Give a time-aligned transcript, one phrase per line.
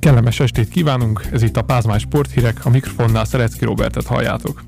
[0.00, 4.62] Kellemes estét kívánunk, ez itt a Pázmány Sporthírek, a mikrofonnál Szerecki Robertet halljátok.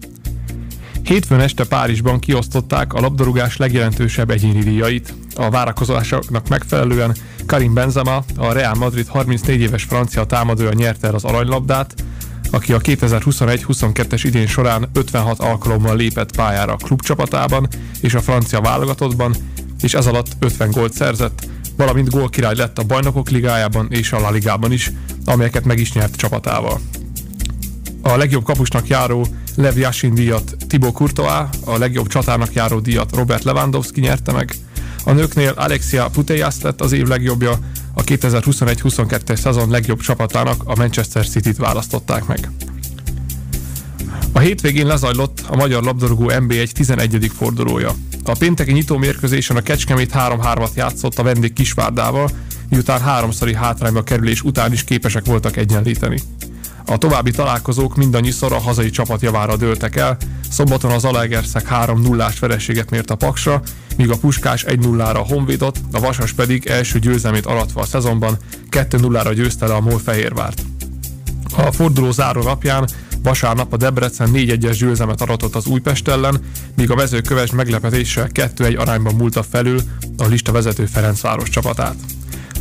[1.02, 5.14] Hétfőn este Párizsban kiosztották a labdarúgás legjelentősebb egyéni díjait.
[5.34, 7.16] A várakozásoknak megfelelően
[7.46, 11.94] Karim Benzema, a Real Madrid 34 éves francia támadója nyerte el az aranylabdát,
[12.50, 17.68] aki a 2021-22-es idén során 56 alkalommal lépett pályára a klubcsapatában
[18.00, 19.34] és a francia válogatottban,
[19.80, 21.48] és ez alatt 50 gólt szerzett,
[21.82, 24.90] valamint gólkirály lett a Bajnokok Ligájában és a La Ligában is,
[25.24, 26.80] amelyeket meg is nyert csapatával.
[28.02, 33.44] A legjobb kapusnak járó Lev Yashin díjat Thibaut Courtois, a legjobb csatárnak járó díjat Robert
[33.44, 34.54] Lewandowski nyerte meg.
[35.04, 37.58] A nőknél Alexia Putellas lett az év legjobbja,
[37.94, 42.50] a 2021-22-es szezon legjobb csapatának a Manchester City-t választották meg.
[44.32, 47.30] A hétvégén lezajlott a magyar labdarúgó NB1 11.
[47.36, 47.94] fordulója.
[48.24, 52.30] A pénteki nyitó mérkőzésen a Kecskemét 3-3-at játszott a vendég Kisvárdával,
[52.68, 56.20] miután háromszori hátrányba kerülés után is képesek voltak egyenlíteni.
[56.86, 60.16] A további találkozók mindannyiszor a hazai csapat javára dőltek el,
[60.50, 63.62] szombaton az Alegerszeg 3-0-ás vereséget mért a Paksra,
[63.96, 68.36] míg a Puskás 1-0-ra a a Vasas pedig első győzelmét aratva a szezonban
[68.70, 70.62] 2-0-ra győzte le a Molfehérvárt.
[71.56, 72.88] A forduló záró napján
[73.22, 76.40] vasárnap a Debrecen 4-1-es győzelmet aratott az Újpest ellen,
[76.76, 79.80] míg a vezőköves meglepetéssel 2-1 arányban múlta felül
[80.16, 81.96] a lista vezető Ferencváros csapatát.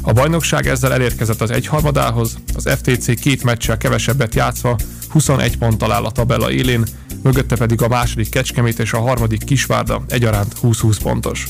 [0.01, 4.77] A bajnokság ezzel elérkezett az egyharmadához, az FTC két meccsel kevesebbet játszva
[5.09, 6.85] 21 ponttal áll a tabella élén,
[7.23, 11.47] mögötte pedig a második Kecskemét és a harmadik Kisvárda egyaránt 20-20 pontos.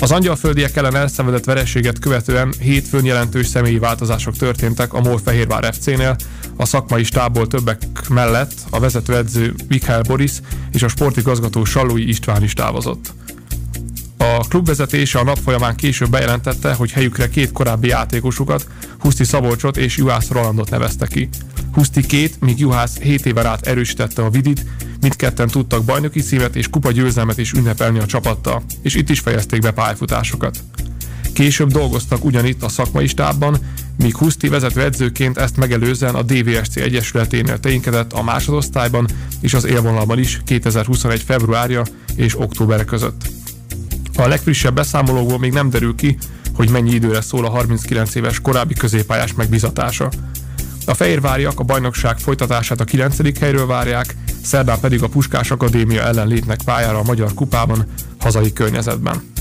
[0.00, 6.16] Az angyalföldiek ellen elszenvedett vereséget követően hétfőn jelentős személyi változások történtek a MOL Fehérvár FC-nél,
[6.56, 10.32] a szakmai stábból többek mellett a vezetőedző Mikhail Boris
[10.72, 13.12] és a sportigazgató Sallói István is távozott.
[14.18, 18.66] A klubvezetése a nap folyamán később bejelentette, hogy helyükre két korábbi játékosukat,
[18.98, 21.28] Huszti Szabolcsot és Juhász Rolandot nevezte ki.
[21.72, 24.64] Huszti két, míg Juhász 7 éve át erősítette a Vidit,
[25.00, 29.60] mindketten tudtak bajnoki szívet és kupa győzelmet is ünnepelni a csapattal, és itt is fejezték
[29.60, 30.58] be pályafutásokat.
[31.32, 33.58] Később dolgoztak ugyanitt a szakmai stábban,
[33.98, 39.08] míg Huszti vezető edzőként ezt megelőzően a DVSC Egyesületénél ténykedett a másodosztályban
[39.40, 41.22] és az élvonalban is 2021.
[41.22, 41.82] februárja
[42.14, 43.30] és október között.
[44.16, 46.16] A legfrissebb beszámolóból még nem derül ki,
[46.54, 50.10] hogy mennyi időre szól a 39 éves korábbi középpályás megbizatása.
[50.86, 53.38] A fehérváriak a bajnokság folytatását a 9.
[53.38, 57.86] helyről várják, szerdán pedig a Puskás Akadémia ellen lépnek pályára a Magyar Kupában,
[58.18, 59.31] hazai környezetben.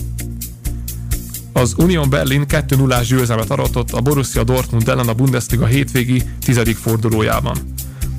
[1.53, 7.57] Az Union Berlin 2-0-ás győzelmet aratott a Borussia Dortmund ellen a Bundesliga hétvégi tizedik fordulójában.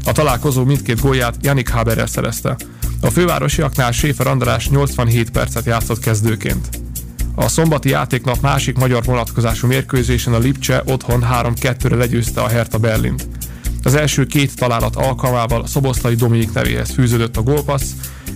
[0.04, 2.56] A találkozó mindkét gólját Janik Haberer szerezte.
[3.00, 6.68] A fővárosiaknál Séfer András 87 percet játszott kezdőként.
[7.34, 13.28] A szombati játéknap másik magyar vonatkozású mérkőzésen a Lipcse otthon 3-2-re legyőzte a Hertha Berlint.
[13.82, 17.90] Az első két találat alkalmával Szoboszlai Dominik nevéhez fűződött a gólpassz,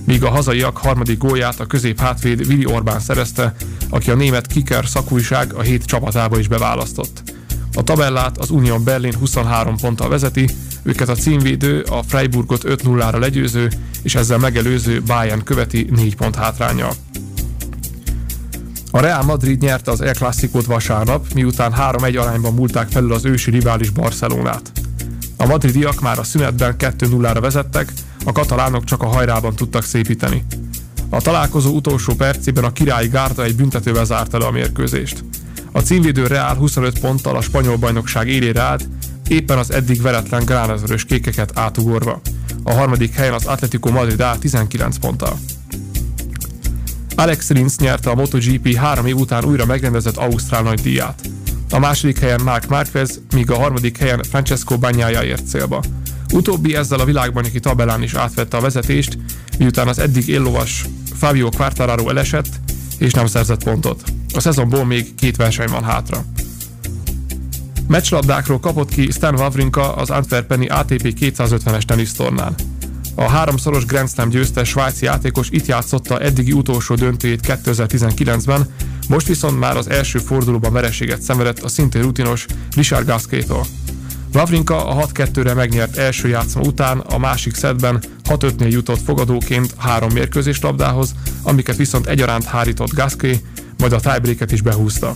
[0.05, 3.55] míg a hazaiak harmadik gólját a közép hátvéd Vili Orbán szerezte,
[3.91, 7.23] aki a német Kicker szakújság a hét csapatába is beválasztott.
[7.75, 10.49] A tabellát az Union Berlin 23 ponttal vezeti,
[10.83, 13.71] őket a címvédő, a Freiburgot 5-0-ra legyőző
[14.03, 16.89] és ezzel megelőző Bayern követi 4 pont hátránya.
[18.91, 23.51] A Real Madrid nyerte az El Clászikót vasárnap, miután 3-1 arányban múlták felül az ősi
[23.51, 24.73] rivális Barcelonát.
[25.37, 27.93] A madridiak már a szünetben 2-0-ra vezettek,
[28.25, 30.45] a katalánok csak a hajrában tudtak szépíteni.
[31.09, 35.25] A találkozó utolsó percében a királyi gárda egy büntetővel zárta le a mérkőzést.
[35.73, 38.89] A címvédő Real 25 ponttal a spanyol bajnokság élére állt,
[39.29, 42.21] éppen az eddig veretlen gránazörös kékeket átugorva.
[42.63, 45.39] A harmadik helyen az Atletico Madrid áll 19 ponttal.
[47.15, 51.31] Alex Rins nyerte a MotoGP három év után újra megrendezett Ausztrál nagy díját.
[51.71, 55.83] A második helyen Mark Marquez, míg a harmadik helyen Francesco Bagnaia ért célba.
[56.33, 59.19] Utóbbi ezzel a világbajnoki tabellán is átvette a vezetést,
[59.59, 60.85] miután az eddig éllovas
[61.15, 62.49] Fabio Quartararo elesett,
[62.99, 64.03] és nem szerzett pontot.
[64.35, 66.25] A szezonból még két verseny van hátra.
[67.89, 72.55] Meccslabdákról kapott ki Stan Wawrinka az Antwerpeni ATP 250-es tenisztornán.
[73.15, 78.67] A háromszoros Grand Slam győztes svájci játékos itt játszotta eddigi utolsó döntőjét 2019-ben,
[79.09, 83.67] most viszont már az első fordulóban vereséget szenvedett a szintén rutinos Richard Gasquet-tól.
[84.35, 90.61] Wawrinka a 6-2-re megnyert első játszma után a másik szedben 6-5-nél jutott fogadóként három mérkőzés
[90.61, 93.43] labdához, amiket viszont egyaránt hárított Gasquet,
[93.79, 95.15] majd a tiebreaket is behúzta.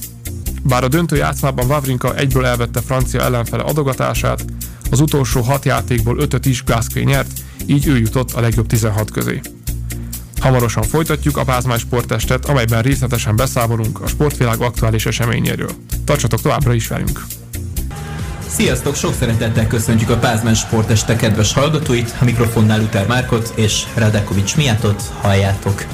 [0.62, 4.44] Bár a döntő játszmában Wawrinka egyből elvette francia ellenfele adogatását,
[4.90, 7.30] az utolsó hat játékból ötöt is Gasquet nyert,
[7.66, 9.40] így ő jutott a legjobb 16 közé.
[10.40, 15.70] Hamarosan folytatjuk a Pázmány sporttestet, amelyben részletesen beszámolunk a sportvilág aktuális eseményéről.
[16.04, 17.24] Tartsatok továbbra is velünk!
[18.48, 24.56] Sziasztok, sok szeretettel köszöntjük a Pázmán Sporteste kedves hallgatóit, a mikrofonnál Luther Márkot és Radekovics
[24.56, 25.84] Miatot halljátok.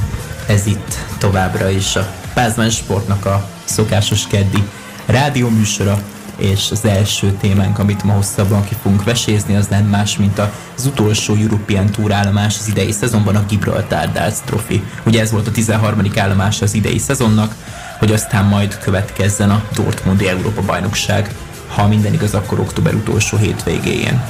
[0.46, 4.62] Ez itt továbbra is a Pázmán Sportnak a szokásos keddi
[5.06, 6.02] rádióműsora,
[6.36, 10.38] és az első témánk, amit ma hosszabban ki fogunk vesézni, az nem más, mint
[10.76, 14.82] az utolsó European Tour állomás az idei szezonban, a Gibraltar Darts Trophy.
[15.06, 16.02] Ugye ez volt a 13.
[16.16, 17.54] állomás az idei szezonnak,
[17.98, 21.34] hogy aztán majd következzen a Dortmundi Európa bajnokság
[21.68, 24.22] ha minden igaz, akkor október utolsó hétvégéjén.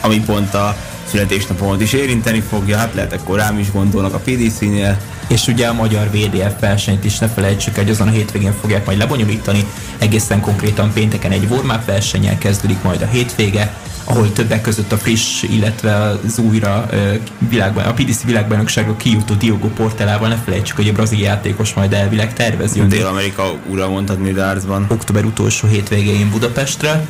[0.00, 0.76] Ami pont a
[1.10, 4.98] születésnapomat is érinteni fogja, hát lehet akkor rám is gondolnak a PDC-nél.
[5.28, 8.98] És ugye a magyar VDF versenyt is ne felejtsük, hogy azon a hétvégén fogják majd
[8.98, 9.64] lebonyolítani,
[9.98, 13.74] egészen konkrétan pénteken egy warm versennyel kezdődik majd a hétvége,
[14.04, 15.94] ahol többek között a friss, illetve
[16.26, 16.86] az újra
[17.48, 22.32] világban, a PDC világbajnokságra kijutó Diogo Portelával, ne felejtsük, hogy a brazil játékos majd elvileg
[22.32, 22.88] tervez jönni.
[22.88, 24.86] Dél-Amerika ura mondhatni Dartsban.
[24.88, 27.06] Október utolsó hétvégén Budapestre,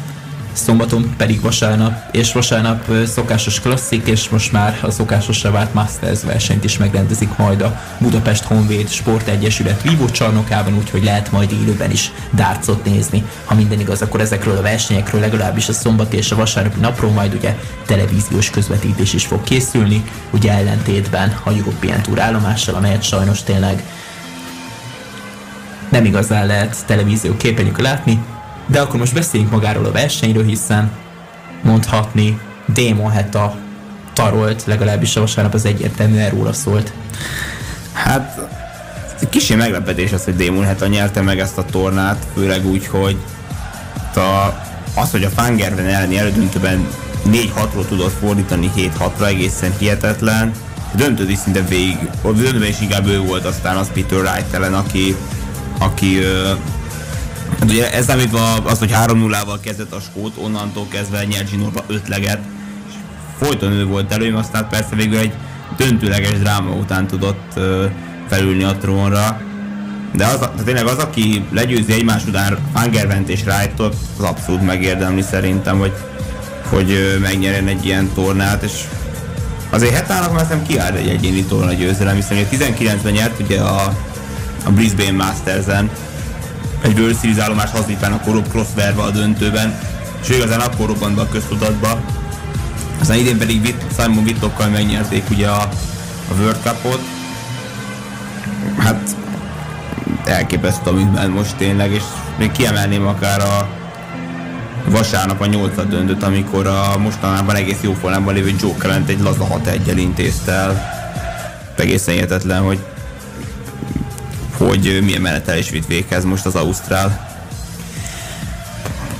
[0.52, 6.64] szombaton pedig vasárnap, és vasárnap szokásos klasszik, és most már a szokásosra vált Masters versenyt
[6.64, 12.84] is megrendezik majd a Budapest Honvéd Sportegyesület Vivo csarnokában, úgyhogy lehet majd élőben is dárcot
[12.84, 13.24] nézni.
[13.44, 17.34] Ha minden igaz, akkor ezekről a versenyekről legalábbis a szombat és a vasárnapi napról majd
[17.34, 17.56] ugye
[17.86, 23.84] televíziós közvetítés is fog készülni, ugye ellentétben a European Tour állomással, amelyet sajnos tényleg
[25.88, 28.22] nem igazán lehet televízió képernyőkön látni,
[28.70, 30.90] de akkor most beszéljünk magáról a versenyről, hiszen
[31.62, 33.54] mondhatni Démon Heta
[34.12, 36.92] tarolt, legalábbis a vasárnap az egyértelműen róla szólt.
[37.92, 38.48] Hát
[39.30, 43.16] kicsi meglepetés az, hogy Démon Heta nyerte meg ezt a tornát, főleg úgy, hogy
[44.14, 44.60] a,
[44.94, 46.88] az, hogy a Fangerven elleni elődöntőben
[47.26, 50.52] 4-6-ról tudott fordítani 7-6-ra, egészen hihetetlen.
[50.92, 54.54] A döntőd is szinte végig, a döntőben is inkább ő volt aztán az Peter Wright
[54.54, 55.16] ellen, aki,
[55.78, 56.18] aki
[57.60, 62.38] Hát ugye ez számítva az, hogy 3-0-val kezdett a skót, onnantól kezdve nyert zsinórba ötleget,
[62.88, 62.94] és
[63.38, 65.32] folyton ő volt előim, aztán persze végül egy
[65.76, 67.84] döntőleges dráma után tudott uh,
[68.28, 69.40] felülni a trónra.
[70.14, 75.22] De az, tehát tényleg az, aki legyőzi egymás után Fangervent és Wrightot, az abszolút megérdemli
[75.22, 75.92] szerintem, hogy,
[76.68, 78.84] hogy megnyerjen egy ilyen tornát, és
[79.70, 83.96] azért Hetának már nem kiáll egy egyéni torna győzelem, hiszen 19-ben nyert ugye a,
[84.64, 85.90] a Brisbane Masters-en,
[86.82, 89.78] egy World Series állomás használván akkor Rob Crossverve a döntőben,
[90.22, 92.00] és igazán akkor robbant be a köztudatba.
[93.00, 95.68] Aztán idén pedig Witt, Simon Wittockkal megnyerték ugye a,
[96.30, 97.00] a World Cupot.
[98.78, 99.16] Hát
[100.24, 102.02] elképesztő, amit ment most tényleg, és
[102.38, 103.68] még kiemelném akár a
[104.84, 109.44] vasárnap a nyolcad döntőt, amikor a mostanában egész jó formában lévő Joe Clement egy laza
[109.44, 110.98] 6 1 intézte el.
[111.76, 112.78] Egészen hihetetlen, hogy
[114.66, 117.28] hogy milyen menetelés vitt véghez most az Ausztrál.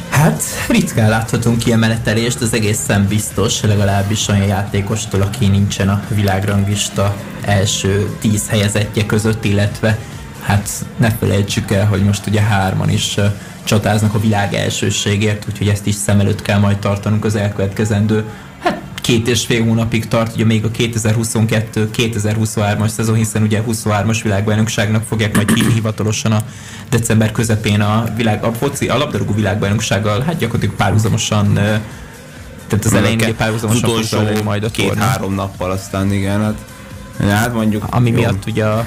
[0.09, 7.17] Hát ritkán láthatunk ilyen menetelést, az egészen biztos, legalábbis olyan játékostól, aki nincsen a világrangista
[7.45, 9.99] első tíz helyezettje között, illetve
[10.43, 13.17] hát ne felejtsük el, hogy most ugye hárman is
[13.65, 18.25] csatáznak a világ elsőségért, úgyhogy ezt is szem előtt kell majd tartanunk az elkövetkezendő
[19.01, 25.37] két és fél hónapig tart, ugye még a 2022-2023-as szezon, hiszen ugye 23-as világbajnokságnak fogják
[25.37, 26.43] majd hivatalosan a
[26.91, 31.53] december közepén a, világ, a, foci, a labdarúgó világbajnoksággal, hát gyakorlatilag párhuzamosan
[32.67, 36.65] tehát az elején ugye párhuzamosan utolsó majd a két-három nappal aztán igen, hát,
[37.29, 38.17] hát mondjuk ami jó.
[38.17, 38.87] miatt ugye a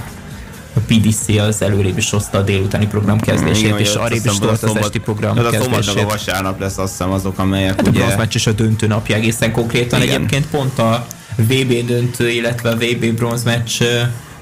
[0.75, 4.63] a PDC az előrébb is hozta a délutáni program kezdését, Igen, és arrébb is tolt
[4.63, 8.03] az esti program de a szombat a vasárnap lesz azt hiszem azok, amelyek hát ugye...
[8.03, 10.01] a is a döntő napja egészen konkrétan.
[10.01, 10.15] Igen.
[10.15, 13.81] Egyébként pont a VB döntő, illetve a VB bronz meccs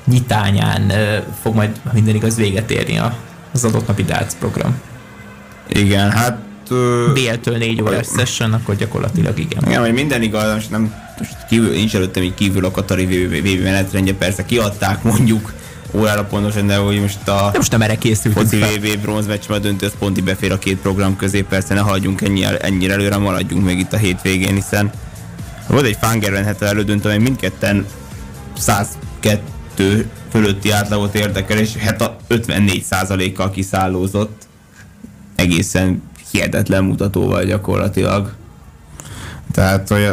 [0.05, 0.91] nyitányán
[1.41, 3.01] fog majd minden igaz véget érni
[3.53, 4.81] az adott napi darts program.
[5.67, 6.37] Igen, hát
[7.13, 9.63] BL-től négy órás session, akkor gyakorlatilag igen.
[9.67, 13.63] Igen, hogy minden igaz, most nem most kívül, nincs előttem így kívül a Katari VB
[13.63, 15.53] menetrendje, persze kiadták mondjuk
[15.91, 17.49] órára pontosan, de hogy most a...
[17.51, 18.33] De most nem erre készült.
[18.33, 21.79] Foci VB bronz meccs, a döntő, az pont befér a két program közé, persze ne
[21.79, 24.91] haladjunk ennyi, ennyire előre, maradjunk még itt a hétvégén, hiszen
[25.67, 27.85] volt egy Fangerven elődöntő, amely mindketten
[28.57, 29.39] 102
[30.31, 34.47] fölötti átlagot érdekel, és hát a 54%-kal kiszállózott.
[35.35, 38.33] Egészen hihetetlen mutatóval gyakorlatilag.
[39.51, 40.09] Tehát, hogy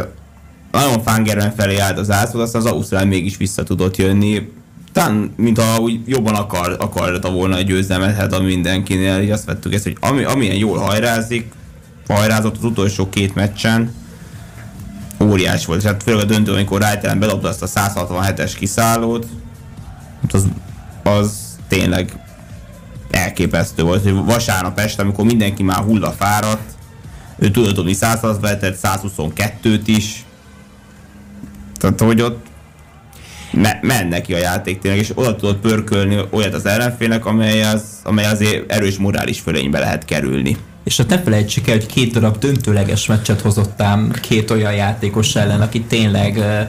[0.71, 4.51] nagyon Fangerven felé állt az ászló, aztán az Ausztrál mégis vissza tudott jönni
[4.91, 9.45] talán, mint a úgy jobban akar, akarta volna egy győzelmet, hát a mindenkinél, így azt
[9.45, 11.51] vettük ezt, hogy ami, amilyen jól hajrázik,
[12.07, 13.93] hajrázott az utolsó két meccsen,
[15.21, 19.27] óriás volt, és hát főleg a döntő, amikor Rájtelen bedobta azt a 167-es kiszállót,
[20.21, 20.47] hát az,
[21.03, 22.19] az tényleg
[23.11, 26.77] elképesztő volt, hogy vasárnap este, amikor mindenki már hulla fáradt,
[27.37, 30.25] ő tudott dobni 100 vetett, 122-t is.
[31.77, 32.48] Tehát, hogy ott
[33.51, 37.83] me- mennek ki a játék tényleg, és oda tudott pörkölni olyat az ellenfélnek, amely, az,
[38.03, 40.57] amely azért erős morális fölénybe lehet kerülni.
[40.83, 45.61] És azt ne felejtsük el, hogy két darab döntőleges meccset hozottám két olyan játékos ellen,
[45.61, 46.61] aki tényleg uh,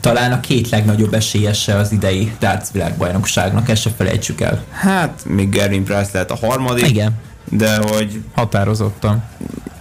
[0.00, 4.64] talán a két legnagyobb esélyese az idei darts világbajnokságnak, ezt se felejtsük el.
[4.70, 6.88] Hát, még Gervin Price lehet a harmadik.
[6.88, 7.12] Igen.
[7.50, 8.22] De hogy...
[8.34, 9.24] Határozottan.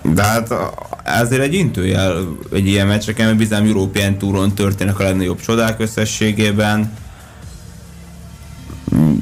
[0.02, 0.54] De hát
[1.04, 6.94] ezért egy intőjel egy ilyen meccseken, mert bizony European Touron történnek a legnagyobb csodák összességében.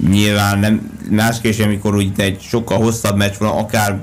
[0.10, 4.00] Nyilván nem, másképp amikor úgy egy sokkal hosszabb meccs van, akár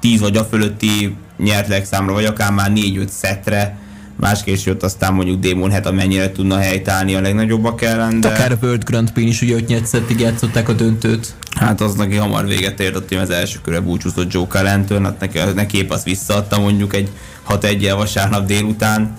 [0.00, 3.78] 10 vagy a fölötti nyert számra, vagy akár már 4-5 szetre,
[4.18, 8.20] másképp jött aztán mondjuk Démon het, amennyire tudna helytállni a legnagyobbak ellen.
[8.20, 8.28] De...
[8.28, 11.34] Akár a World Grand Prix is ugye 5 szettig játszották a döntőt.
[11.56, 15.38] Hát az neki hamar véget ért, ott az első körre búcsúzott Joe Calentől, hát neki,
[15.54, 17.08] neki épp azt visszaadta mondjuk egy
[17.42, 19.16] 6 1 vasárnap délután.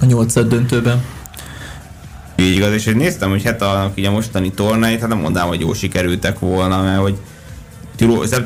[0.00, 1.02] A 8 döntőben.
[2.36, 5.48] Így igaz, és hogy néztem, hogy hát a, így a mostani tornáit, hát nem mondám,
[5.48, 7.18] hogy jó sikerültek volna, mert hogy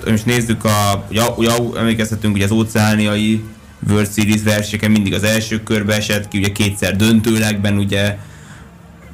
[0.06, 3.44] most nézzük, a, ugye, ugye emlékeztetünk, hogy az óceániai
[3.88, 8.18] World Series versenyeken mindig az első körbe esett ki, ugye kétszer döntőlegben, ugye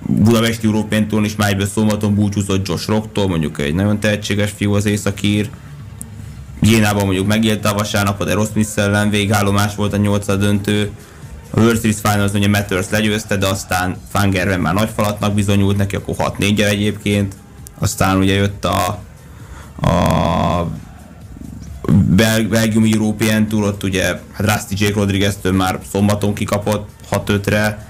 [0.07, 4.87] Budapesti Európén Tour is májből szombaton búcsúzott Josh Rocktól, mondjuk egy nagyon tehetséges fiú az
[4.87, 5.50] északír.
[6.61, 10.91] Génában mondjuk megélte a vasárnapot, de Ross Smith ellen végállomás volt a nyolcad döntő.
[11.50, 15.97] A World Series Finals ugye Matters legyőzte, de aztán Fangerben már nagy falatnak bizonyult neki,
[15.97, 17.35] akkor 6 4 egyébként.
[17.79, 19.03] Aztán ugye jött a,
[19.81, 20.67] a
[21.91, 27.89] Bel- Belgium European Tour, ott ugye hát Rusty Jake Rodriguez-től már szombaton kikapott 6-5-re,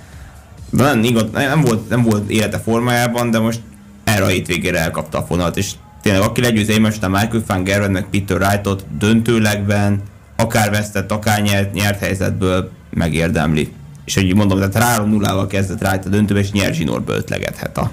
[0.70, 3.60] de nem, igaz, nem, volt, nem volt élete formájában, de most
[4.04, 7.90] erre a hétvégére elkapta a fonalat, és tényleg aki legyőzi most a Michael van Gerwen
[7.90, 10.02] meg Peter Wrightot döntőlegben,
[10.36, 13.72] akár vesztett, akár nyert, nyert helyzetből megérdemli.
[14.04, 17.78] És hogy mondom, tehát 3 0 val kezdett Wright a döntőbe, és nyert zsinórba ötlegethet
[17.78, 17.90] a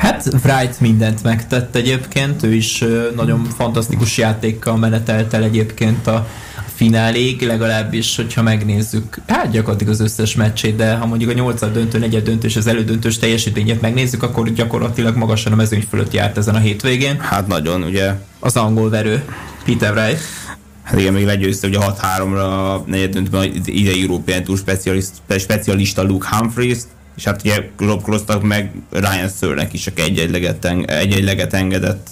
[0.00, 6.28] Hát Wright mindent megtett egyébként, ő is nagyon fantasztikus játékkal menetelt el egyébként a
[6.74, 11.98] fináléig, legalábbis, hogyha megnézzük, hát gyakorlatilag az összes meccsét, de ha mondjuk a 8 döntő,
[11.98, 16.54] negyed döntő és az elődöntős teljesítményét megnézzük, akkor gyakorlatilag magasan a mezőny fölött járt ezen
[16.54, 17.20] a hétvégén.
[17.20, 18.14] Hát nagyon, ugye.
[18.38, 19.24] Az angol verő,
[19.64, 20.20] Peter Wright.
[20.82, 24.58] Hát igen, még legyőzte ugye 6-3-ra a negyed döntőben az idei European Tour
[25.38, 26.78] specialista, Luke Humphries,
[27.20, 32.08] és hát ugye Rob Crossnak meg Ryan Sörnek is csak egy-egyleget egy engedett.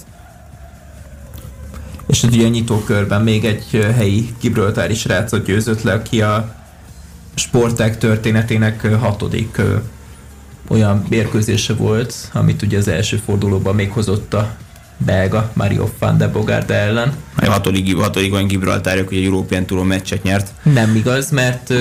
[2.07, 6.55] És hát ugye a nyitókörben még egy helyi Gibraltári srácot győzött le, aki a
[7.33, 9.61] sporták történetének hatodik
[10.67, 14.55] olyan mérkőzése volt, amit ugye az első fordulóban még hozott a
[15.05, 17.13] belga Mario van de Bogarde ellen.
[17.35, 20.51] A hatodik, hatodik olyan Gibraltárok, hogy egy European Touron meccset nyert.
[20.63, 21.73] Nem igaz, mert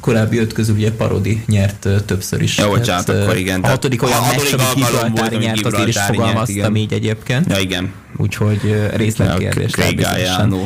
[0.00, 2.58] korábbi öt közül ugye Parodi nyert többször is.
[2.58, 3.60] Ja, bocsánat, hát, akkor igen.
[3.60, 7.50] A hatodik olyan meccs, amit Gibraltári nyert, azért is fogalmaztam így egyébként.
[7.50, 7.92] Ja, igen.
[8.16, 9.72] Úgyhogy részletkérdés.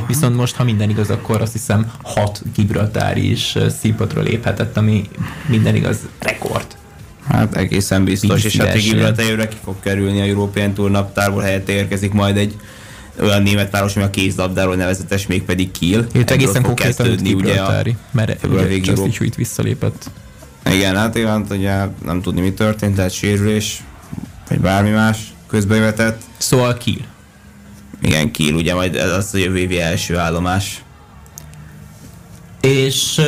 [0.06, 5.08] Viszont most, ha minden igaz, akkor azt hiszem hat Gibraltári is színpadra léphetett, ami
[5.46, 6.66] minden igaz rekord.
[7.28, 12.12] Hát egészen biztos, és hát Gibraltárra ki fog kerülni a European Tour naptárból, helyett érkezik
[12.12, 12.56] majd egy
[13.20, 16.06] olyan német város, ami a kézlabdáról nevezetes, mégpedig Kiel.
[16.12, 20.10] Itt egészen konkrétan ugye a mert ugye Just így visszalépett.
[20.72, 23.82] Igen, hát igen, ugye nem tudni mi történt, tehát sérülés,
[24.48, 25.18] vagy bármi más
[25.48, 26.20] közbevetett.
[26.36, 27.06] Szóval Kiel.
[28.02, 30.82] Igen, Kiel, ugye majd ez az a jövő első állomás.
[32.60, 33.20] És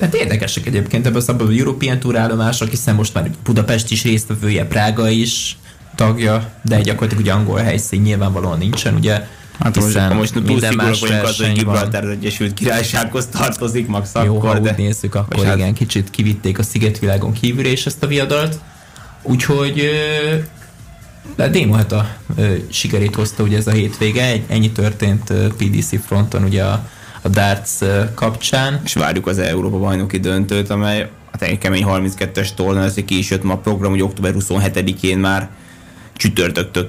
[0.00, 4.64] hát érdekesek egyébként ebben a szabadon European Tour állomások, hiszen most már Budapest is résztvevője,
[4.64, 5.56] Prága is
[5.94, 9.26] tagja, de gyakorlatilag ugye angol helyszín nyilvánvalóan nincsen, ugye?
[9.58, 14.36] Hát most, most túl szigorúak vagyunk az, hogy Gibraltar az Egyesült Királysághoz tartozik max Jó,
[14.36, 14.70] akkor, ha de...
[14.70, 15.56] úgy nézzük, akkor hát...
[15.56, 18.60] igen, kicsit kivitték a szigetvilágon kívülre is ezt a viadalt.
[19.22, 19.90] Úgyhogy
[21.36, 22.08] de Démo hát a
[22.70, 26.88] sikerét hozta ugye ez a hétvége, ennyi történt PDC fronton ugye a
[27.22, 27.70] a darts
[28.14, 28.80] kapcsán.
[28.84, 33.30] És várjuk az Európa bajnoki döntőt, amely hát egy kemény 32-es torna, ez ki is
[33.30, 35.48] jött ma a program, hogy október 27-én már
[36.18, 36.84] csütörtöktől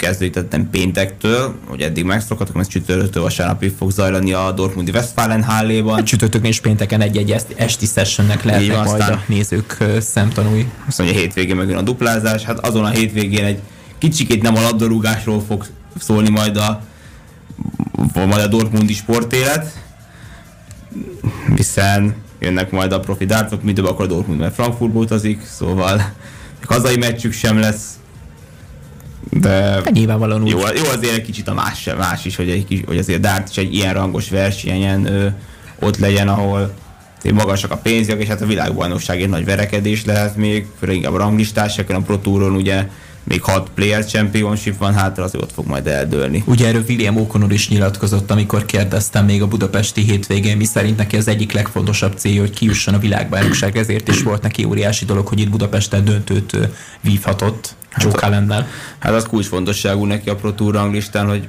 [0.50, 5.95] nem péntektől, hogy eddig megszokhatok, mert csütörtöktől vasárnapig fog zajlani a Dortmundi Westfalen Halléban.
[5.95, 10.69] Hát csütörtökön és pénteken egy-egy esti sessionnek lehetnek Így, majd a nézők szemtanúi.
[10.88, 13.59] Azt mondja, a hétvégén megjön a duplázás, hát azon a hétvégén egy
[13.98, 15.65] kicsikét nem a labdarúgásról fog
[16.00, 16.81] szólni majd a,
[18.13, 19.74] majd a Dortmundi sportélet,
[21.55, 26.13] hiszen jönnek majd a profi dárcok, mi több akkor a Dortmund, mert Frankfurtba utazik, szóval
[26.65, 28.00] hazai meccsük sem lesz.
[29.29, 32.86] de Hát nyilvánvalóan jó, jó azért egy kicsit a más, más is, hogy, egy, kis-
[32.86, 35.27] hogy azért Dart is egy ilyen rangos versenyen ö,
[35.79, 36.74] ott legyen, ahol
[37.34, 41.17] magasak a pénzek, és hát a világbajnokság egy nagy verekedés lehet még, főleg inkább a
[41.17, 42.88] ranglistásokon, a Pro Touron ugye
[43.29, 46.43] még hat Player Championship van hátra, az ott fog majd eldőlni.
[46.45, 51.17] Ugye erről William O'Connor is nyilatkozott, amikor kérdeztem még a budapesti hétvégén, mi szerint neki
[51.17, 55.39] az egyik legfontosabb célja, hogy kijusson a világbajnokság, ezért is volt neki óriási dolog, hogy
[55.39, 56.57] itt Budapesten döntőt
[57.01, 58.67] vívhatott Joe a- Callennel.
[59.00, 61.48] Hát az kulcsfontosságú neki a Pro Tour ranglistán, hogy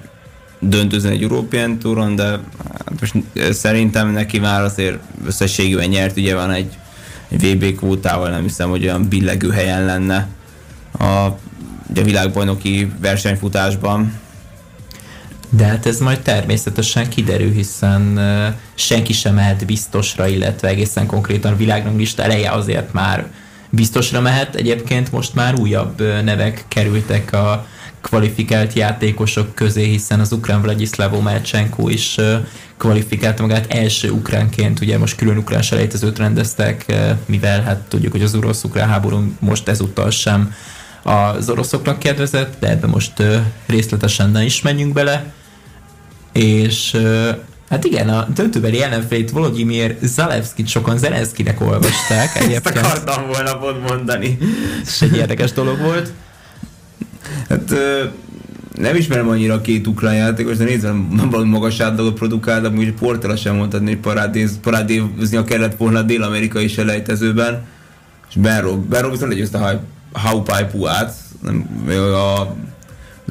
[0.59, 3.15] döntőzön egy European Touron, de hát most
[3.51, 6.73] szerintem neki már azért összességűen nyert, ugye van egy,
[7.29, 10.29] egy VB kvótával, nem hiszem, hogy olyan billegő helyen lenne
[10.99, 11.29] a,
[11.91, 14.19] ugye világbajnoki versenyfutásban.
[15.49, 18.21] De hát ez majd természetesen kiderül, hiszen
[18.75, 23.27] senki sem mehet biztosra, illetve egészen konkrétan világranglista eleje azért már
[23.71, 24.55] biztosra mehet.
[24.55, 27.67] Egyébként most már újabb nevek kerültek a
[28.01, 32.37] kvalifikált játékosok közé, hiszen az ukrán Vladislavo Melcsenko is ö,
[32.77, 36.85] kvalifikálta magát első ukránként, ugye most külön ukrán selejtezőt rendeztek,
[37.27, 40.55] mivel hát tudjuk, hogy az orosz-ukrán háború most ezúttal sem
[41.02, 43.12] az oroszoknak kedvezett, de ebbe most
[43.66, 45.33] részletesen ne is menjünk bele.
[46.33, 46.97] És
[47.69, 54.38] hát igen, a döntőbeli ellenfélét Volodymyr Zalewskit sokan Zelenszkinek olvasták Ezt akartam volna pont mondani.
[54.87, 56.12] és egy érdekes dolog volt.
[57.49, 57.75] Hát
[58.75, 62.92] nem ismerem annyira a két ukrán játékos, de nézem, valami magas átlagot produkál, de amúgy
[62.92, 67.66] Portela sem mondhatni, hogy parádéz, parádéznia kellett volna a dél-amerikai selejtezőben.
[68.28, 69.85] És Benro, Benro viszont legyőzte a Haupai
[70.71, 71.67] Puát, nem,
[72.14, 72.55] a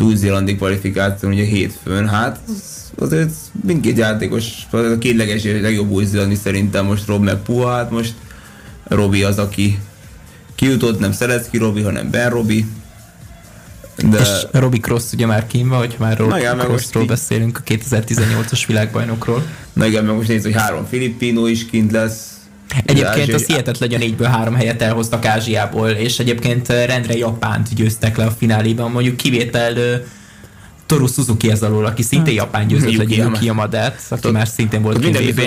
[0.04, 3.32] új-zélandi kvalifikáción ugye hétfőn, hát az- azért
[3.66, 6.06] mindkét játékos, a két leges, legjobb új
[6.44, 8.14] szerintem most Rob meg Puha, hát most
[8.88, 9.80] Robi az, aki
[10.56, 12.66] kijutott, nem Szelecki Robi, hanem Ben Robi.
[14.10, 17.04] De És Robi Cross ugye már kín van, hogy már Robi igen, meg most Crossról
[17.04, 19.44] így- beszélünk, a 2018-as világbajnokról.
[19.74, 22.28] Na igen, meg most nézd, hogy három Filippino is kint lesz.
[22.86, 28.18] Egyébként az hihetetlen, hogy a négyből három helyet elhoztak Ázsiából, és egyébként rendre Japánt győztek
[28.18, 29.74] le a fináléban, mondjuk kivétel
[30.86, 33.46] Toru Suzuki ez alól, aki szintén Japán győzött le Yuki.
[33.46, 35.06] Yamadát, aki Tud- már szintén volt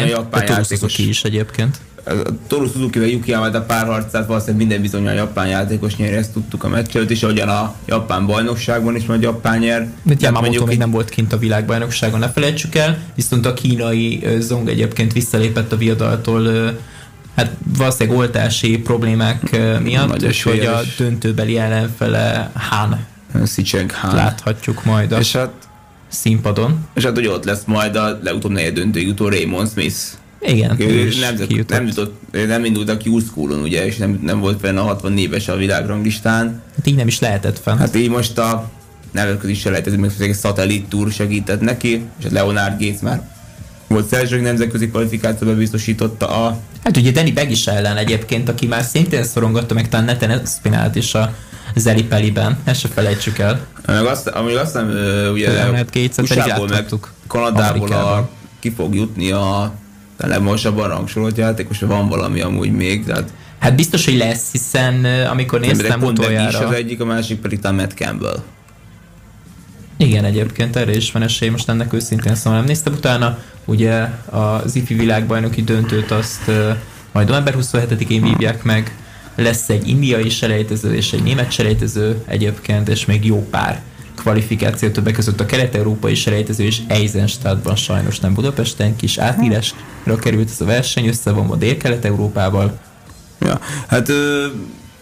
[0.09, 0.63] japán de Toru.
[0.63, 1.77] Suzuki is egyébként.
[2.05, 2.13] A
[2.47, 6.69] Toru Suzuki-vel Yuki Yamada párharcát valószínűleg minden bizony a japán játékos nyeri, ezt tudtuk a
[6.69, 9.89] meccs előtt, és ahogyan a japán bajnokságban is majd japán nyer.
[10.03, 14.27] De Yamamoto mondjuk még nem volt kint a világbajnokságon, ne felejtsük el, viszont a kínai
[14.39, 16.73] Zong egyébként visszalépett a viadaltól,
[17.37, 23.07] hát valószínűleg oltási problémák miatt, úgyhogy a döntőbeli ellenfele Han
[23.47, 24.15] Sicheng Han.
[24.15, 25.53] láthatjuk majd a És hát,
[26.09, 26.87] színpadon.
[26.95, 29.97] és hát, hogy ott lesz majd a legutóbb negyed döntő jutó Raymond Smith.
[30.41, 31.69] Igen, ő nem, kijutott.
[31.79, 35.49] nem, jutott, nem indult a Q School-on, ugye, és nem, nem volt fenn a 64-es
[35.49, 36.63] a világranglistán.
[36.77, 37.77] Hát így nem is lehetett fenn.
[37.77, 38.71] Hát, Hát így most a
[39.13, 43.31] nemzetközi selejtező, meg egy szatellit túr segített neki, és a Leonard Gates már
[43.87, 49.25] volt első nemzetközi kvalifikációban biztosította a hát ugye Danny Begis ellen egyébként, aki már szintén
[49.25, 51.35] szorongatta meg talán Neten Espinalt is a
[51.75, 53.67] Zeli Peliben, ezt se felejtsük el.
[53.87, 54.89] Meg azt, amíg azt nem,
[55.33, 55.71] ugye
[56.17, 56.87] USA-ból meg
[57.27, 58.29] Kanadából a,
[58.61, 59.73] ki fog jutni a
[60.23, 65.61] a legmosabban rangsorolt játékos, van valami amúgy még, tehát Hát biztos, hogy lesz, hiszen amikor
[65.61, 66.59] Néztem pont is utoljára...
[66.59, 68.43] az egyik, a másik pedig talán Matt Campbell.
[69.97, 73.39] Igen, egyébként erre is van esély, most ennek őszintén szóval nem néztem utána.
[73.65, 76.51] Ugye az IFI világbajnoki döntőt azt
[77.13, 78.97] majd november 27-én vívják meg,
[79.35, 83.83] lesz egy indiai selejtező és egy német selejtező egyébként, és még jó pár
[84.17, 90.61] kvalifikáció többek között a kelet-európai selejtező és Eisenstadtban sajnos nem Budapesten, kis átírásra került ez
[90.61, 92.79] a verseny, összevonva Dél-Kelet-Európával.
[93.41, 94.47] Ja, hát ö,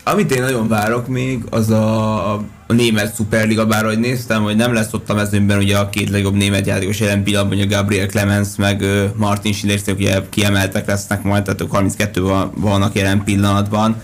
[0.04, 4.72] amit én nagyon várok még, az a, a német szuperliga, bár ahogy néztem, hogy nem
[4.72, 8.48] lesz ott a mezőnyben ugye a két legjobb német játékos jelen pillanatban, ugye Gabriel Clemens
[8.56, 8.84] meg
[9.16, 13.96] Martin Schiller, ugye kiemeltek lesznek majd, tehát ők 32 van, vannak jelen pillanatban.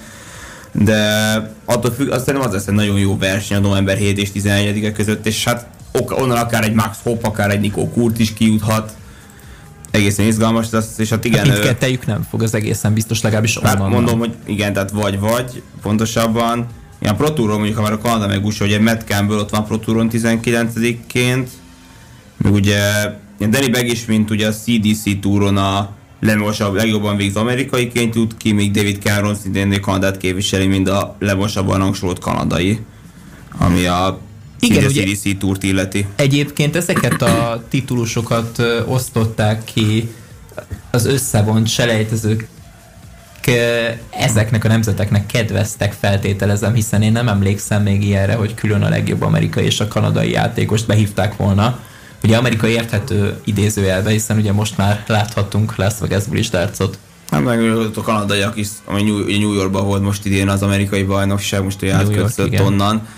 [0.72, 1.00] De
[1.64, 4.92] attól függ, azt szerintem az lesz egy nagyon jó verseny a november 7 és 11
[4.92, 8.92] között, és hát ok- onnan akár egy Max Hopp, akár egy Nico Kurt is kijuthat.
[9.90, 13.74] Egészen izgalmas lesz, és hát igen, Hát mindkettejük nem fog, az egészen biztos legalábbis Hát
[13.79, 13.90] onnan.
[13.90, 16.66] mondom, hogy igen, tehát vagy-vagy, pontosabban.
[16.98, 19.64] Ilyen Pro Touron mondjuk, ha már a Kanada meg USA, ugye Matt Campbell ott van
[19.66, 21.46] Pro Touron 19-ként,
[22.37, 22.78] meg ugye
[23.38, 28.52] Danny Beg is, mint ugye a CDC túron a lemosabb, legjobban végző amerikaiként jut ki,
[28.52, 32.78] míg David Cameron szintén Kanadát képviseli, mint a lemosabban rangsorolt kanadai,
[33.59, 34.20] ami a
[34.61, 36.06] Igen, ugye- CDC túrt illeti.
[36.16, 40.09] Egyébként ezeket a titulusokat osztották ki
[40.90, 42.48] az összevont selejtezők
[44.11, 49.22] ezeknek a nemzeteknek kedveztek, feltételezem, hiszen én nem emlékszem még ilyenre, hogy külön a legjobb
[49.22, 51.78] amerikai és a kanadai játékost behívták volna.
[52.22, 56.98] Ugye amerikai érthető idézőjelbe, hiszen ugye most már láthattunk Las Vegasból is dartsot.
[57.30, 57.61] Hát meg
[57.94, 59.02] a kanadaiak is, ami
[59.38, 63.09] New Yorkban volt most idén az amerikai bajnokság, most ugye átkötött onnan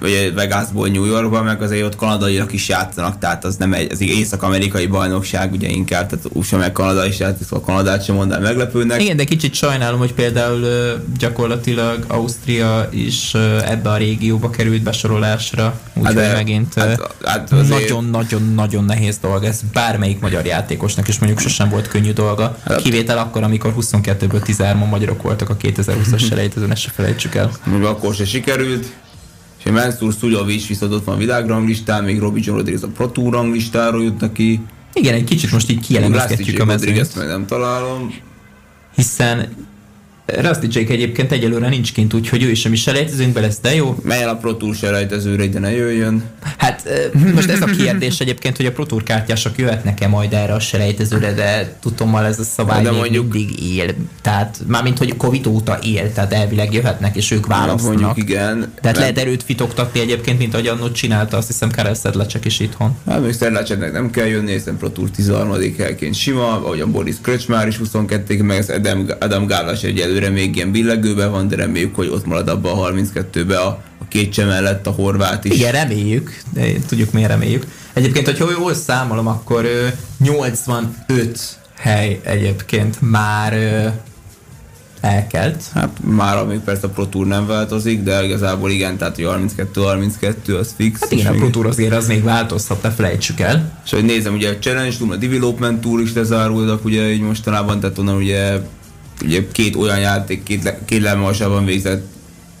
[0.00, 4.00] vagy Vegasból New Yorkba, meg azért ott kanadaiak is játszanak, tehát az nem egy, az
[4.00, 9.02] észak-amerikai bajnokság ugye inkább, tehát USA meg Kanada is játszik, szóval Kanadát sem mondanám meglepőnek.
[9.02, 10.66] Igen, de kicsit sajnálom, hogy például
[11.18, 19.18] gyakorlatilag Ausztria is ebbe a régióba került besorolásra, úgyhogy hát megint hát, hát nagyon-nagyon-nagyon nehéz
[19.18, 22.58] dolga ez bármelyik magyar játékosnak, és mondjuk sosem volt könnyű dolga.
[22.64, 27.50] Hát, Kivétel akkor, amikor 22-ből 13 magyarok voltak a 2020-as selejtezőn, ezt se felejtsük el.
[27.82, 28.92] Akkor se sikerült,
[29.64, 33.32] és Mansur Szuljovics viszont ott van a világranglistán, még Robbie John Rodriguez a Pro Tour
[33.32, 34.60] ranglistáról jut neki.
[34.92, 37.16] Igen, egy kicsit most így kielemezgetjük a mezőnyt.
[37.16, 38.14] meg nem találom.
[38.94, 39.48] Hiszen
[40.26, 43.96] Rusty Jake egyébként egyelőre nincs kint, úgyhogy ő is sem is selejtezőnkbe lesz, de jó.
[44.02, 46.22] Mely a Pro Tour selejtezőre, de ne jöjjön.
[46.56, 46.88] Hát
[47.34, 51.32] most ez a kérdés egyébként, hogy a Pro Tour kártyások jöhetnek-e majd erre a selejtezőre,
[51.32, 53.94] de tudtommal ez a szabály de mondjuk, mindig él.
[54.22, 58.00] Tehát mármint, hogy Covid óta él, tehát elvileg jöhetnek, és ők választanak.
[58.00, 58.58] Mondjuk igen.
[58.58, 58.96] Tehát mert...
[58.96, 62.96] lehet erőt fitoktatni egyébként, mint ahogy annó csinálta, azt hiszem Karel Szedlecsek is itthon.
[63.06, 65.56] Hát még Szedlecseknek nem kell jönni, hiszen Pro Tour 13.
[65.78, 70.40] helyként sima, ahogy a Boris Kröcsmár is 22 meg az Adam, Adam Gálas egy előre
[70.40, 74.36] még ilyen billegőben van, de reméljük, hogy ott marad abban a 32-be a, a két
[74.36, 75.54] mellett a horvát is.
[75.54, 77.66] Igen, reméljük, de tudjuk miért reméljük.
[77.92, 79.66] Egyébként, hogyha jól számolom, akkor
[80.18, 81.38] 85
[81.78, 83.52] hely egyébként már
[85.00, 85.62] elkelt.
[85.74, 90.74] Hát már amíg persze a Pro Tour nem változik, de igazából igen, tehát 32-32 az
[90.76, 91.00] fix.
[91.00, 93.80] Hát igen, a Pro Tour azért az még változhat, ne felejtsük el.
[93.84, 97.80] És hogy nézem, ugye a Challenge Tour, a Development Tour is lezárultak ugye így mostanában,
[97.80, 98.60] tehát onnan ugye
[99.24, 102.04] ugye két olyan játék, két, két lemagasabban végzett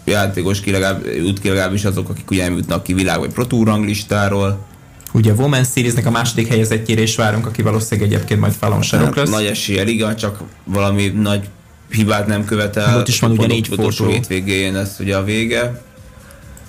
[0.04, 3.64] játékos ki legalább, jut ki legalábbis azok, akik ugye nem jutnak ki világ vagy Pro
[3.64, 4.66] ranglistáról.
[5.12, 9.16] Ugye a Women's Series-nek a második helyezettjére is várunk, aki valószínűleg egyébként majd Fallon Sarok
[9.16, 9.30] lesz.
[9.30, 11.48] Nagy esélye, igen, csak valami nagy
[11.90, 12.98] hibát nem követel.
[12.98, 14.06] Ott is van ugye négy fotó.
[14.06, 15.82] hétvégén lesz ugye a vége.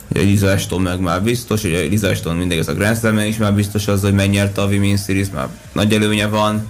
[0.07, 3.37] Ugye Liza Ashton meg már biztos, ugye Liza Ashton mindig ez a Grand slam is
[3.37, 6.67] már biztos az, hogy megnyerte a Women's Series, már nagy előnye van.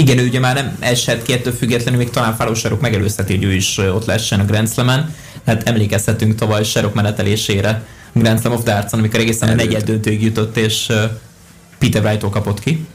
[0.00, 3.44] Igen, ő ugye már nem esett ki ettől függetlenül, még talán Fáról Sarok megelőzheti, hogy
[3.44, 5.14] ő is ott lehessen a Grand Slam-en.
[5.46, 10.56] Hát emlékezhetünk tavaly Sarok menetelésére Grand Slam of Darts-on, amikor egészen a negyed döntőig jutott,
[10.56, 10.92] és
[11.78, 12.86] Peter wright kapott ki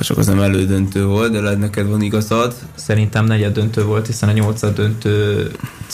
[0.00, 2.54] ha csak az nem elődöntő volt, de lehet neked van igazad.
[2.74, 5.50] Szerintem negyed döntő volt, hiszen a nyolcad döntő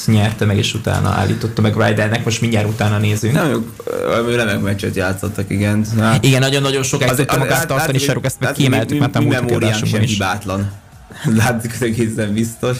[0.06, 3.34] nyerte meg, és utána állította meg Rydernek, most mindjárt utána nézünk.
[3.34, 3.64] Nem,
[4.36, 5.86] remek meccset játszottak, igen.
[5.98, 10.00] Hát, igen, nagyon-nagyon sokáig tudta magát tartani, Serok ezt meg kiemeltük, mert a múlt sem
[10.00, 10.72] hibátlan.
[11.38, 12.76] Látszik, hogy egészen biztos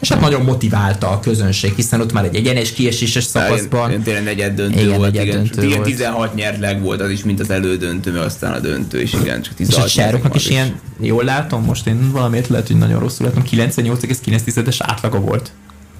[0.00, 4.02] és hát nagyon motiválta a közönség, hiszen ott már egy egyenes kieséses szakaszban.
[4.02, 5.42] Tényleg negyed döntő igen, volt, negyed igen.
[5.42, 9.12] Döntő igen, 16 nyert volt az is, mint az elődöntő, mert aztán a döntő is,
[9.12, 12.76] igen, csak 16 És a is, is ilyen, jól látom, most én valamiért lehet, hogy
[12.76, 15.52] nagyon rosszul látom, 98,9-es átlaga volt.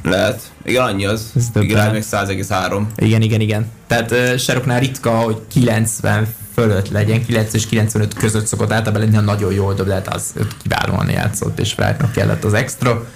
[0.02, 0.52] Lehet.
[0.64, 1.30] Igen, annyi az.
[1.36, 2.82] Ez igen, még 100,3.
[2.96, 3.66] Igen, igen, igen.
[3.86, 9.16] Tehát uh, Sherrocknál ritka, hogy 90 fölött legyen, 9 és 95 között szokott általában lenni,
[9.16, 13.06] a nagyon jól dob, de hát az kiválóan játszott, és Wrightnak kellett az extra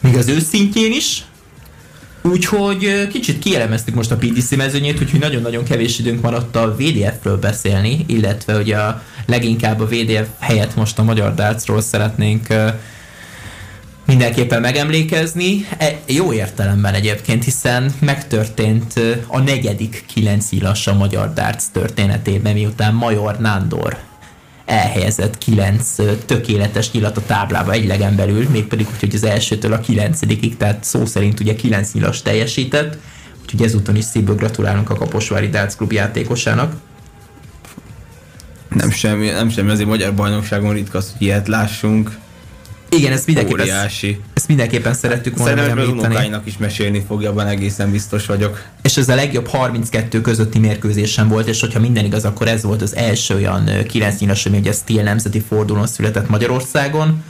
[0.00, 1.24] még az őszintjén is.
[2.22, 8.04] Úgyhogy kicsit kielemeztük most a PDC mezőnyét, úgyhogy nagyon-nagyon kevés időnk maradt a VDF-ről beszélni,
[8.06, 12.46] illetve hogy a leginkább a VDF helyett most a magyar dartsról szeretnénk
[14.06, 15.66] mindenképpen megemlékezni.
[15.78, 18.92] E, jó értelemben egyébként, hiszen megtörtént
[19.26, 20.48] a negyedik kilenc
[20.86, 24.09] a magyar darts történetében, miután Major Nándor
[24.70, 25.94] elhelyezett kilenc
[26.26, 30.84] tökéletes nyilat a táblába egy legen belül, mégpedig úgy, hogy az elsőtől a kilencedikig, tehát
[30.84, 32.98] szó szerint ugye kilenc nyilas teljesített,
[33.42, 36.74] úgyhogy ezúton is szívből gratulálunk a Kaposvári Darts Klub játékosának.
[38.68, 42.18] Nem semmi, nem semmi, azért magyar bajnokságon ritka hogy ilyet lássunk.
[42.96, 44.20] Igen, ez mindenképpen, Óriási.
[44.34, 48.62] ezt mindenképpen szerettük volna Szerintem unokáinak is mesélni fogja, abban egészen biztos vagyok.
[48.82, 52.82] És ez a legjobb 32 közötti mérkőzésem volt, és hogyha minden igaz, akkor ez volt
[52.82, 57.22] az első olyan 9 nyilas, ami ugye Steel nemzeti fordulón született Magyarországon.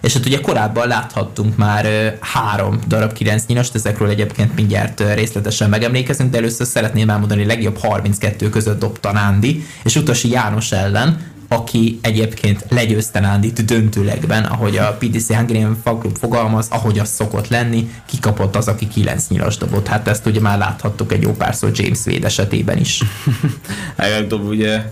[0.00, 6.30] És hát ugye korábban láthattunk már három darab 9 nyilast, ezekről egyébként mindjárt részletesen megemlékezünk,
[6.30, 11.98] de először szeretném elmondani, hogy legjobb 32 között dobta Nándi, és Utasi János ellen, aki
[12.02, 18.56] egyébként legyőzte Nándit döntőlegben, ahogy a PDC Hungarian Club fogalmaz, ahogy az szokott lenni, kikapott
[18.56, 19.86] az, aki 9 nyilas dobott.
[19.86, 23.02] Hát ezt ugye már láthattuk egy jó párszor James Wade esetében is.
[23.96, 24.82] Előbb ugye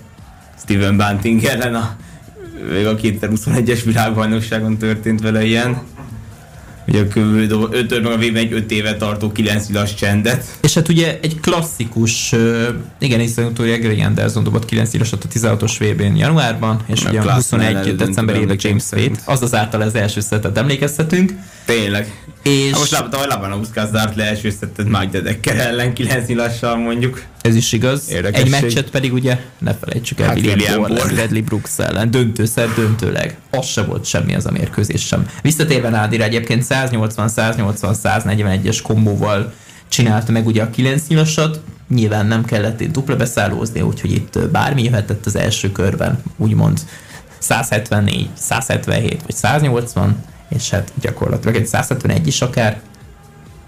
[0.62, 1.96] Steven Bunting ellen a
[2.70, 5.82] még a 2021-es világbajnokságon történt vele ilyen.
[6.86, 10.44] Ugye a 5 meg a v egy 5 éve tartó 9 nyilas csendet.
[10.60, 12.34] És hát ugye egy klasszikus,
[12.98, 17.22] igen, hiszen utólag Greg Anderson dobott 9 nyilasat a 16-os VB-n januárban, és meg ugye
[17.22, 21.32] a 21 decemberében James Wade, az az által az első szetet emlékeztetünk.
[21.64, 22.22] Tényleg.
[22.44, 22.72] És...
[22.72, 27.22] Ha most láttam, hogy Labanauszkász zárt le első szettet Mike Dedekkel ellen 9 nyilassal mondjuk.
[27.40, 28.10] Ez is igaz.
[28.10, 28.46] Érdekesség.
[28.46, 32.68] Egy meccset pedig ugye, ne felejtsük el, hát William, William Borland, Bradley Brooks ellen, döntőszer,
[32.74, 33.36] döntőleg.
[33.50, 35.26] Az se volt semmi az a mérkőzés sem.
[35.42, 39.52] Visszatérve Nádira egyébként 180-180-141-es kombóval
[39.88, 44.82] csinálta meg ugye a 9 nyilasat, nyilván nem kellett itt dupla beszállózni, úgyhogy itt bármi
[44.82, 46.80] jöhetett az első körben, úgymond
[47.38, 50.16] 174, 177 vagy 180,
[50.48, 52.80] és hát gyakorlatilag egy 171 is akár,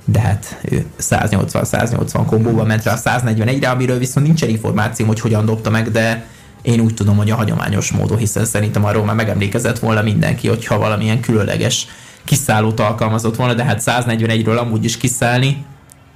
[0.04, 5.44] de hát ő 180-180 kombóban ment rá a 141-re, amiről viszont nincsen információ, hogy hogyan
[5.44, 6.26] dobta meg, de
[6.62, 10.78] én úgy tudom, hogy a hagyományos módon, hiszen szerintem arról már megemlékezett volna mindenki, hogyha
[10.78, 11.86] valamilyen különleges
[12.24, 15.64] kiszállót alkalmazott volna, de hát 141-ről amúgy is kiszállni,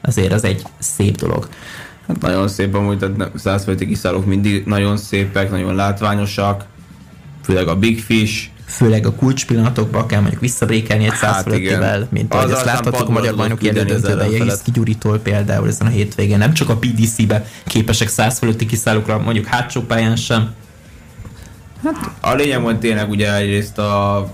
[0.00, 1.48] azért az egy szép dolog.
[2.06, 6.64] Hát nagyon szép amúgy, tehát 100 kiszállók mindig nagyon szépek, nagyon látványosak,
[7.44, 12.50] főleg a Big Fish, főleg a kulcspillanatokban kell mondjuk visszabrékelni egy hát fölöttivel, mint ahogy
[12.50, 16.38] ezt láthattuk a magyar bajnoki elődöntőben, Jegiszki Gyuritól például ezen a hétvégén.
[16.38, 20.50] Nem csak a PDC-be képesek 100 fölötti kiszállókra, mondjuk hátsó pályán sem.
[21.84, 24.26] Hát a lényeg hogy tényleg ugye egyrészt a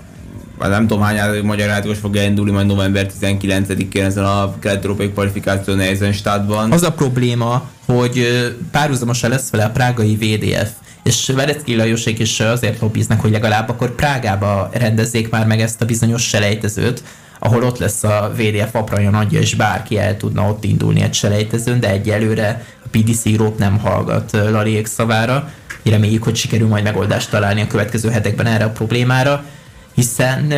[0.57, 5.73] már nem tudom hány magyar játékos fog elindulni majd november 19-én ezen a kelet-európai kvalifikáció
[5.73, 6.71] nehezen státban.
[6.71, 8.27] Az a probléma, hogy
[8.71, 10.69] párhuzamosan lesz vele a prágai VDF,
[11.07, 15.85] és Verecki Lajosék is azért lobbiznak, hogy legalább akkor Prágába rendezzék már meg ezt a
[15.85, 17.03] bizonyos selejtezőt,
[17.39, 21.79] ahol ott lesz a VDF apraja nagyja, és bárki el tudna ott indulni egy selejtezőn,
[21.79, 25.51] de egyelőre a PDC Europe nem hallgat Laliék szavára.
[25.83, 29.43] Reméljük, hogy sikerül majd megoldást találni a következő hetekben erre a problémára,
[29.93, 30.53] hiszen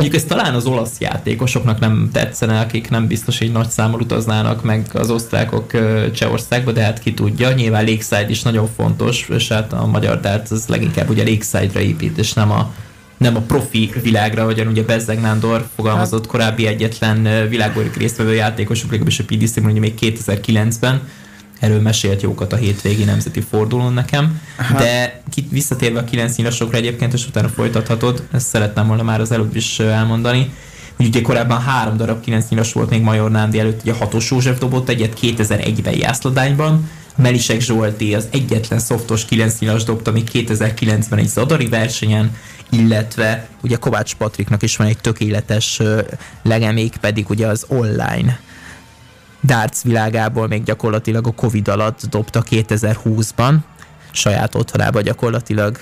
[0.00, 4.62] Mondjuk ez talán az olasz játékosoknak nem tetszene, akik nem biztos, hogy nagy számmal utaznának
[4.62, 5.70] meg az osztrákok
[6.12, 7.52] Csehországba, de hát ki tudja.
[7.52, 12.18] Nyilván Lakeside is nagyon fontos, és hát a magyar dart az leginkább ugye Lakeside-ra épít,
[12.18, 12.72] és nem a,
[13.16, 16.30] nem a profi világra, ahogyan ugye Bezzeg Nándor fogalmazott hát.
[16.30, 21.08] korábbi egyetlen világbajnoki résztvevő játékosok, legalábbis a PDC-ben ugye még 2009-ben,
[21.60, 24.78] erről mesélt jókat a hétvégi nemzeti fordulón nekem, Aha.
[24.78, 29.56] de visszatérve a kilenc nyilasokra egyébként, és utána folytathatod, ezt szeretném volna már az előbb
[29.56, 30.52] is elmondani,
[30.96, 34.58] hogy ugye korábban három darab kilenc nyilas volt még Major Nándi előtt, ugye Hatos József
[34.58, 41.28] dobott egyet 2001-ben Jászladányban, Melisek Zsolti az egyetlen szoftos 9 nyilas dobta még 2009-ben egy
[41.28, 42.36] Zadari versenyen,
[42.70, 45.80] illetve ugye Kovács Patriknak is van egy tökéletes
[46.42, 48.40] legemék, pedig ugye az online
[49.42, 53.54] darts világából még gyakorlatilag a Covid alatt dobta 2020-ban,
[54.10, 55.78] saját otthonába gyakorlatilag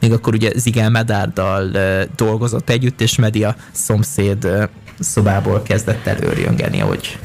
[0.00, 1.70] még akkor ugye Zigel Medárdal
[2.16, 4.48] dolgozott együtt, és Media szomszéd
[4.98, 7.18] szobából kezdett előrjöngeni, ahogy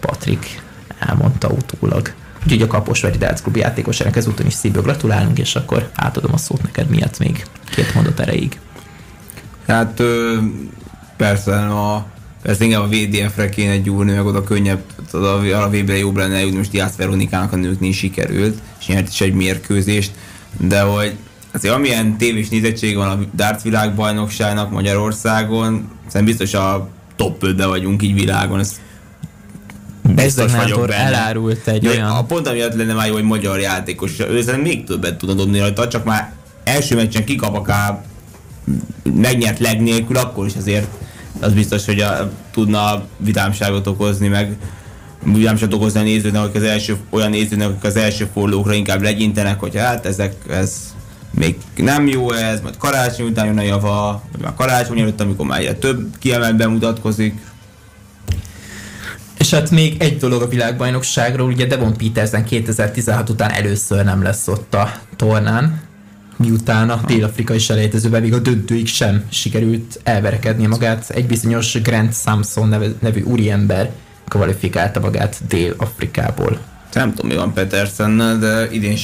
[0.00, 0.62] Patrik
[0.98, 2.12] elmondta utólag.
[2.42, 6.62] Úgyhogy a Kaposvári Darts Klub játékosának ezúton is szívből gratulálunk, és akkor átadom a szót
[6.62, 8.60] neked miatt még két mondat erejéig.
[9.66, 10.02] Hát
[11.16, 12.06] persze a
[12.48, 14.82] ez inkább a VDF-re kéne gyúrni, meg oda könnyebb,
[15.12, 15.16] a,
[15.62, 19.34] a VB-re jobb lenne eljutni, most Jász Veronikának a nőknél sikerült, és nyert is egy
[19.34, 20.10] mérkőzést,
[20.60, 21.16] de hogy
[21.52, 28.02] azért amilyen tévés nézettség van a darts világbajnokságnak Magyarországon, szerintem biztos a top 5 vagyunk
[28.02, 28.80] így világon, ez
[30.02, 30.94] biztos vagyok benne.
[30.94, 32.10] elárult egy de olyan...
[32.10, 35.58] A pont amiatt lenne már jó, hogy magyar játékos, ő szerintem még többet tudna dobni
[35.58, 36.32] rajta, csak már
[36.64, 38.04] első meccsen kikap akár
[39.14, 40.86] megnyert leg nélkül, akkor is azért
[41.40, 44.56] az biztos, hogy a, tudna vidámságot okozni, meg
[45.24, 49.60] vidámságot okozni a nézőnek, akik az első, olyan nézőnek, akik az első fordulókra inkább legyintenek,
[49.60, 50.94] hogy hát ezek, ez
[51.30, 55.46] még nem jó ez, majd karácsony után jön a java, vagy már karácsony előtt, amikor
[55.46, 57.46] már egyre több kiemelt bemutatkozik.
[59.38, 64.48] És hát még egy dolog a világbajnokságról, ugye Devon Petersen 2016 után először nem lesz
[64.48, 65.87] ott a tornán,
[66.38, 71.10] miután a dél-afrikai selejtezőben még a döntőig sem sikerült elverekedni magát.
[71.10, 73.90] Egy bizonyos Grant Samson nevű, nevű úriember
[74.28, 76.58] kvalifikálta magát Dél-Afrikából.
[76.92, 78.96] Nem tudom, mi van Petersennel, de idén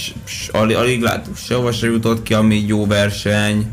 [0.51, 3.67] alig, alig látunk, sehova se jutott ki, ami jó verseny.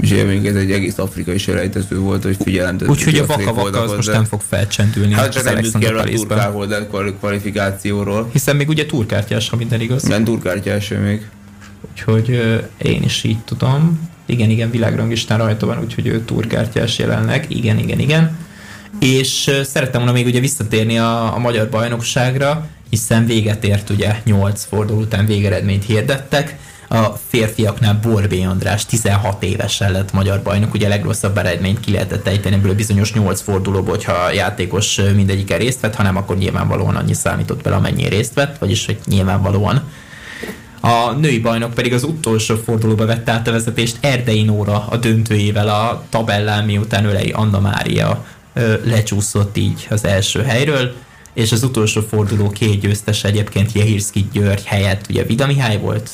[0.00, 2.78] És még ez egy egész afrikai selejtező volt, hogy figyelem.
[2.86, 5.14] Úgyhogy a vaka vaka az most nem fog felcsendülni.
[5.14, 6.88] Hát csak nem jut ki a turkárholder
[7.20, 8.28] kvalifikációról.
[8.32, 10.02] Hiszen még ugye turkártyás, ha minden igaz.
[10.02, 11.28] Nem turkártyás még.
[11.90, 12.28] Úgyhogy
[12.82, 14.10] én is így tudom.
[14.26, 17.46] Igen, igen, világranglistán rajta van, úgyhogy ő túrkártyás jelenleg.
[17.48, 18.38] Igen, igen, igen.
[19.00, 24.64] És szerettem volna még ugye visszatérni a, a magyar bajnokságra, hiszen véget ért ugye 8
[24.64, 26.56] forduló után végeredményt hirdettek.
[26.88, 32.26] a férfiaknál Borbé András 16 évesen lett magyar bajnok, ugye a legrosszabb eredményt ki lehetett
[32.26, 36.96] ejteni ebből a bizonyos 8 fordulóból, hogyha a játékos mindegyike részt vett, hanem akkor nyilvánvalóan
[36.96, 39.82] annyi számított bele, amennyi részt vett, vagyis hogy nyilvánvalóan.
[40.84, 45.68] A női bajnok pedig az utolsó fordulóba vette át a vezetést Erdei Nóra a döntőjével
[45.68, 48.24] a tabellán, miután Ölei Anna Mária
[48.84, 50.94] lecsúszott így az első helyről,
[51.32, 56.10] és az utolsó forduló két győztes egyébként Jehirszki György helyett ugye Vida Mihály volt,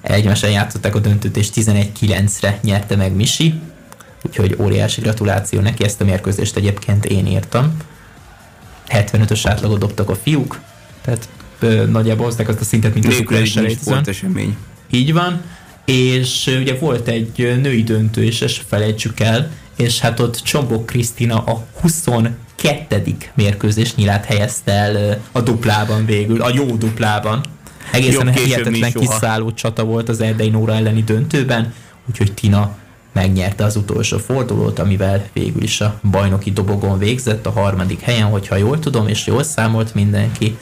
[0.00, 3.54] egymással játszották a döntőt, és 11-9-re nyerte meg Misi,
[4.22, 7.76] úgyhogy óriási gratuláció neki, ezt a mérkőzést egyébként én írtam.
[8.88, 10.60] 75-ös átlagot dobtak a fiúk,
[11.02, 11.28] tehát
[11.90, 14.56] nagyjából hozták azt a szintet, mint Nélkül ukrán sportesemény.
[14.90, 15.40] Így van,
[15.84, 21.38] és ugye volt egy női döntő, és ezt felejtsük el, és hát ott Csombok Krisztina
[21.38, 23.16] a 22.
[23.34, 27.40] mérkőzés nyilát helyezte el a duplában végül, a jó duplában.
[27.92, 31.74] Egészen Jobb hihetetlen kiszálló csata volt az Erdei Nóra elleni döntőben,
[32.08, 32.76] úgyhogy Tina
[33.12, 38.56] megnyerte az utolsó fordulót, amivel végül is a bajnoki dobogon végzett a harmadik helyen, hogyha
[38.56, 40.56] jól tudom, és jól számolt mindenki.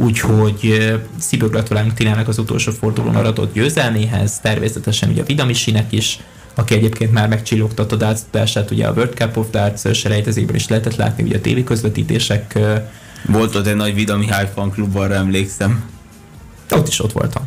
[0.00, 6.18] Úgyhogy szívből gratulálunk Tinának az utolsó fordulón aradott győzelméhez, természetesen ugye a Vidamisinek is,
[6.54, 10.96] aki egyébként már megcsillogtatta darts tudását, ugye a World Cup of Darts selejtezésben is lehetett
[10.96, 12.58] látni, ugye a tévé közvetítések,
[13.26, 15.90] Volt ott egy nagy Vida Mihály fanklub, arra emlékszem.
[16.70, 17.42] ott is ott voltam.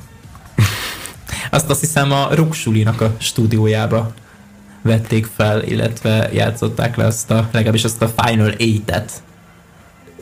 [1.49, 4.13] Azt azt hiszem a Ruksulinak a stúdiójába
[4.81, 9.11] vették fel, illetve játszották le azt a, legalábbis azt a Final 8-et,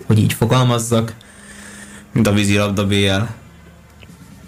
[0.06, 1.14] hogy így fogalmazzak.
[2.14, 3.22] Mint a vízilabda BL.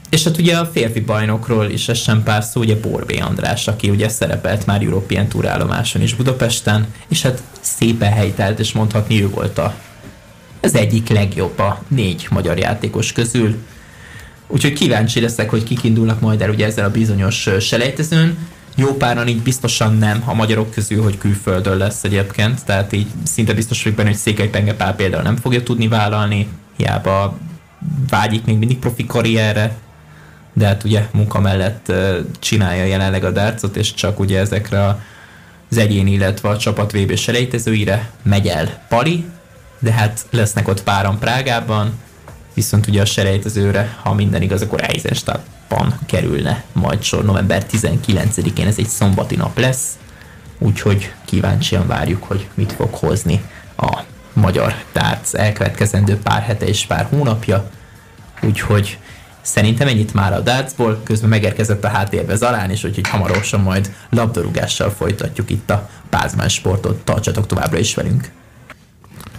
[0.10, 3.90] És hát ugye a férfi bajnokról is ez sem pár szó, ugye Borbé András, aki
[3.90, 9.30] ugye szerepelt már European Tour állomáson is Budapesten, és hát szépen helytelt, és mondhatni ő
[9.30, 9.76] volt a,
[10.62, 13.56] az egyik legjobb a négy magyar játékos közül.
[14.48, 18.38] Úgyhogy kíváncsi leszek, hogy kik indulnak majd el ugye ezzel a bizonyos selejtezőn.
[18.76, 23.54] Jó páran így biztosan nem a magyarok közül, hogy külföldön lesz egyébként, tehát így szinte
[23.54, 26.48] biztos vagyok benne, hogy Székely Penge például nem fogja tudni vállalni,
[26.78, 27.38] hiába
[28.10, 29.76] vágyik még mindig profi karrierre,
[30.54, 31.92] de hát ugye munka mellett
[32.40, 35.02] csinálja jelenleg a dartsot, és csak ugye ezekre a-
[35.72, 39.26] az egyéni, illetve a csapat VB selejtezőire megy el Pali,
[39.80, 42.00] de hát lesznek ott páran Prágában,
[42.54, 47.24] viszont ugye a selejtezőre, ha minden igaz, akkor Eisenstadtban kerülne majd sor.
[47.26, 49.88] November 19-én, ez egy szombati nap lesz,
[50.60, 53.42] úgyhogy kíváncsian várjuk, hogy mit fog hozni
[53.78, 54.00] a
[54.34, 57.70] magyar darts elkövetkezendő pár hete és pár hónapja,
[58.42, 58.98] úgyhogy
[59.46, 64.90] Szerintem ennyit már a dartsból, közben megérkezett a háttérbe Zalán, és úgyhogy hamarosan majd labdarúgással
[64.90, 67.04] folytatjuk itt a Pázmán sportot.
[67.04, 68.32] Tartsatok továbbra is velünk!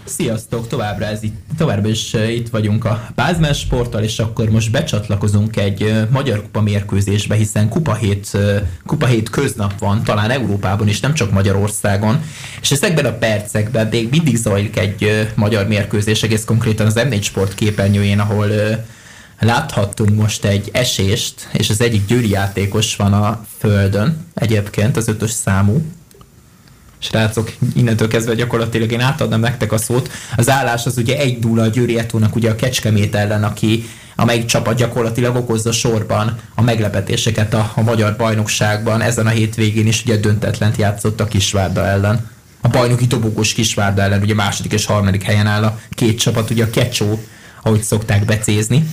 [0.04, 5.56] Sziasztok, továbbra, ez itt, továbbra is itt vagyunk a Pázmán sporttal, és akkor most becsatlakozunk
[5.56, 8.38] egy magyar kupa mérkőzésbe, hiszen kupa hét,
[8.86, 12.22] kupa hét köznap van, talán Európában is, nem csak Magyarországon,
[12.60, 17.54] és ezekben a percekben még mindig zajlik egy magyar mérkőzés, egész konkrétan az M4 Sport
[17.54, 18.46] képernyőjén, ahol
[19.40, 25.30] láthattunk most egy esést, és az egyik győri játékos van a földön, egyébként az ötös
[25.30, 25.82] számú,
[27.04, 30.10] srácok, innentől kezdve gyakorlatilag én átadnám nektek a szót.
[30.36, 33.84] Az állás az ugye egy dúl a Győri Etónak ugye a Kecskemét ellen, aki
[34.16, 39.00] amelyik csapat gyakorlatilag okozza sorban a meglepetéseket a, a magyar bajnokságban.
[39.00, 42.30] Ezen a hétvégén is ugye döntetlent játszott a Kisvárda ellen.
[42.60, 46.64] A bajnoki dobogós Kisvárda ellen ugye második és harmadik helyen áll a két csapat, ugye
[46.64, 47.22] a Kecsó,
[47.62, 48.88] ahogy szokták becézni.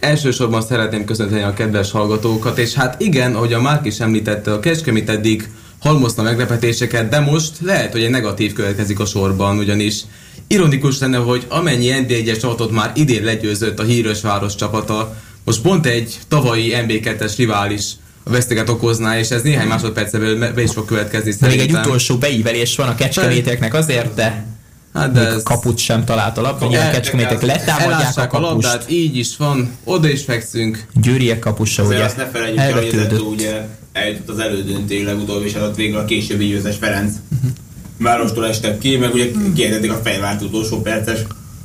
[0.00, 4.60] Elsősorban szeretném köszönteni a kedves hallgatókat, és hát igen, ahogy a Márk is említette, a
[4.60, 5.48] Kecskemét eddig
[5.86, 9.96] halmozta meglepetéseket, de most lehet, hogy egy negatív következik a sorban, ugyanis
[10.46, 15.86] ironikus lenne, hogy amennyi NB1-es csapatot már idén legyőzött a híres város csapata, most pont
[15.86, 17.84] egy tavalyi NB2-es rivális
[18.24, 21.58] a veszteget okozná, és ez néhány másodpercen belül be is fog következni De még egy
[21.58, 21.82] szerintem.
[21.82, 24.46] utolsó beívelés van a Kecskeméteknek azért, de
[24.96, 25.42] Hát de ez...
[25.42, 28.52] kaput sem talált a labda, a Kecskemétek letámadják a Elássák a kapust.
[28.52, 30.86] labdát, így is van, oda is fekszünk.
[30.94, 35.54] Győriek kapusa Azért ugye azt ne felejtjük el, hogy ugye eljutott az elődöntőig legutóbb, és
[35.54, 37.12] adott végül a későbbi győztes Ferenc.
[37.98, 41.18] Várostól estek ki, meg ugye kiejtették a fejvárt utolsó perces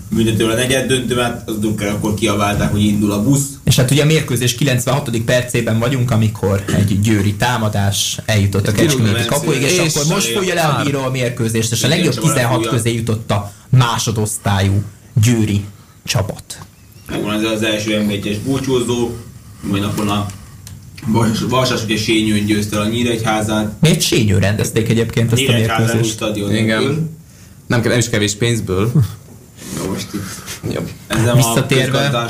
[0.09, 3.50] büntetőre a negyed döntő, hát az Drucker akkor kiabálták, hogy indul a busz.
[3.71, 5.17] És hát ugye a mérkőzés 96.
[5.25, 10.53] percében vagyunk, amikor egy győri támadás eljutott a Kecskeméti kapuig, és és akkor most fújja
[10.53, 12.69] le a bíró a mérkőzést, és a legjobb csak 16 elfújja.
[12.69, 14.83] közé jutott a másodosztályú
[15.23, 15.63] győri
[16.03, 16.57] csapat.
[17.09, 19.09] Megvan az, az első M1-es búcsúzó,
[19.61, 20.25] majd napon a
[21.05, 23.71] Vasas, Vasas ugye Sényőn győzte a Nyíregyházát.
[23.79, 26.15] Miért Sényő rendezték egyébként ezt a Nyíregyházán mérkőzést?
[26.15, 26.55] stadion.
[26.55, 27.09] Igen.
[27.67, 28.91] Nem, kell, nem is kevés pénzből.
[29.77, 30.89] Na most itt Jobb.
[31.07, 31.99] ezzel Visszatérve.
[31.99, 32.29] a.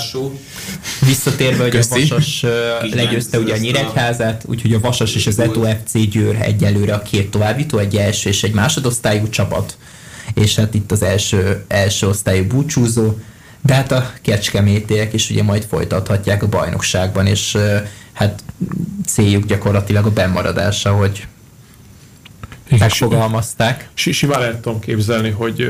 [1.05, 1.89] Visszatérve, hogy Köszi.
[1.93, 2.45] a Vasas
[2.93, 7.31] legyőzte ugye a Nyíregyházát, úgyhogy a Vasas és az Eto FC Győr egyelőre a két
[7.31, 9.77] továbbító, egy első és egy másodosztályú csapat,
[10.33, 13.13] és hát itt az első, első osztályú búcsúzó,
[13.61, 17.57] de hát a kecskemétiek is ugye majd folytathatják a bajnokságban, és
[18.13, 18.43] hát
[19.05, 21.27] céljuk gyakorlatilag a bennmaradása, hogy
[22.69, 23.89] megfogalmazták.
[23.93, 25.65] si- simán el tudom képzelni, hogy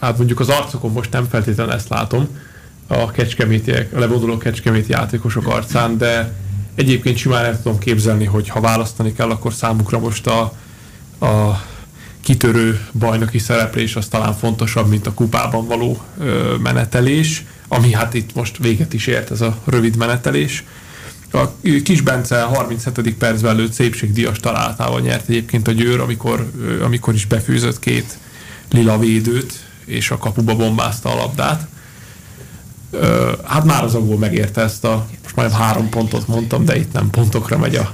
[0.00, 2.28] hát mondjuk az arcokon most nem feltétlenül ezt látom,
[2.86, 6.32] a kecskemétiek, a levonuló kecskeméti játékosok arcán, de
[6.74, 10.40] egyébként simán el tudom képzelni, hogy ha választani kell, akkor számukra most a,
[11.26, 11.62] a
[12.20, 18.34] kitörő bajnoki szereplés az talán fontosabb, mint a kupában való ö, menetelés, ami hát itt
[18.34, 20.64] most véget is ért ez a rövid menetelés.
[21.32, 21.44] A
[21.84, 23.14] Kis Bence 37.
[23.14, 26.50] percben lőtt szépségdíjas találtával nyert egyébként a Győr, amikor,
[26.82, 28.18] amikor is befűzött két
[28.70, 31.66] lila védőt, és a kapuba bombázta a labdát.
[32.90, 36.92] Ö, Hát már az gól megérte ezt a, most majdnem három pontot mondtam, de itt
[36.92, 37.92] nem pontokra megy a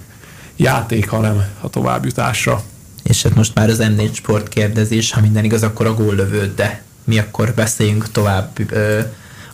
[0.56, 2.62] játék, hanem a továbbjutásra.
[3.02, 6.82] És hát most már az M4 Sport kérdezés, ha minden igaz, akkor a góllövő, de
[7.04, 8.58] mi akkor beszéljünk tovább.
[8.70, 9.00] Ö,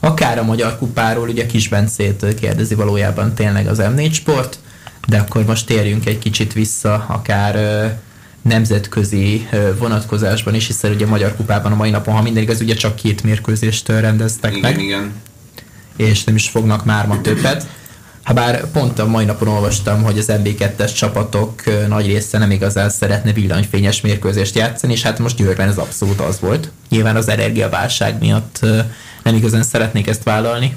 [0.01, 4.59] akár a Magyar Kupáról, ugye Kis Bencét kérdezi valójában tényleg az M4 Sport,
[5.07, 7.57] de akkor most térjünk egy kicsit vissza, akár
[8.43, 12.75] nemzetközi vonatkozásban is, hiszen ugye a Magyar Kupában a mai napon, ha minden igaz, ugye
[12.75, 15.13] csak két mérkőzést rendeztek Igen, meg igen.
[15.97, 17.67] és nem is fognak már ma többet.
[18.23, 23.33] Habár pont a mai napon olvastam, hogy az MB2-es csapatok nagy része nem igazán szeretne
[23.33, 26.71] villanyfényes mérkőzést játszani, és hát most Győrben ez abszolút az volt.
[26.89, 28.59] Nyilván az energiaválság miatt
[29.23, 30.77] nem igazán szeretnék ezt vállalni.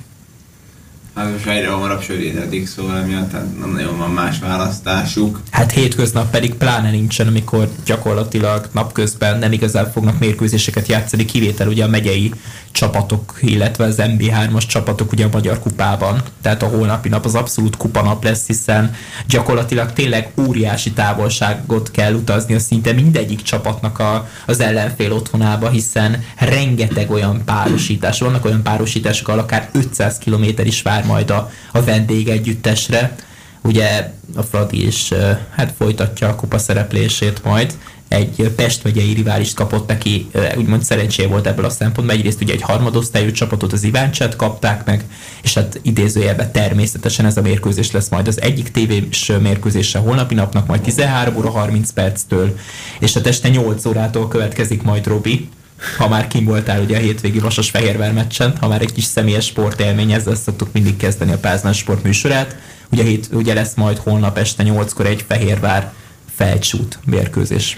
[1.16, 5.42] Hát most egyre hamarabb sörétedik, szóval emiatt hát nem nagyon van más választásuk.
[5.52, 11.84] Hát hétköznap pedig pláne nincsen, amikor gyakorlatilag napközben nem igazán fognak mérkőzéseket játszani, kivétel ugye
[11.84, 12.34] a megyei
[12.72, 16.22] csapatok, illetve az MB3-as csapatok ugye a Magyar Kupában.
[16.42, 18.96] Tehát a holnapi nap az abszolút kupanap lesz, hiszen
[19.28, 26.24] gyakorlatilag tényleg óriási távolságot kell utazni a szinte mindegyik csapatnak a, az ellenfél otthonába, hiszen
[26.38, 31.84] rengeteg olyan párosítás, vannak olyan párosítások, ahol akár 500 km is vár majd a, a
[31.84, 33.16] vendég együttesre,
[33.62, 35.12] ugye a Fradi is
[35.56, 37.74] hát folytatja a kupa szereplését majd.
[38.08, 42.16] Egy Pest megyei riválist kapott neki, úgymond szerencséje volt ebből a szempontból.
[42.16, 45.04] Egyrészt ugye egy harmadosztályú csapatot, az Iváncset kapták meg,
[45.44, 50.68] és hát idézőjelben természetesen ez a mérkőzés lesz majd az egyik tévés mérkőzése holnapi napnak,
[50.68, 52.58] majd 13 óra 30 perctől,
[53.00, 55.50] és hát este 8 órától következik majd Robi,
[55.98, 59.46] ha már kim voltál ugye a hétvégi Vasas Fehérvár meccsen, ha már egy kis személyes
[59.46, 62.56] sportélmény, ezzel szoktuk mindig kezdeni a Pázmán sport műsorát.
[62.92, 65.94] Ugye, hét, ugye lesz majd holnap este 8-kor egy Fehérvár
[66.36, 67.78] felcsút mérkőzés.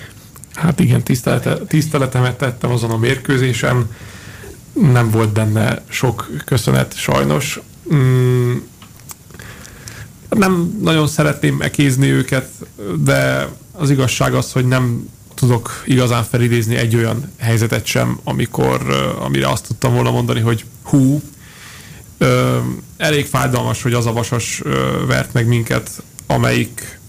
[0.54, 3.90] Hát igen, tisztelete, tiszteletemet tettem azon a mérkőzésen.
[4.74, 7.60] Nem volt benne sok köszönet, sajnos.
[7.94, 8.56] Mm,
[10.30, 12.50] nem nagyon szeretném ekézni őket,
[13.04, 18.82] de az igazság az, hogy nem tudok igazán felidézni egy olyan helyzetet sem, amikor,
[19.20, 21.22] amire azt tudtam volna mondani, hogy hú,
[22.18, 22.58] ö,
[22.98, 27.00] elég fájdalmas, hogy az a vasas ö, vert meg minket, amelyik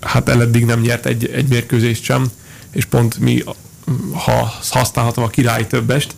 [0.00, 2.26] hát eleddig nem nyert egy, egy mérkőzést sem,
[2.70, 3.42] és pont mi,
[4.12, 6.14] ha használhatom a királyi többest,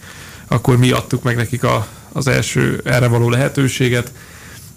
[0.47, 4.12] akkor mi adtuk meg nekik a, az első erre való lehetőséget.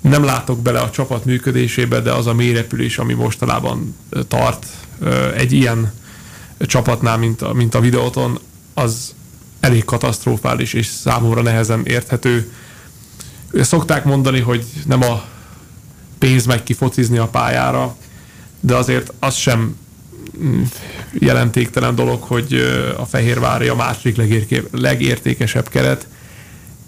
[0.01, 3.95] Nem látok bele a csapat működésébe, de az a mélyrepülés, ami mostanában
[4.27, 4.65] tart
[5.35, 5.93] egy ilyen
[6.59, 8.39] csapatnál, mint a, mint a videóton,
[8.73, 9.15] az
[9.59, 12.51] elég katasztrofális és számomra nehezen érthető.
[13.53, 15.23] Szokták mondani, hogy nem a
[16.17, 17.95] pénz megy ki focizni a pályára,
[18.59, 19.75] de azért az sem
[20.43, 20.61] mm,
[21.13, 22.53] jelentéktelen dolog, hogy
[22.97, 26.07] a Fehérvári a legérké- legértékesebb keret.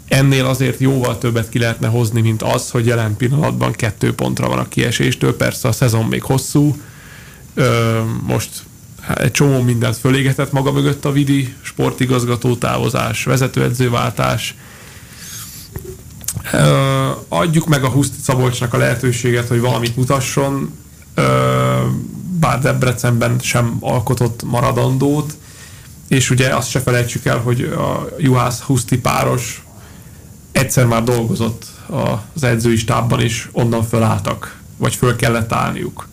[0.07, 4.59] Ennél azért jóval többet ki lehetne hozni, mint az, hogy jelen pillanatban kettő pontra van
[4.59, 5.35] a kieséstől.
[5.35, 6.75] Persze a szezon még hosszú.
[8.23, 8.49] Most
[9.15, 14.55] egy csomó mindent fölégetett maga mögött a Vidi, sportigazgató távozás, vezetőedzőváltás.
[16.53, 20.73] Ö, adjuk meg a Huszti Szabolcsnak a lehetőséget, hogy valamit mutasson,
[22.39, 25.33] bár Debrecenben sem alkotott maradandót,
[26.07, 29.63] és ugye azt se felejtsük el, hogy a Juhász Huszti páros
[30.51, 31.65] egyszer már dolgozott
[32.33, 36.07] az edzői stábban, és onnan fölálltak, vagy föl kellett állniuk.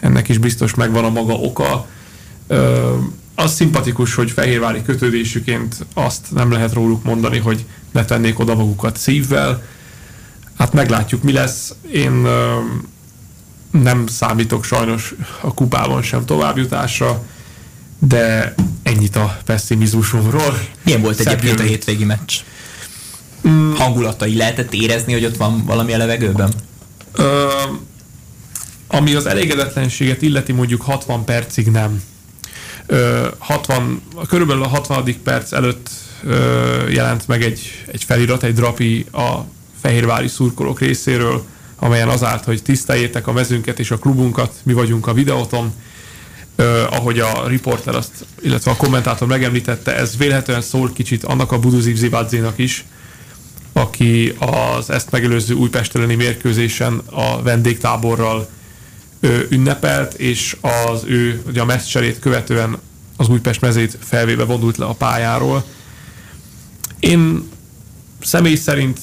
[0.00, 1.86] Ennek is biztos megvan a maga oka.
[3.34, 8.96] Az szimpatikus, hogy fehérvári kötődésüként azt nem lehet róluk mondani, hogy ne tennék oda magukat
[8.96, 9.62] szívvel.
[10.58, 11.74] Hát meglátjuk, mi lesz.
[11.92, 12.26] Én
[13.70, 17.22] nem számítok sajnos a kupában sem továbbjutásra,
[17.98, 20.58] de ennyit a pessimizmusomról.
[20.82, 22.40] Milyen volt Szebb egyébként a hétvégi meccs?
[23.48, 23.72] mm.
[23.74, 26.52] hangulatai lehetett érezni, hogy ott van valami a levegőben?
[27.12, 27.48] Ö,
[28.86, 32.02] ami az elégedetlenséget illeti mondjuk 60 percig nem.
[32.90, 35.22] Ö, 60, körülbelül a 60.
[35.22, 35.90] perc előtt
[36.88, 39.38] jelent meg egy, egy felirat, egy drapi a
[39.80, 41.44] fehérvári szurkolók részéről,
[41.76, 45.72] amelyen az állt, hogy tiszteljétek a mezünket és a klubunkat, mi vagyunk a videóton.
[46.56, 51.58] Ö, ahogy a riporter azt, illetve a kommentátor megemlítette, ez vélhetően szól kicsit annak a
[51.58, 52.84] Buduziv Zivadzénak is,
[53.72, 58.48] aki az ezt megelőző Újpest elleni mérkőzésen a vendégtáborral
[59.48, 62.78] ünnepelt, és az ő ugye a meccserét követően
[63.16, 65.64] az Újpest mezét felvéve vonult le a pályáról.
[66.98, 67.48] Én
[68.20, 68.98] személy szerint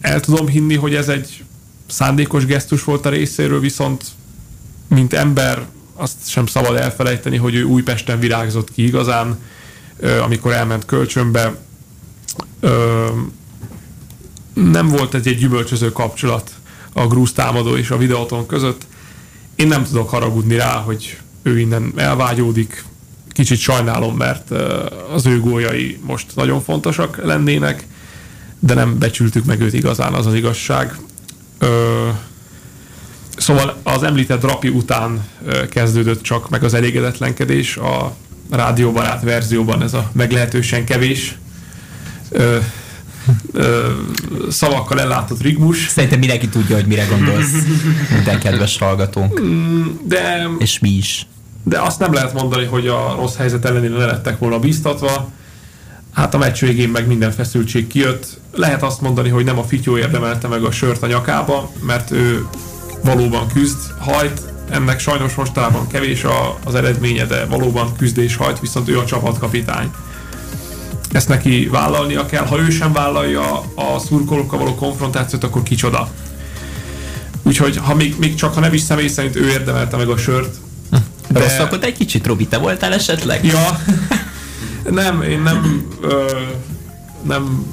[0.00, 1.44] el tudom hinni, hogy ez egy
[1.86, 4.04] szándékos gesztus volt a részéről, viszont
[4.88, 9.38] mint ember azt sem szabad elfelejteni, hogy ő Újpesten virágzott ki igazán,
[10.22, 11.56] amikor elment kölcsönbe.
[14.54, 16.50] Nem volt ez egy gyümölcsöző kapcsolat
[16.92, 18.86] a grúz támadó és a videóton között.
[19.54, 22.84] Én nem tudok haragudni rá, hogy ő innen elvágyódik.
[23.32, 24.50] Kicsit sajnálom, mert
[25.12, 27.86] az ő góljai most nagyon fontosak lennének,
[28.58, 30.98] de nem becsültük meg őt igazán, az az igazság.
[33.36, 35.24] Szóval az említett rapi után
[35.70, 38.16] kezdődött csak meg az elégedetlenkedés, a
[38.50, 41.38] rádióbarát verzióban ez a meglehetősen kevés
[43.52, 43.90] ö,
[44.50, 45.88] szavakkal ellátott rigmus.
[45.88, 47.50] Szerintem mindenki tudja, hogy mire gondolsz,
[48.14, 49.40] minden kedves hallgatónk.
[49.40, 51.26] Mm, de, És mi is.
[51.64, 55.30] de azt nem lehet mondani, hogy a rossz helyzet ellenére ne lettek volna biztatva.
[56.12, 58.40] Hát a meccs végén meg minden feszültség kijött.
[58.54, 62.46] Lehet azt mondani, hogy nem a fityó érdemelte meg a sört a nyakába, mert ő
[63.04, 68.88] valóban küzd, hajt, ennek sajnos mostában kevés a, az eredménye, de valóban küzdés hajt, viszont
[68.88, 69.90] ő a csapatkapitány.
[71.12, 76.10] Ezt neki vállalnia kell, ha ő sem vállalja a szurkolókkal való konfrontációt, akkor kicsoda.
[77.42, 80.56] Úgyhogy ha még, még csak ha nem is személy szerint ő érdemelte meg a sört,
[81.28, 81.40] De...
[81.40, 83.44] Rosszakodott egy kicsit, Robi, te voltál esetleg?
[83.44, 83.80] Ja,
[85.02, 86.24] nem, én nem, ö,
[87.22, 87.66] nem,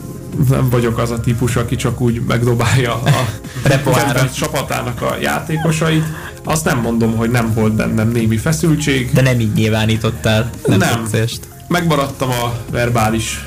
[0.50, 3.26] nem vagyok az a típus, aki csak úgy megdobálja a
[3.64, 6.04] kedvenc csapatának a játékosait.
[6.44, 9.12] Azt nem mondom, hogy nem volt bennem némi feszültség.
[9.14, 10.90] De nem így nyilvánítottál, nem, Nem.
[11.04, 11.48] tetszést.
[11.70, 13.46] Megmaradtam a verbális,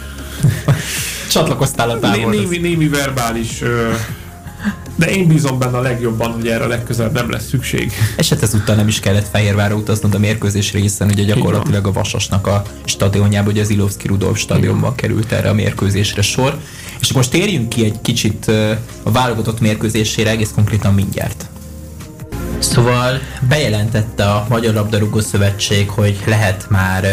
[1.31, 2.37] Csatlakoztál a né, táborhoz.
[2.37, 3.93] némi, némi verbális, ö,
[4.97, 7.93] de én bízom benne a legjobban, hogy erre legközelebb nem lesz szükség.
[8.17, 12.47] És hát ezúttal nem is kellett Fehérvárra utaznod a mérkőzés részen, ugye gyakorlatilag a Vasasnak
[12.47, 16.59] a stadionjába, ugye az Ilovszki Rudolf stadionban került erre a mérkőzésre sor.
[17.01, 18.47] És most térjünk ki egy kicsit
[19.03, 21.47] a válogatott mérkőzésére egész konkrétan mindjárt.
[22.59, 27.05] Szóval bejelentette a Magyar Labdarúgó Szövetség, hogy lehet már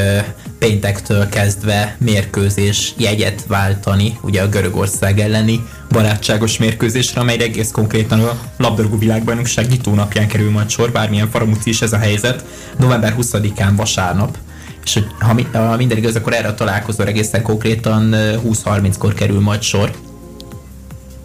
[0.59, 8.39] péntektől kezdve mérkőzés jegyet váltani, ugye a Görögország elleni barátságos mérkőzésre, amelyre egész konkrétan a
[8.57, 12.45] labdarúgó világbajnokság nyitónapján kerül majd sor, bármilyen faramúci is ez a helyzet,
[12.77, 14.37] november 20-án vasárnap.
[14.83, 19.39] És hogy ha, ha minden igaz, akkor erre a találkozóra egészen konkrétan ö, 20-30-kor kerül
[19.39, 19.91] majd sor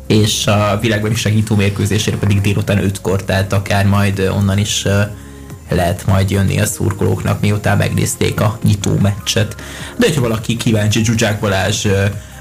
[0.07, 4.87] és a világbajnokság nyitó mérkőzésére pedig délután 5-kor, tehát akár majd onnan is
[5.69, 9.57] lehet majd jönni a szurkolóknak, miután megnézték a nyitó meccset.
[9.99, 11.87] De hogyha valaki kíváncsi Zsuzsák Balázs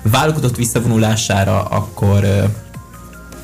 [0.02, 2.50] válogatott visszavonulására, akkor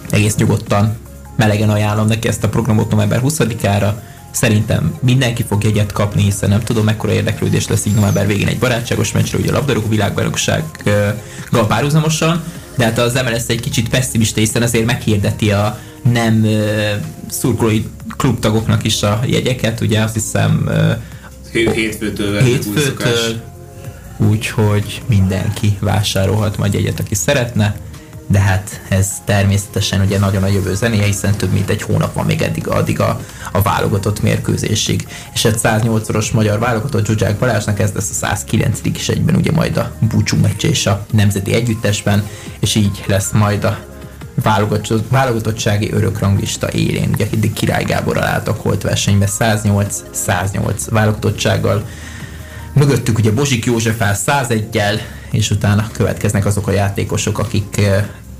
[0.09, 0.97] egész nyugodtan
[1.35, 3.93] melegen ajánlom neki ezt a programot november 20-ára.
[4.31, 8.59] Szerintem mindenki fog jegyet kapni, hiszen nem tudom mekkora érdeklődés lesz így november végén egy
[8.59, 12.43] barátságos meccsre, ugye a labdarúgó világbajnoksággal párhuzamosan,
[12.77, 15.79] de hát az MLS egy kicsit pessimista, hiszen azért meghirdeti a
[16.11, 16.45] nem
[17.29, 17.85] szurkolói
[18.17, 20.69] klubtagoknak is a jegyeket, ugye azt hiszem
[21.51, 23.41] hétfőtől hétfőtől,
[24.17, 27.75] úgyhogy mindenki vásárolhat majd egyet, aki szeretne,
[28.27, 32.25] de hát ez természetesen ugye nagyon a jövő zenéje, hiszen több mint egy hónap van
[32.25, 35.07] még eddig addig a, a válogatott mérkőzésig.
[35.33, 39.77] És egy 108-szoros magyar válogatott Zsuzsák Balázsnak ez lesz a 109 is egyben ugye majd
[39.77, 42.27] a búcsú meccs és a nemzeti együttesben,
[42.59, 43.79] és így lesz majd a
[45.09, 47.09] válogatottsági örökranglista élén.
[47.13, 51.87] Ugye eddig Király Gáborral álltak holt versenybe 108-108 válogatottsággal.
[52.73, 54.99] Mögöttük ugye Bozsik József áll 101-jel,
[55.31, 57.81] és utána következnek azok a játékosok, akik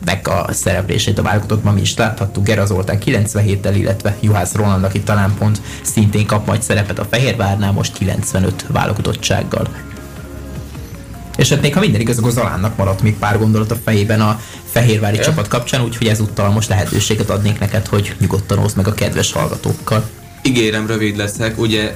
[0.06, 5.00] meg a szereplését a válogatottban mi is láthattuk, Gera Zoltán 97-tel, illetve Juhász Roland, aki
[5.00, 9.68] talán pont szintén kap majd szerepet a Fehérvárnál, most 95 válogatottsággal.
[11.40, 14.40] És hát még ha minden igaz, akkor Zalánnak maradt még pár gondolat a fejében a
[14.72, 15.24] Fehérvári Ja.
[15.24, 20.10] csapat kapcsán, úgyhogy ezúttal most lehetőséget adnék neked, hogy nyugodtan oszd meg a kedves hallgatókkal.
[20.44, 21.60] Ígérem, rövid leszek.
[21.60, 21.96] Ugye,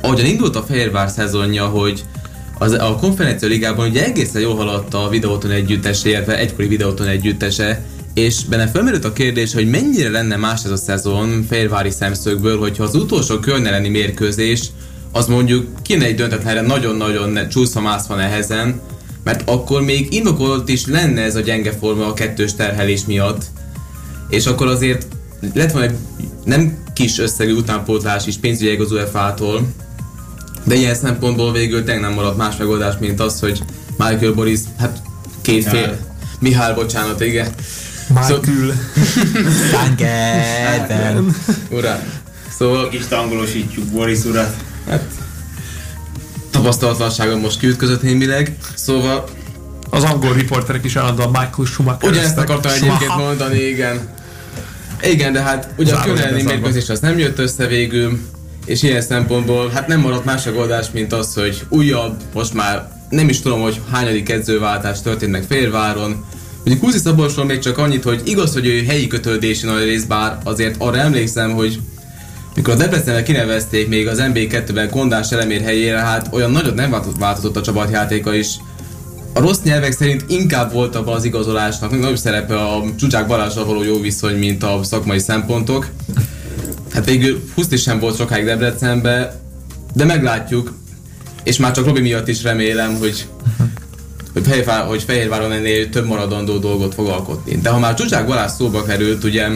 [0.00, 2.04] ahogyan indult a Fehérvár szezonja, hogy
[2.58, 7.84] az, a konferencia ligában ugye egészen jól haladt a videóton együttese, illetve egykori videóton együttese,
[8.14, 12.82] és benne felmerült a kérdés, hogy mennyire lenne más ez a szezon félvári szemszögből, hogyha
[12.82, 14.60] az utolsó körneleni mérkőzés
[15.12, 18.80] az mondjuk kéne egy döntetlenre nagyon-nagyon csúszva mászva nehezen,
[19.24, 23.44] mert akkor még indokolt is lenne ez a gyenge forma a kettős terhelés miatt,
[24.28, 25.06] és akkor azért
[25.54, 25.96] lett volna egy
[26.44, 29.68] nem kis összegű utánpótlás is pénzügyi az UEFA-tól,
[30.64, 33.62] de ilyen szempontból végül tényleg nem maradt más megoldás, mint az, hogy
[33.96, 35.02] Michael Boris, hát
[35.42, 35.98] két fél, Mihály,
[36.38, 37.48] Mihály bocsánat, igen.
[38.08, 38.74] Michael.
[39.72, 41.36] Tangerben.
[41.70, 41.98] Uram.
[42.58, 42.88] Szóval...
[42.88, 44.56] Kis tangolosítjuk Boris urat.
[44.88, 45.04] Hát,
[46.50, 49.24] tapasztalatlanságon most kiütközött némileg, szóval...
[49.90, 54.08] Az angol riporterek is állandóan Michael Schumacher Ugyanezt akartam egyébként mondani, igen.
[55.02, 58.18] Igen, de hát ugye a körülni mérkőzés az nem jött össze végül,
[58.64, 63.28] és ilyen szempontból hát nem maradt más megoldás, mint az, hogy újabb, most már nem
[63.28, 66.24] is tudom, hogy hányadik edzőváltás történt meg Félváron.
[66.64, 70.38] Ugye Kuzi Szabolcsról még csak annyit, hogy igaz, hogy ő helyi kötődési nagy rész, bár
[70.44, 71.80] azért arra emlékszem, hogy
[72.58, 77.56] mikor a Debrecenre kinevezték még az NB2-ben Kondás elemér helyére, hát olyan nagyot nem változott
[77.56, 78.56] a csapatjátéka is.
[79.34, 83.82] A rossz nyelvek szerint inkább volt abban az igazolásnak nagyobb szerepe a Csúcsák Balázsra való
[83.82, 85.88] jó viszony, mint a szakmai szempontok.
[86.92, 89.40] Hát végül Huszti sem volt sokáig Debrecenbe,
[89.94, 90.72] de meglátjuk,
[91.42, 93.26] és már csak Robi miatt is remélem, hogy
[94.32, 97.56] hogy, Fehérvár, hogy Fehérváron ennél több maradandó dolgot fog alkotni.
[97.56, 99.48] De ha már Csúcsák Balázs szóba került, ugye,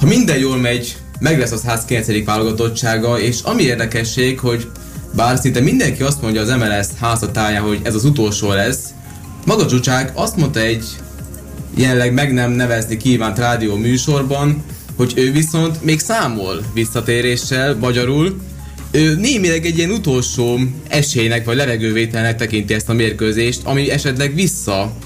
[0.00, 2.24] ha minden jól megy, meg lesz az ház 9.
[2.24, 4.66] válogatottsága, és ami érdekesség, hogy
[5.14, 8.94] bár szinte mindenki azt mondja az MLS házatáján, hogy ez az utolsó lesz,
[9.44, 10.84] maga Csúcsák azt mondta egy
[11.76, 14.64] jelenleg meg nem nevezni kívánt rádió műsorban,
[14.96, 18.40] hogy ő viszont még számol visszatéréssel, magyarul,
[18.90, 20.58] ő némileg egy ilyen utolsó
[20.88, 24.96] esélynek vagy levegővételnek tekinti ezt a mérkőzést, ami esetleg vissza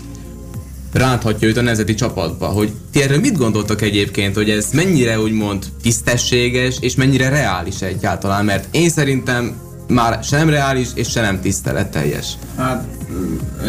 [0.92, 2.46] ránthatja őt a nemzeti csapatba.
[2.46, 8.44] Hogy ti erről mit gondoltak egyébként, hogy ez mennyire úgymond tisztességes, és mennyire reális egyáltalán,
[8.44, 9.56] mert én szerintem
[9.88, 12.26] már se nem reális, és se nem tiszteletteljes.
[12.56, 12.84] Hát,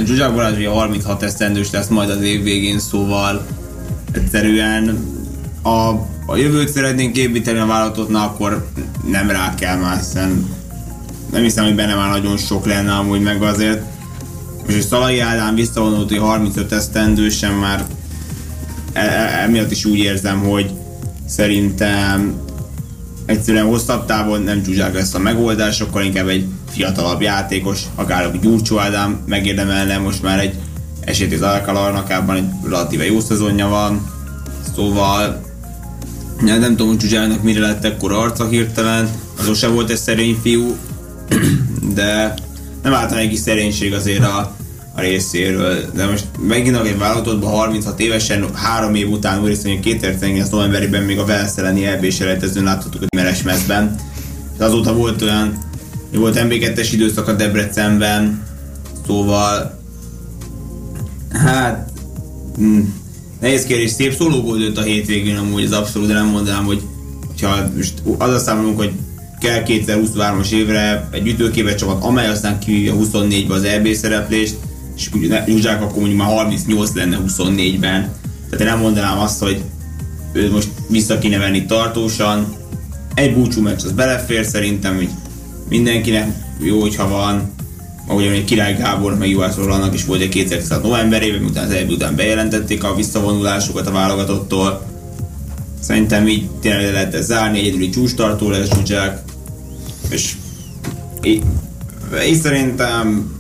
[0.06, 3.46] Zsuzsák Balázs ugye 36 esztendős lesz majd az év végén, szóval
[4.12, 4.98] egyszerűen
[5.62, 5.90] a,
[6.26, 8.68] a jövőt szeretnénk építeni a vállalatottnál, akkor
[9.08, 10.58] nem rá kell már, hiszen
[11.32, 13.82] nem hiszem, hogy benne már nagyon sok lenne amúgy, meg azért
[14.70, 17.86] és Szalai Ádám visszavonult, hogy 35 esztendősen már
[18.94, 20.72] e, e, emiatt is úgy érzem, hogy
[21.28, 22.34] szerintem
[23.26, 28.38] egyszerűen hosszabb távon nem Zsuzsák lesz a megoldás, sokkal inkább egy fiatalabb játékos, akár a
[28.42, 30.56] Gyurcsó Ádám megérdemelne most már egy
[31.00, 34.12] esélyt az Alcalarnakában egy relatíve jó szezonja van,
[34.76, 35.46] szóval
[36.42, 39.10] nem, nem tudom, hogy Zsuzsának mire lett ekkora arca hirtelen,
[39.40, 40.76] azon se volt egy szerény fiú,
[41.96, 42.34] de
[42.84, 44.56] nem állt egy kis szerénység azért a,
[44.96, 51.04] a részéről, de most megint egy válogatottban 36 évesen, három év után úristen, 2019 novemberében
[51.04, 53.96] még a Velsz elleni eb selejtezőn láthattuk a Meres mezben.
[54.54, 55.58] És azóta volt olyan,
[56.14, 58.44] volt MB2-es időszak a Debrecenben,
[59.06, 59.80] szóval
[61.32, 61.90] hát
[62.56, 62.80] hm,
[63.40, 66.82] nehéz kérdés, szép szólógól dönt a hétvégén amúgy, ez abszolút, nem mondanám, hogy
[67.42, 68.92] ha most az a számolunk, hogy
[69.40, 74.56] kell 2023-as évre egy ütőképes csapat, amely aztán kivívja 24-be az EB szereplést,
[74.96, 75.10] és
[75.48, 78.12] Zsuzsák akkor mondjuk már 38 lenne 24-ben.
[78.50, 79.62] Tehát én nem mondanám azt, hogy
[80.34, 82.56] ő most vissza kéne venni tartósan.
[83.14, 85.10] Egy búcsú meccs az belefér szerintem, hogy
[85.70, 86.28] mindenkinek
[86.60, 87.52] jó, hogyha van.
[88.08, 91.90] Ahogy egy Király Gábor, meg Juhász Rolandnak is volt egy 2016 novemberében, miután az EB
[91.90, 94.86] után bejelentették a visszavonulásukat a válogatottól.
[95.80, 99.22] Szerintem így tényleg lehet ezt zárni, egyedüli csústartó lesz Zsuzsák,
[100.10, 100.36] és
[101.22, 101.44] én,
[102.26, 103.38] én szerintem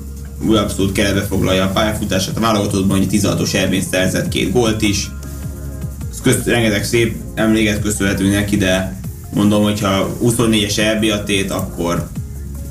[0.47, 2.38] úgy abszolút keretbe foglalja a pályafutását.
[2.38, 5.11] A válogatottban hogy 16-os elvén szerzett két gólt is.
[6.11, 8.99] Ez közt, rengeteg szép emléket köszönhető neki, de
[9.34, 12.07] mondom, hogyha 24-es EB a tét, akkor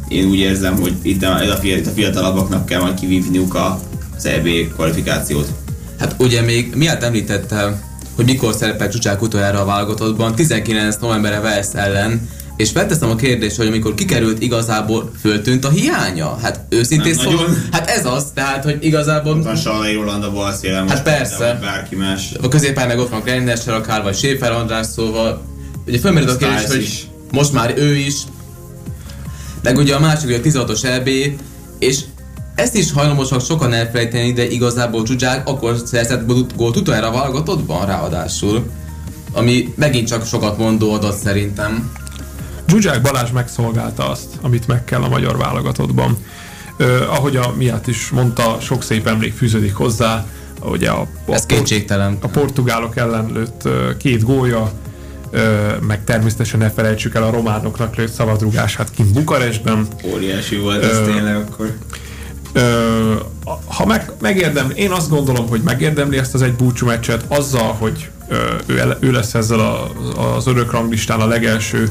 [0.08, 3.80] én úgy érzem, hogy itt a, itt a fiatalabbaknak kell majd kivívniuk a,
[4.16, 5.52] az EB kvalifikációt.
[5.98, 7.82] Hát ugye még miatt említette,
[8.14, 12.28] hogy mikor szerepel Csucsák utoljára a válogatottban, 19 novemberre Velsz ellen,
[12.58, 16.38] és felteszem a kérdést, hogy amikor kikerült igazából föltűnt a hiánya?
[16.42, 19.42] Hát őszintén szóval, hát ez az, tehát, hogy igazából...
[19.42, 21.58] Van Salai Roland a bal szélen Hát persze.
[21.60, 22.32] bárki más.
[22.42, 25.42] A középen meg ott van Kleiner, Sarakár vagy Séfer András, szóval
[25.86, 27.06] ugye fölmerült a kérdés, hogy is.
[27.30, 28.14] most már ő is,
[29.62, 31.08] meg ugye a másik, ugye a 16-os EB,
[31.78, 32.00] és
[32.54, 36.22] ezt is hajlamosak sokan elfelejteni, de igazából Zsuzsák akkor szerzett
[36.56, 38.70] gólt utoljára válogatottban ráadásul,
[39.32, 41.90] ami megint csak sokat mondó adat szerintem.
[42.68, 46.16] Zsuzsák Balázs megszolgálta azt, amit meg kell a magyar válogatottban.
[46.78, 50.26] Uh, ahogy a miatt is mondta, sok szép emlék fűződik hozzá.
[50.62, 52.18] Ugye a, a, Ez kétségtelen.
[52.20, 54.72] a portugálok ellen lőtt két gólja,
[55.32, 55.40] uh,
[55.86, 59.86] meg természetesen ne felejtsük el a románoknak lőtt szabadrugását kint Bukarestben.
[60.12, 61.76] Óriási volt ez Ö, tényleg akkor.
[62.52, 63.14] Ö,
[63.66, 68.08] ha meg, megérdem, én azt gondolom, hogy megérdemli ezt az egy búcsú meccset azzal, hogy
[68.28, 69.90] ö, ő, ő lesz ezzel a,
[70.36, 71.90] az örök ranglistán a legelső.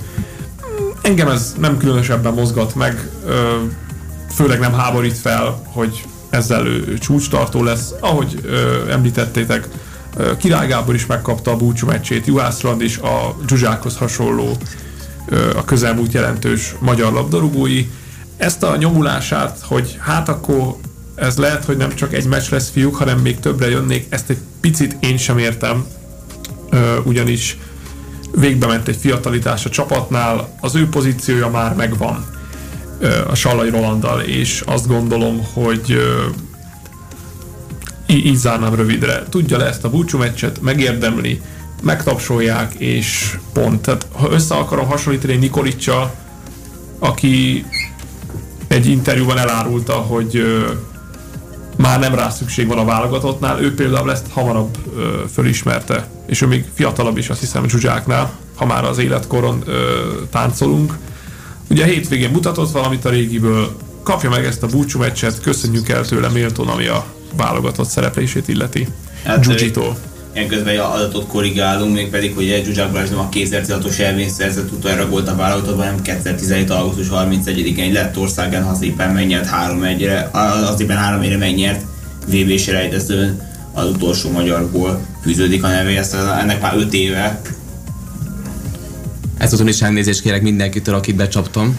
[1.08, 3.10] Engem ez nem különösebben mozgat meg,
[4.34, 7.94] főleg nem háborít fel, hogy ezzel ő, csúcstartó lesz.
[8.00, 8.50] Ahogy
[8.90, 9.68] említettétek,
[10.38, 14.58] Király Gábor is megkapta a búcsú meccsét, Juhász Rand is a Zsuzsákhoz hasonló
[15.56, 17.86] a közelmúlt jelentős magyar labdarúgói.
[18.38, 20.76] Ezt a nyomulását, hogy hát akkor
[21.16, 24.40] ez lehet, hogy nem csak egy meccs lesz fiúk, hanem még többre jönnék, ezt egy
[24.62, 25.86] picit én sem értem,
[27.04, 27.58] ugyanis
[28.36, 32.26] végbe ment egy fiatalitás a csapatnál, az ő pozíciója már megvan
[33.28, 36.00] a Sallai Rolanddal, és azt gondolom, hogy
[38.08, 39.24] így zárnám rövidre.
[39.30, 41.42] Tudja le ezt a búcsú meccset, megérdemli,
[41.82, 43.82] megtapsolják, és pont.
[43.82, 46.14] Tehát ha össze akarom hasonlítani Nikolicsal,
[47.00, 47.66] aki
[48.68, 50.44] egy interjúban elárulta, hogy
[51.78, 56.48] már nem rá szükség van a válogatottnál, ő például ezt hamarabb ö, fölismerte, és ő
[56.48, 60.98] még fiatalabb is, azt hiszem Zsuzsáknál, ha már az életkoron ö, táncolunk.
[61.70, 66.28] Ugye hétvégén mutatott valamit a régiből, kapja meg ezt a búcsú meccset, köszönjük el tőle
[66.30, 67.06] méltón, ami a
[67.36, 68.88] válogatott szereplését illeti.
[69.24, 69.38] Hát.
[70.38, 74.72] Ilyen közben egy adatot korrigálunk, mégpedig, hogy egy Zsuzsák Balázs nem a 2016-os elvény szerzett
[74.72, 76.70] utoljára gólt a válogatottban, hanem 2017.
[76.70, 80.30] augusztus 31-én egy lett országán hazépen megnyert 3-1-re,
[80.66, 81.86] hazépen 3 1 megnyert
[82.28, 83.42] VB-s rejtezőn
[83.74, 87.42] az utolsó magyar gól fűződik a nevéhez, ennek már 5 éve.
[89.38, 91.78] Ezúton is elnézést kérek mindenkitől, akit becsaptam.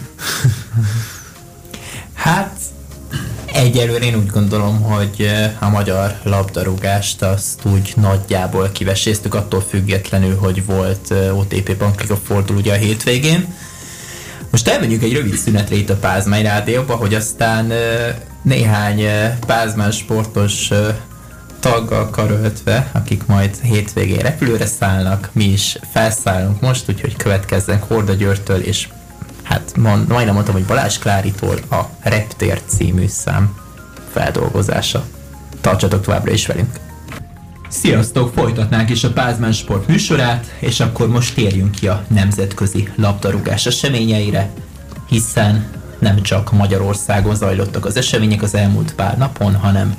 [2.13, 2.58] Hát
[3.59, 5.29] egyelőre én úgy gondolom, hogy
[5.59, 12.73] a magyar labdarúgást azt úgy nagyjából kiveséztük, attól függetlenül, hogy volt OTP Bankliga fordul ugye
[12.73, 13.53] a hétvégén.
[14.51, 17.71] Most elmegyünk egy rövid szünetre itt a Pázmány Rádióba, hogy aztán
[18.41, 20.69] néhány eh, Pázmán sportos
[21.59, 28.59] taggal karöltve, akik majd hétvégén repülőre szállnak, mi is felszállunk most, úgyhogy következzen Horda Györgytől
[28.59, 28.87] és
[29.49, 33.57] hát mond, majdnem mondtam, hogy Balázs Kláritól a Reptér című szám
[34.11, 35.05] feldolgozása.
[35.61, 36.79] Tartsatok továbbra is velünk!
[37.69, 38.33] Sziasztok!
[38.33, 44.49] Folytatnánk is a Pázmán Sport műsorát, és akkor most térjünk ki a nemzetközi labdarúgás eseményeire,
[45.07, 45.67] hiszen
[45.99, 49.95] nem csak Magyarországon zajlottak az események az elmúlt pár napon, hanem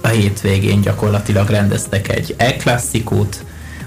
[0.00, 3.44] a hétvégén gyakorlatilag rendeztek egy Clasicót,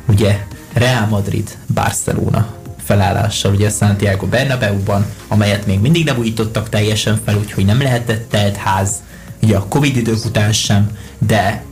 [0.08, 2.61] ugye Real Madrid, Barcelona
[2.92, 8.56] felállással ugye Santiago Bernabeu-ban, amelyet még mindig nem újítottak teljesen fel, úgyhogy nem lehetett telt
[8.56, 8.92] ház,
[9.42, 11.64] ugye a Covid idők után sem, de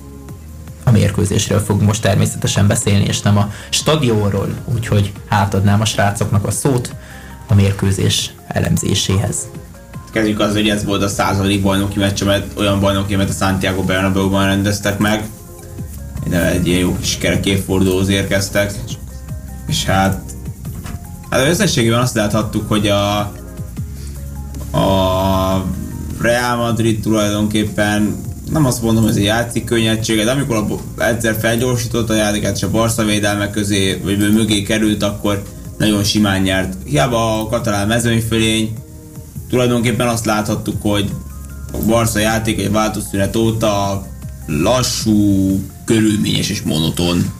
[0.83, 6.51] a mérkőzésről fog most természetesen beszélni, és nem a stadionról, úgyhogy átadnám a srácoknak a
[6.51, 6.95] szót
[7.47, 9.47] a mérkőzés elemzéséhez.
[10.11, 13.83] Kezdjük az, hogy ez volt a századik bajnoki meccs, mert olyan bajnoki, mert a Santiago
[13.83, 15.23] Bernabeu-ban rendeztek meg.
[16.29, 18.71] De egy ilyen jó kis kerek évfordulóhoz érkeztek.
[19.67, 20.28] És hát,
[21.29, 23.17] hát összességében azt láthattuk, hogy a,
[24.77, 25.65] a
[26.21, 28.15] Real Madrid tulajdonképpen
[28.51, 32.55] nem azt mondom, hogy ez egy játszik könnyedsége, de amikor a, egyszer felgyorsított a játékát,
[32.55, 35.43] és a Barca védelme közé, vagy mögé került, akkor
[35.77, 36.73] nagyon simán nyert.
[36.85, 38.73] Hiába a katalán mezőnyfölény,
[39.49, 41.09] tulajdonképpen azt láthattuk, hogy
[41.71, 44.05] a Barca játék egy váltószünet óta
[44.45, 47.38] lassú, körülményes és monoton.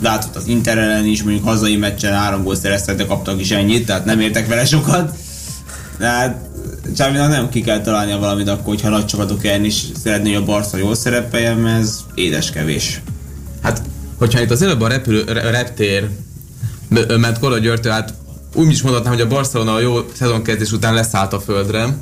[0.00, 3.86] Látszott az Inter ellen is, mondjuk hazai meccsen három gólt szereztek, de kaptak is ennyit,
[3.86, 5.16] tehát nem értek vele sokat.
[5.98, 6.48] De hát
[6.96, 10.44] Csávinak nem ki kell találnia valamit akkor, hogyha nagy csapatok ellen is szeretné, hogy a
[10.44, 13.00] Barca jól szerepeljen, mert ez édes kevés.
[13.62, 13.82] Hát,
[14.18, 16.08] hogyha itt az előbb a repülő, re- reptér
[16.88, 18.14] m- ment Kola Györgytől, hát
[18.54, 21.96] úgy is mondhatnám, hogy a Barcelona a jó szezonkezdés után leszállt a földre.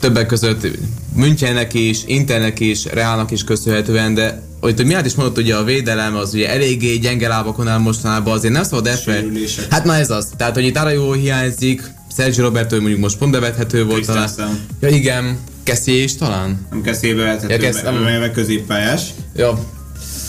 [0.00, 0.66] Többek között
[1.14, 6.16] Münchennek is, Internek is, Realnak is köszönhetően, de hogy miért is mondott, hogy a védelem
[6.16, 9.40] az ugye eléggé gyenge lábakon áll mostanában, azért nem szabad elfelejteni.
[9.70, 10.28] Hát na ez az.
[10.36, 11.82] Tehát, hogy itt Arajó hiányzik,
[12.16, 14.30] Sergio Roberto mondjuk most pont bevethető volt talán.
[14.80, 16.66] Ja igen, Kessie is talán.
[16.70, 18.02] Nem kezdébe vehethető, Ja, nem.
[18.02, 19.02] mert középpályás.
[19.36, 19.64] Ja,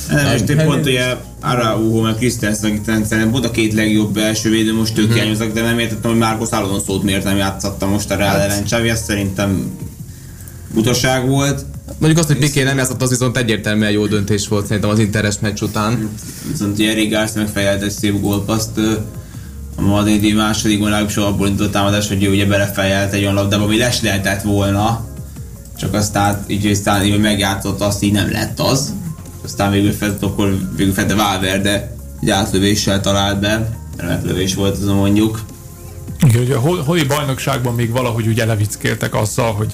[0.09, 4.49] Nem, Nem, te pont ugye Araujo, meg Christensen, akit szerintem volt a két legjobb első
[4.49, 5.01] védő, most Mhm.
[5.01, 8.39] ők hiányoznak, de nem értettem, hogy Márkos Alonso-t miért nem játszatta most a Real Hát-
[8.49, 8.63] ellen.
[8.63, 9.71] Xavi, ez szerintem
[10.73, 11.65] butaság volt.
[11.97, 15.35] Mondjuk azt, hogy Piqué nem játszott, az viszont egyértelműen jó döntés volt szerintem az Interes
[15.39, 16.09] meccs után.
[16.51, 18.77] Viszont Jerry Garcia megfejelt egy szép gólpaszt
[19.75, 23.77] a madridi második legalábbis abból indult támadás, hogy ő ugye belefejelt egy olyan labdába, ami
[23.77, 25.05] les lehetett volna,
[25.77, 28.93] csak aztán így aztán így megjátszott azt, így nem lett az.
[29.49, 35.41] Aztán végül fel, akkor végül Fede Valverde egy átlövéssel talált be, remetlövés volt az mondjuk.
[36.27, 39.73] Igen, ugye a hol- holi bajnokságban még valahogy ugye levickéltek azzal, hogy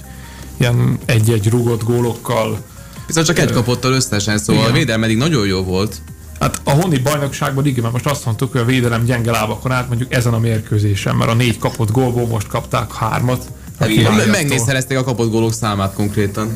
[0.57, 2.59] ilyen egy-egy rugott gólokkal
[3.07, 4.73] Viszont csak egy kapottal összesen, szóval Igen.
[4.73, 6.01] a védelem eddig nagyon jó volt.
[6.39, 9.88] Hát a honi bajnokságban igen, mert most azt mondtuk, hogy a védelem gyenge lábakon állt
[9.88, 13.45] mondjuk ezen a mérkőzésen, mert a négy kapott gólból most kapták hármat.
[13.80, 13.89] Hát.
[14.32, 16.51] Megnézherezték a kapott gólok számát konkrétan.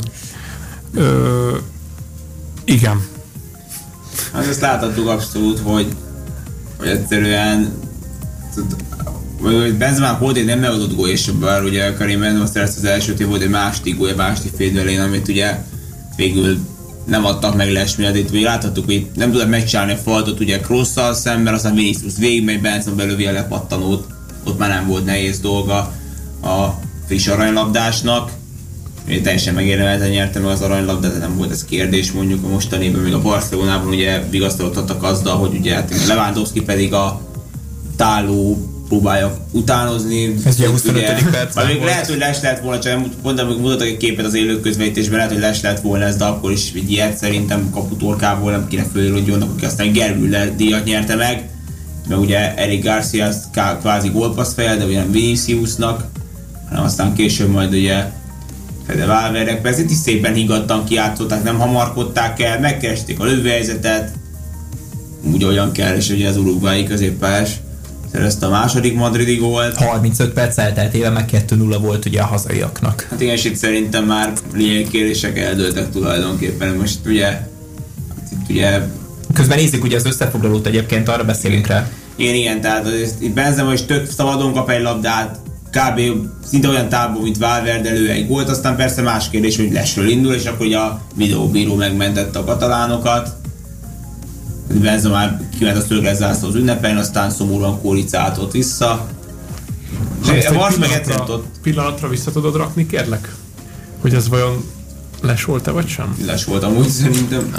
[0.93, 1.57] Ö,
[2.70, 3.07] igen.
[4.34, 5.88] Hát ezt láthattuk abszolút, hogy,
[6.78, 7.74] hogy egyszerűen
[9.41, 12.86] vagy hogy Benzema volt egy nem megadott gól, és bár ugye Karim Benzema szerezte az
[12.86, 15.57] első tév volt egy második gólja, második félidőlén, amit ugye
[16.15, 16.57] végül
[17.05, 20.59] nem adtak meg les miatt, itt még láthattuk, hogy nem tudott megcsinálni a faltot, ugye
[20.59, 24.07] Crossszal szemben, aztán Vinicius végigmegy, Benzema belövi a lepattanót,
[24.43, 25.78] ott már nem volt nehéz dolga
[26.41, 26.67] a
[27.07, 28.32] friss aranylabdásnak,
[29.10, 33.01] Ugye teljesen megérdemelten nyerte meg az aranylabdát, de nem volt ez kérdés mondjuk a mostaniban,
[33.01, 37.22] még a Barcelonában ugye vigasztalottak azzal, hogy ugye hát Lewandowski pedig a
[37.95, 38.57] táló
[38.88, 40.36] próbálja utánozni.
[40.45, 41.03] Ez ugye 25.
[41.03, 41.89] percben Vagy még volt.
[41.89, 45.32] lehet, hogy les lett volna, csak pont amikor mutattak egy képet az élő közvetítésben, lehet,
[45.32, 49.49] hogy les lett volna ez, de akkor is egy ilyet szerintem kaputorkából nem kéne fölrodjonnak,
[49.49, 51.49] aki aztán Gerville díjat nyerte meg.
[52.07, 53.30] Meg ugye Eric Garcia
[53.80, 56.07] kvázi gólpassz fejel, de ugye nem Viniciusnak,
[56.70, 58.12] hanem aztán később majd ugye
[58.95, 64.11] de Valverde persze itt is szépen higgadtan kiátszották, nem hamarkodták el, megkeresték a lövőhelyzetet,
[65.23, 67.49] úgy olyan kell, és ugye az uruguayi középpályás
[68.11, 69.75] szerezte a második madridi gólt.
[69.75, 73.07] 35 perc elteltével meg 2-0 volt ugye a hazaiaknak.
[73.09, 76.75] Hát igen, és itt szerintem már lényegi kérdések eldőltek tulajdonképpen.
[76.75, 78.81] Most ugye, hát itt ugye
[79.33, 81.89] Közben nézzük ugye az összefoglalót egyébként, arra beszélünk rá.
[82.15, 82.87] Igen, igen, tehát
[83.19, 85.39] itt Benzema is tök szabadon kap egy labdát,
[85.72, 86.01] kb.
[86.45, 90.34] szinte olyan távol, mint Valverde elő egy gólt, aztán persze más kérdés, hogy lesről indul,
[90.34, 93.38] és akkor ugye a videóbíró megmentette a katalánokat.
[94.82, 99.07] Benzema már kiment a szöges zászlóz ünnepelni, aztán szomorúan kóricáltott vissza.
[100.49, 103.36] A Barsz meg pillanatra- Pillanatra vissza tudod rakni, kérlek?
[104.01, 104.63] Hogy ez vajon
[105.22, 106.17] les volt-e, vagy sem?
[106.26, 107.53] les volt amúgy szerintem.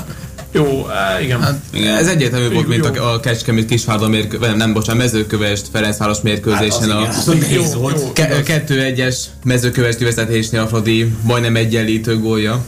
[0.52, 1.40] Jó, á, igen.
[1.40, 1.96] Hát, Igen.
[1.96, 3.02] Ez egyértelmű volt, mint Jó.
[3.02, 6.90] a, a Kecskemét Kisvárda mérkőzésen, nem, bocsánat, mezőkövest Ferencváros mérkőzésen.
[6.90, 8.00] Hát a, az igen, Jó, volt.
[8.00, 8.12] jó.
[8.12, 12.64] Ke- kettő egyes mezőkövesti vezetésnél a Fradi majdnem egyenlítő gólja.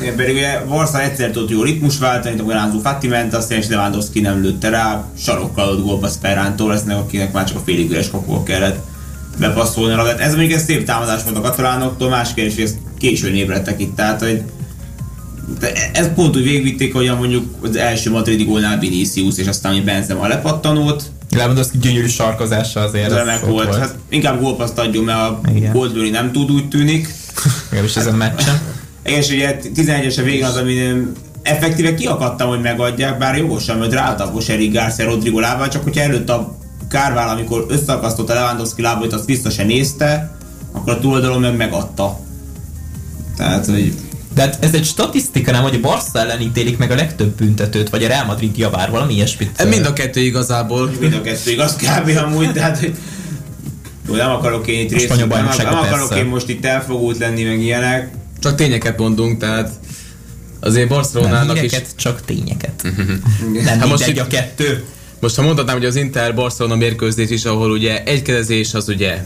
[0.00, 3.68] Igen, pedig ugye Varsza egyszer tudott jó ritmus váltani, akkor Ránzó Fati ment, aztán és
[3.68, 8.10] Lewandowski nem lőtte rá, sarokkal adott gólba Sperrántól, lesznek, akinek már csak a félig üres
[8.10, 8.78] kapul kellett
[9.38, 10.20] bepasszolni a.
[10.20, 13.96] Ez mondjuk egy szép támadás volt a katalánoktól, más kérdés, hogy ezt későn ébredtek itt,
[13.96, 14.42] tehát hogy
[15.92, 20.28] ez pont úgy végvitték, hogy mondjuk az első madridi gólnál Vinicius, és aztán Benzema a
[20.28, 23.04] lepattanót, Lewandowski gyönyörű sarkozása azért.
[23.04, 23.74] ez az remek ott volt.
[23.74, 25.40] Hát inkább gólpaszt adjon, mert a
[25.94, 27.14] lőni nem tud, úgy tűnik.
[27.64, 28.60] Legalábbis ezen a meccsen.
[29.04, 33.92] Igen, és ugye 11-es a végén az, amin effektíve kiakadtam, hogy megadják, bár jogosan, mert
[33.92, 39.24] rátapos Eric Garcia Rodrigo lábát, csak hogyha előtt a Kárvál, amikor összeakasztotta Lewandowski lábait, azt
[39.24, 40.36] vissza se nézte,
[40.72, 42.18] akkor a túloldalon meg megadta.
[43.36, 43.94] Tehát, hogy
[44.36, 47.88] De hát ez egy statisztika, nem, hogy a Barca ellen ítélik meg a legtöbb büntetőt,
[47.88, 49.68] vagy a Real Madrid javár, valami ilyesmit.
[49.68, 50.90] Mind a kettő igazából.
[51.00, 52.16] mind a kettő igaz kb.
[52.16, 52.94] amúgy, tehát, hogy
[54.08, 57.60] jó, nem akarok én itt részt, nem, nem akarok én most itt elfogult lenni, meg
[57.60, 58.10] ilyenek.
[58.40, 59.70] Csak tényeket mondunk, tehát
[60.60, 61.72] azért Barcelonának is...
[61.96, 62.82] csak tényeket.
[63.52, 64.84] nem Hát most itt- a kettő.
[65.20, 69.22] Most ha mondhatnám, hogy az Inter Barcelona mérkőzés is, ahol ugye egykedezés az ugye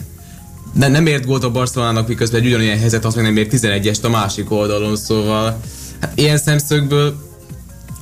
[0.73, 4.03] ne, nem ért gólt a Barcelonának, miközben egy ugyanilyen helyzet az meg nem ért 11-est
[4.03, 5.61] a másik oldalon, szóval
[6.01, 7.29] hát ilyen szemszögből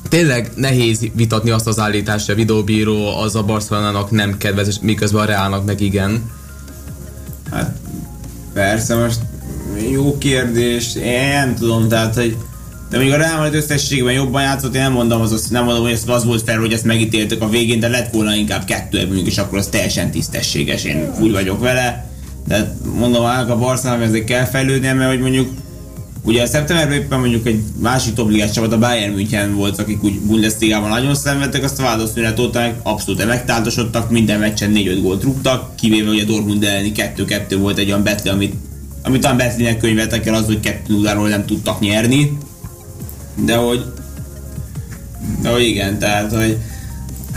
[0.09, 5.23] tényleg nehéz vitatni azt az állítást, hogy a videóbíró az a Barcelonának nem kedvez, miközben
[5.23, 6.31] a Reálnak meg igen.
[7.51, 7.77] Hát
[8.53, 9.19] persze, most
[9.91, 12.37] jó kérdés, én nem tudom, tehát, hogy
[12.91, 15.99] de még a Real Madrid összességében jobban játszott, én nem mondom, az, nem mondom, hogy
[16.07, 19.39] az volt fel, hogy ezt megítéltük a végén, de lett volna inkább kettő ebből, és
[19.39, 22.11] akkor az teljesen tisztességes, én úgy vagyok vele.
[22.49, 25.49] De mondom, a Barcelona ezért kell fejlődnie, mert hogy mondjuk
[26.23, 30.89] Ugye szeptemberben éppen mondjuk egy másik topligás csapat, a Bayern München volt, akik úgy Bundesligában
[30.89, 36.11] nagyon szenvedtek, azt a válaszszünet óta meg abszolút megtáltosodtak, minden meccsen 4-5 gólt rúgtak, kivéve
[36.11, 38.55] ugye Dortmund elleni 2-2 volt egy olyan betli, amit,
[39.03, 42.39] amit talán betlinek könyveltek el az, hogy 2-0-ról nem tudtak nyerni.
[43.45, 43.85] De hogy
[45.43, 46.59] de hogy igen, tehát hogy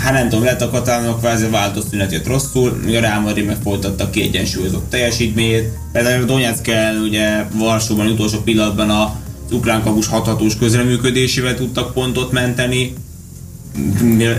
[0.01, 3.57] hát nem tudom, lett a katalánok kvázi váltószünet jött rosszul, míg a Real Madrid meg
[3.63, 5.69] folytatta kiegyensúlyozott teljesítményét.
[5.91, 9.15] Például a Donetsk ellen ugye Varsóban utolsó pillanatban a
[9.51, 12.93] ukrán kapus hathatós közreműködésével tudtak pontot menteni,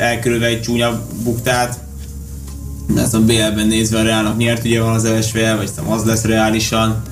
[0.00, 1.78] elkerülve egy csúnya buktát.
[2.96, 6.24] Ezt a BL-ben nézve a Realnak nyert, ugye van az elsője, vagy hiszem az lesz
[6.24, 7.02] reálisan.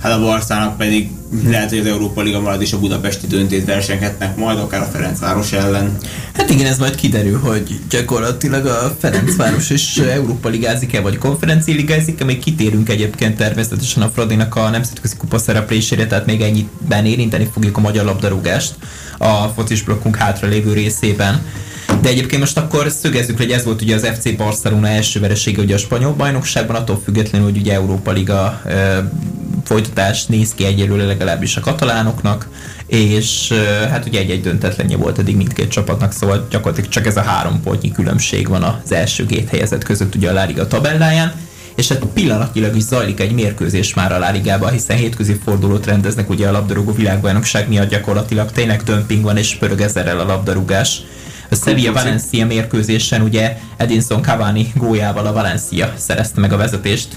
[0.00, 1.10] Hát a Barszának pedig
[1.44, 5.52] lehet, hogy az Európa Liga marad és a budapesti döntét versenyhetnek majd, akár a Ferencváros
[5.52, 5.96] ellen.
[6.32, 12.24] Hát igen, ez majd kiderül, hogy gyakorlatilag a Ferencváros is Európa ligázik-e, vagy konferenci ligázik-e,
[12.24, 17.76] még kitérünk egyébként természetesen a Fradinak a nemzetközi kupa szereplésére, tehát még ennyiben érinteni fogjuk
[17.76, 18.74] a magyar labdarúgást
[19.18, 21.42] a focis blokkunk hátra lévő részében.
[22.02, 25.74] De egyébként most akkor szögezzük, hogy ez volt ugye az FC Barcelona első veresége ugye
[25.74, 29.10] a spanyol bajnokságban, attól függetlenül, hogy ugye Európa Liga e,
[29.64, 32.48] folytatás néz ki egyelőre legalábbis a katalánoknak,
[32.86, 37.22] és e, hát ugye egy-egy döntetlenje volt eddig mindkét csapatnak, szóval gyakorlatilag csak ez a
[37.22, 41.32] három pontnyi különbség van az első két helyezett között ugye a La Liga tabelláján
[41.74, 46.30] és hát pillanatnyilag is zajlik egy mérkőzés már a La Ligában, hiszen hétközi fordulót rendeznek
[46.30, 51.02] ugye a labdarúgó világbajnokság miatt gyakorlatilag tényleg dömping van és pörög ezerrel a labdarúgás.
[51.50, 57.08] A Sevilla Valencia mérkőzésen ugye Edinson Cavani góljával a Valencia szerezte meg a vezetést.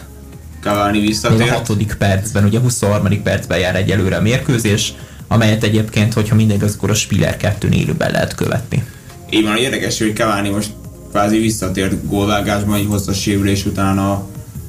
[0.62, 1.50] Cavani Még a visszatért.
[1.50, 3.22] hatodik percben, ugye 23.
[3.24, 4.94] percben jár egyelőre a mérkőzés,
[5.28, 8.84] amelyet egyébként, hogyha minden igaz, akkor a Spiller 2 élőben lehet követni.
[9.30, 10.70] Így van, érdekes, hogy Cavani most
[11.12, 14.26] kvázi visszatért gólvágásban, egy hosszas sérülés után a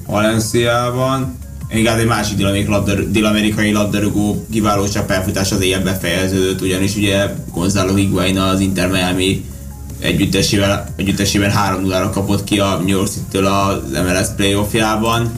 [0.06, 1.38] Valenciában.
[1.84, 7.94] Hát egy másik dél-amerikai labdarú- dél-amerikai labdarúgó kiválóság felfutás az éjjel befejeződött, ugyanis ugye Gonzalo
[7.94, 9.44] Higuain az Inter Miami
[10.05, 15.32] együttesével, együttesében 3-0-ra kapott ki a New York City-től az MLS playoffjában.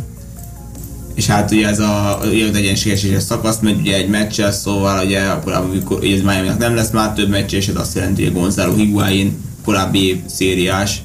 [1.14, 5.98] És hát ugye ez a ilyen egyenséges szakasz megy ugye egy meccsel, szóval ugye amikor
[5.98, 9.36] ugye ez miami nem lesz már több meccs, és ez azt jelenti, hogy Gonzalo Higuain
[9.64, 11.02] korábbi szériás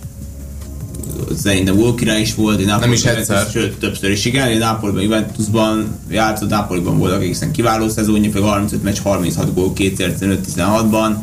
[1.38, 3.48] szerintem király is volt, egy Nem is egyszer.
[3.52, 8.84] Sőt, többször is igen, egy Napoliban, Juventusban játszott, Napoliban voltak egészen kiváló szezonja, főleg 35
[8.84, 11.14] meccs, 36 gól, kétszer 15-16-ban,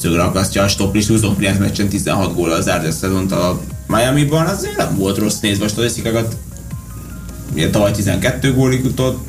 [0.00, 4.76] szögre akasztja a stoplis, 29 meccsen 16 gól az zárt a szezont a Miami-ban, azért
[4.76, 6.36] nem volt rossz nézve a statisztikákat.
[7.52, 9.28] Ugye tavaly 12 gólig jutott,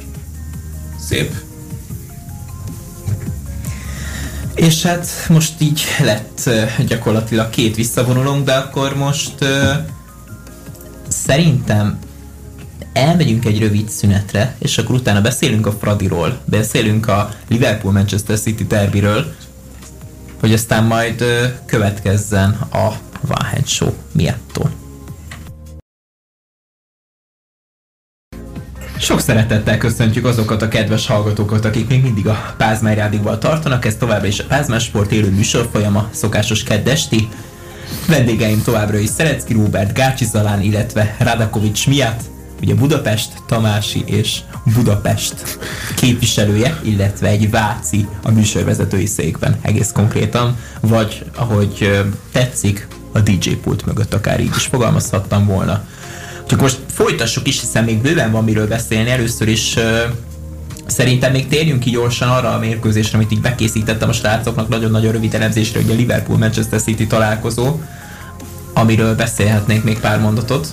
[1.00, 1.34] szép.
[4.56, 6.50] És hát most így lett
[6.88, 9.46] gyakorlatilag két visszavonulónk, de akkor most
[11.08, 12.00] szerintem
[12.94, 19.36] elmegyünk egy rövid szünetre, és akkor utána beszélünk a Fradiról, beszélünk a Liverpool-Manchester City derbiről,
[20.42, 21.24] hogy aztán majd
[21.66, 24.72] következzen a Váhead Show miattól.
[28.98, 33.86] Sok szeretettel köszöntjük azokat a kedves hallgatókat, akik még mindig a Pázmány Rádióval tartanak.
[33.86, 37.30] Ez továbbra is a Pázmány Sport élő műsorfolyama, szokásos keddesti.
[38.08, 42.22] Vendégeim továbbra is Szerecki Róbert, Gácsi Zalán, illetve Radakovics miatt,
[42.62, 44.40] ugye Budapest, Tamási és
[44.76, 45.60] Budapest
[45.96, 53.86] képviselője, illetve egy Váci a műsorvezetői székben egész konkrétan, vagy ahogy tetszik, a DJ pult
[53.86, 55.84] mögött akár így is fogalmazhattam volna.
[56.48, 59.10] Csak most folytassuk is, hiszen még bőven van miről beszélni.
[59.10, 59.76] Először is
[60.86, 65.34] szerintem még térjünk ki gyorsan arra a mérkőzésre, amit így bekészítettem a srácoknak nagyon-nagyon rövid
[65.34, 67.80] elemzésre, a Liverpool-Manchester City találkozó,
[68.74, 70.68] amiről beszélhetnénk még pár mondatot.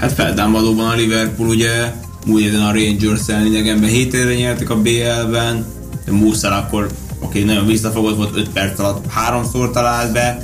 [0.00, 1.92] Hát feltámadóban a Liverpool ugye
[2.26, 5.64] múlt héten a Rangers ellen idegenben 7 évre nyertek a BL-ben,
[6.04, 6.88] de Mursal akkor
[7.18, 10.38] oké, nagyon visszafogott volt, 5 perc alatt háromszor talált be,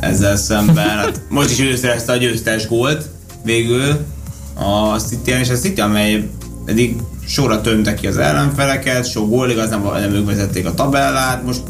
[0.00, 3.08] ezzel szemben, hát most is ő szerezte a győztes gólt
[3.44, 4.06] végül
[4.54, 6.28] a city és a City, amely
[6.64, 6.96] eddig
[7.26, 11.62] sorra tömte ki az ellenfeleket, sok gólig, az nem, nem ők vezették a tabellát, most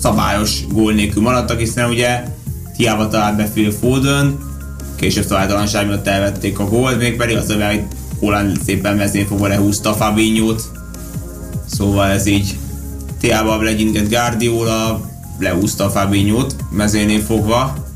[0.00, 2.22] szabályos gól nélkül maradtak, hiszen ugye
[2.76, 4.47] hiába talált be Phil Foden,
[4.98, 7.82] később találtalanság miatt elvették a gólt, még pedig az, hogy
[8.18, 10.62] Holland szépen mezén fogva lehúzta Fabinho-t,
[11.66, 12.56] szóval ez így
[13.20, 15.00] hiába legyintett Guardiola,
[15.38, 17.86] lehúzta a Fabinho-t mezénén fogva,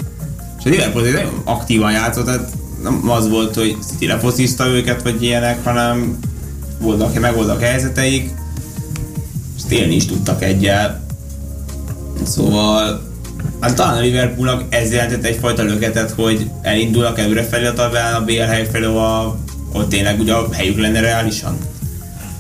[0.59, 5.23] és a Liverpool nagyon aktívan játszott, tehát nem az volt, hogy City lefociszta őket, vagy
[5.23, 6.19] ilyenek, hanem
[6.81, 8.31] voltak, megvoltak helyzeteik,
[9.57, 11.05] és élni is tudtak egyel.
[12.23, 13.12] Szóval
[13.63, 18.25] hát talán a Liverpoolnak ez jelentett egyfajta löketet, hogy elindulnak előre felé a tabellán a
[18.25, 21.59] BL hely felé, ahol tényleg ugye a helyük lenne reálisan.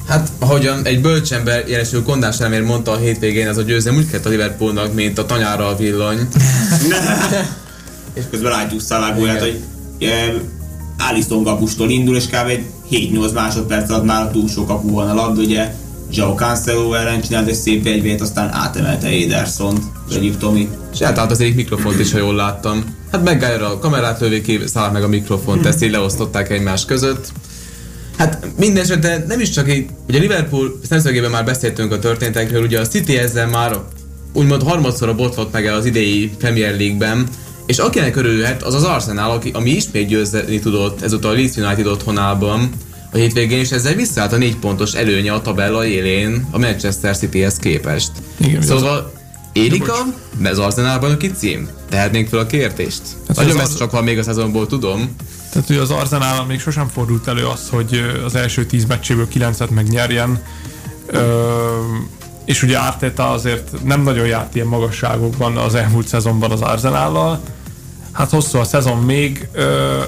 [0.06, 4.26] Hát, ahogyan egy bölcsember jelesül Kondás Elmér mondta a hétvégén, ez a győzelem úgy kellett
[4.26, 6.18] a Liverpoolnak, mint a tanyára a villany.
[8.14, 9.60] és közben látjuk Szalágóját, hogy
[10.00, 10.34] e,
[11.10, 12.48] Alisson kapustól indul, és kb.
[12.48, 15.74] egy 7-8 másodperc alatt már a túlsó kapu van a labda, ugye
[16.12, 20.68] Joe Cancelo ellen csinált egy szép egyvét, aztán átemelte Ederson, az egyiptomi.
[20.92, 22.96] És eltalált az egyik mikrofont is, ha jól láttam.
[23.12, 27.32] Hát Maguire a kamerát lövé ki, száll meg a mikrofont, ezt így leosztották egymás között.
[28.16, 32.80] Hát minden esetre nem is csak így, ugye Liverpool szemszögében már beszéltünk a történtekről, ugye
[32.80, 33.76] a City ezzel már
[34.32, 37.28] úgymond harmadszorra botlott meg el az idei Premier League-ben,
[37.66, 41.86] és akinek örülhet, az az Arsenal, aki, ami ismét győzni tudott ezúttal a Leeds United
[41.86, 42.70] otthonában,
[43.12, 47.56] a hétvégén, és ezzel visszaállt a négy pontos előnye a tabella élén a Manchester Cityhez
[47.56, 48.10] képest.
[48.36, 49.12] Igen, szóval
[49.52, 50.04] élik a
[50.44, 51.68] az Arsenalban a cím?
[51.88, 53.02] Tehetnénk fel a kérdést?
[53.28, 55.16] Hát Nagyon messze csak van még a szezonból, tudom.
[55.52, 59.70] Tehát ugye az Arzenál még sosem fordult elő az, hogy az első tíz meccséből kilencet
[59.70, 60.42] megnyerjen.
[61.06, 61.20] Ö,
[62.44, 67.40] és ugye Arteta azért nem nagyon járt ilyen magasságokban az elmúlt szezonban az Arzenállal.
[68.12, 69.48] Hát hosszú a szezon még.
[69.52, 70.00] Ö,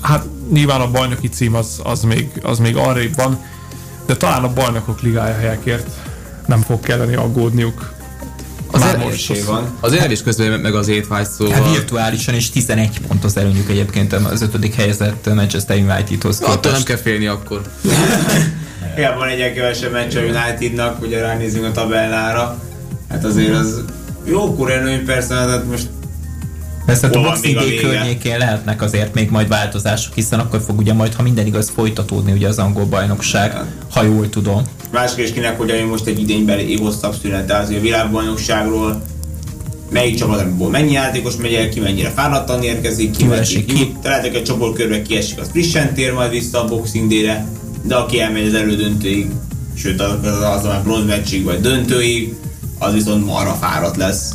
[0.00, 3.44] hát nyilván a bajnoki cím az, az, még, az még arrébb van,
[4.06, 5.86] de talán a bajnokok ligája helyekért
[6.46, 7.94] nem fog kelleni aggódniuk.
[8.72, 9.44] Már most.
[9.44, 9.76] Van.
[9.80, 11.54] Azért el is közben meg az étvágy, szóval...
[11.54, 16.60] Hát virtuálisan is 11 pont az előnyük egyébként az ötödik helyezett Manchester Unitedhoz Attól nem
[16.62, 16.84] képest.
[16.84, 17.62] kell félni akkor.
[18.96, 22.60] Igen, van egy kevesebb meccs a Unitednak, ugye ránézünk a tabellára.
[23.08, 23.82] Hát azért az
[24.24, 25.88] jó kurelőny persze, hát most
[26.86, 31.14] Persze a Boxing Day környékén lehetnek azért még majd változások, hiszen akkor fog ugye majd,
[31.14, 33.56] ha minden igaz, folytatódni ugye az angol bajnokság,
[33.90, 34.62] ha jól tudom.
[34.92, 39.02] másik is kinek, hogy most egy idénybeli hosszabb szünet, tehát azért a világbajnokságról
[39.90, 43.96] melyik csapatból mennyi játékos megy el, ki mennyire fáradtan érkezik, ki esik ki.
[44.02, 47.46] hogy a csoportkörbe kiesik, az frissen tér majd vissza a Boxing Day-re,
[47.82, 49.30] de aki elmegy az elődöntőig,
[49.74, 52.34] sőt az, az, az a bronzmeccsig vagy döntőig,
[52.78, 54.34] az viszont marra fáradt lesz.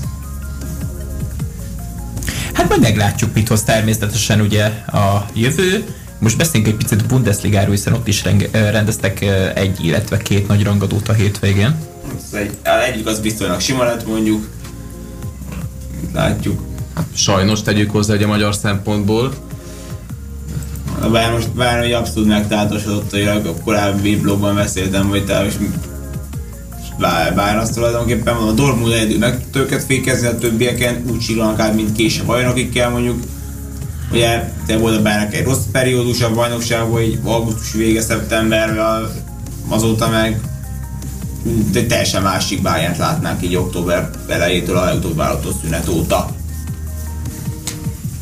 [2.61, 5.83] Hát majd meglátjuk, mit hoz természetesen ugye a jövő.
[6.19, 9.21] Most beszéljünk egy picit a Bundesligáról, hiszen ott is rendeztek
[9.55, 11.75] egy, illetve két nagy rangadót a hétvégén.
[12.17, 12.57] Az egy,
[12.91, 14.49] egyik az biztosan sima lett mondjuk,
[16.13, 16.61] látjuk.
[17.13, 19.33] Sajnos tegyük hozzá, hogy a magyar szempontból.
[21.11, 25.53] Bár most bár hogy abszolút megtáltosodott, hogy a korábbi blogban beszéltem, hogy te és
[27.35, 31.75] bár azt tulajdonképpen van, a Dortmund egyedül meg őket fékezni, a többieken úgy csillanak át,
[31.75, 33.23] mint később bajnokikkel mondjuk.
[34.11, 38.79] Ugye, te volt a Bayernnek egy rossz periódus a bajnokságban, így augusztus vége, szeptember,
[39.69, 40.41] azóta meg
[41.71, 46.29] de teljesen másik Bayernt látnánk így október elejétől a legutóbb vállalatos szünet óta.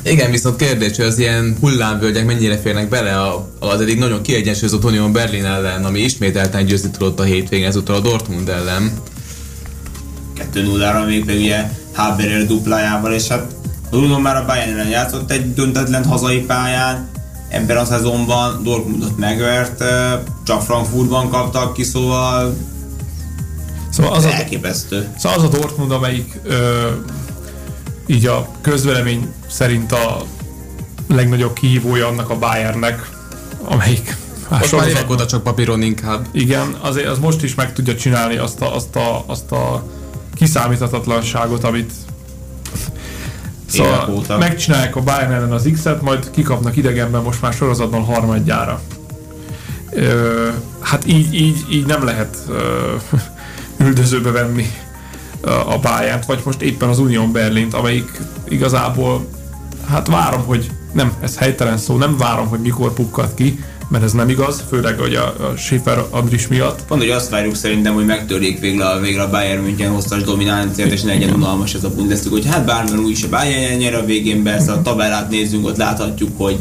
[0.10, 4.84] Igen, viszont kérdés, hogy az ilyen hullámvölgyek mennyire férnek bele a, az eddig nagyon kiegyensúlyozott
[4.84, 8.92] Union Berlin ellen, ami ismételten győzni tudott a hétvégén, ezúttal a Dortmund ellen.
[10.54, 13.56] 2-0-ra még pedig ugye Haberer duplájával, és hát
[13.92, 17.10] Union már a Bayern ellen játszott egy döntetlen hazai pályán,
[17.50, 19.84] ebben a szezonban Dortmundot megvert,
[20.44, 22.56] csak Frankfurtban kaptak ki, szóval
[23.90, 24.30] Szóval az a.
[25.18, 26.88] Szóval az a Dortmund, amelyik ö,
[28.10, 30.22] így a közvélemény szerint a
[31.08, 33.10] legnagyobb kihívója annak a Bayernnek,
[33.64, 34.16] amelyik
[34.50, 36.28] hát Most már évek sorozatban- óta csak papíron inkább.
[36.32, 39.84] igen, azért az most is meg tudja csinálni azt a, azt a, azt a
[40.36, 41.92] kiszámíthatatlanságot, amit
[43.66, 44.38] Szóval óta.
[44.38, 48.82] megcsinálják a Bayern ellen az X-et, majd kikapnak idegenben most már sorozatban harmadjára.
[49.92, 50.48] Ö,
[50.80, 52.94] hát így, így, így nem lehet ö,
[53.86, 54.72] üldözőbe venni
[55.42, 59.26] a- Bayernt, vagy most éppen az Union Berlint, amelyik igazából,
[59.90, 64.12] hát várom, hogy nem, ez helytelen szó, nem várom, hogy mikor pukkad ki, mert ez
[64.12, 66.86] nem igaz, főleg hogy a, a Schäfer Andris miatt.
[66.88, 70.92] Pont, hogy azt várjuk szerintem, hogy megtörjék végre a, végre a Bayern München hosszas dominanciát,
[70.92, 74.06] és ne legyen unalmas ez a Bundesliga, hogy hát bármilyen úgyis a Bayern nyer a
[74.06, 76.60] végén, persze a tabellát nézzünk, ott láthatjuk, hogy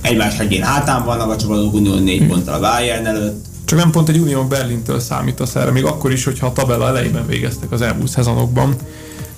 [0.00, 4.08] egymás hegyén hátán vannak a csapatok, Unión négy ponttal a Bayern előtt, Csak nem pont
[4.08, 8.08] egy Union Berlintől számítasz erre, még akkor is, hogyha a tabella elejében végeztek az elmúlt
[8.08, 8.76] szezonokban.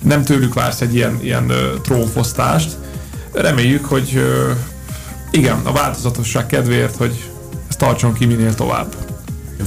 [0.03, 1.51] Nem tőlük vársz egy ilyen, ilyen
[1.81, 2.77] trónfosztást.
[3.31, 4.23] Reméljük, hogy
[5.31, 7.29] igen, a változatosság kedvéért, hogy
[7.69, 8.95] ez tartson ki minél tovább.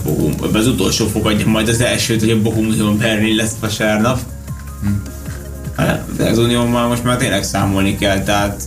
[0.04, 4.18] Bohum, az utolsó fogadja majd az elsőt, hogy a Bohum Union Berlin lesz vasárnap.
[5.76, 8.62] Hát, De az Uniónmal most már tényleg számolni kell, tehát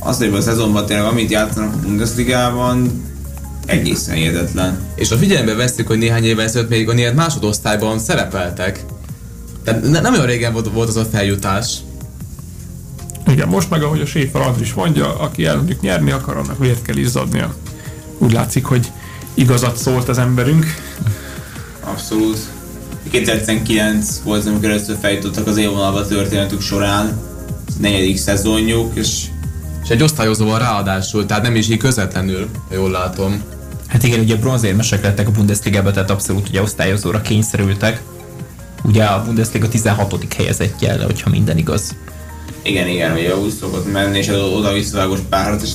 [0.00, 3.10] az, hogy a szezonban tényleg amit játszanak a Bundesligában,
[3.66, 4.80] egészen hihetetlen.
[4.94, 8.84] És ha figyelembe veszük, hogy néhány évvel ezelőtt még a német másodosztályban szerepeltek.
[9.64, 11.76] Tehát ne, nem olyan régen volt, volt az a feljutás.
[13.26, 16.96] Igen, most meg ahogy a Schäfer Andris mondja, aki ellenük nyerni akar, annak vért kell
[16.96, 17.54] izzadnia.
[18.18, 18.92] Úgy látszik, hogy
[19.34, 20.66] igazat szólt az emberünk.
[21.80, 22.38] Abszolút.
[23.10, 27.20] 2019 volt, az, amikor először feljutottak az élvonalba történetük során.
[27.68, 29.26] Ez negyedik szezonjuk, és
[29.82, 33.42] És egy osztályozóval ráadásul, tehát nem is így közvetlenül, ha jól látom.
[33.86, 38.02] Hát igen, ugye bronzérmesek lettek a Bundesligába, tehát abszolút ugye osztályozóra kényszerültek.
[38.84, 40.34] Ugye a Bundesliga 16.
[40.36, 41.94] helyezettje, hogyha minden igaz.
[42.62, 45.70] igen, igen, ugye úgy szokott menni, és az oda-visszavágos párharc, és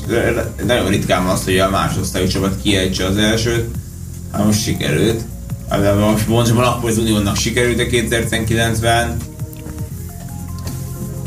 [0.65, 3.75] nagyon ritkán van az, hogy a másodosztályú csapat kiejtse az elsőt.
[4.31, 5.21] Hát most sikerült.
[5.69, 9.17] De most mondjuk akkor az Uniónak sikerült a 2019-ben.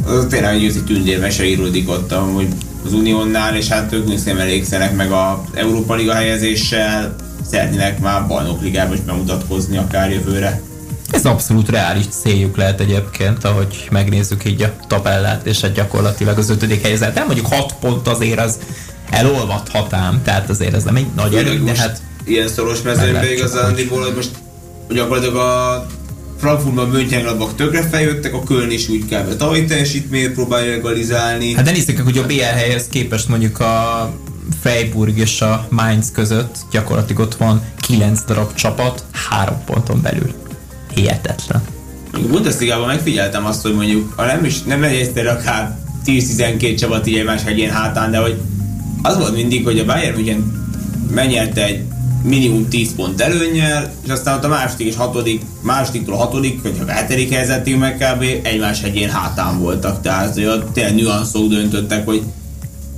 [0.06, 2.48] Az tényleg egy tündérmese íródik ott, hogy
[2.84, 7.16] az Uniónál, és hát ők nem elégszenek meg az Európa Liga helyezéssel,
[7.50, 10.60] szeretnének már bajnokligában is bemutatkozni akár jövőre.
[11.10, 16.50] Ez abszolút reális céljuk lehet egyébként, ahogy megnézzük így a tabellát, és egy gyakorlatilag az
[16.50, 17.14] ötödik helyzet.
[17.14, 18.58] Nem mondjuk 6 pont azért az
[19.10, 22.00] elolvadhat ám, tehát azért ez nem egy nagy erő, de hát...
[22.24, 24.30] Ilyen szoros mezőnyben igazándiból, hogy most
[24.88, 25.86] gyakorlatilag a
[26.40, 31.54] Frankfurtban Mönchengladbach tökre feljöttek, a Köln is úgy kell, tavalyi teljesítményt próbálja legalizálni.
[31.54, 34.12] Hát de nézzük, hogy a BL helyhez képest mondjuk a
[34.60, 40.34] Freiburg és a Mainz között gyakorlatilag ott van 9 darab csapat, 3 ponton belül.
[40.94, 41.62] Hihetetlen.
[42.12, 47.16] A Bundesligában megfigyeltem azt, hogy mondjuk, ha nem is nem egyszer akár 10-12 csapat így
[47.16, 48.40] egymás hegyén hátán, de hogy
[49.02, 50.68] az volt mindig, hogy a Bayern München
[51.14, 51.84] megnyerte egy
[52.22, 56.90] minimum 10 pont előnyel, és aztán ott a második és hatodik, másodiktól hatodik, vagy a
[56.90, 58.24] hetedik helyzetig meg kb.
[58.42, 60.02] egymás hegyén hátán voltak.
[60.02, 62.22] Tehát hogy tényleg nüanszok döntöttek, hogy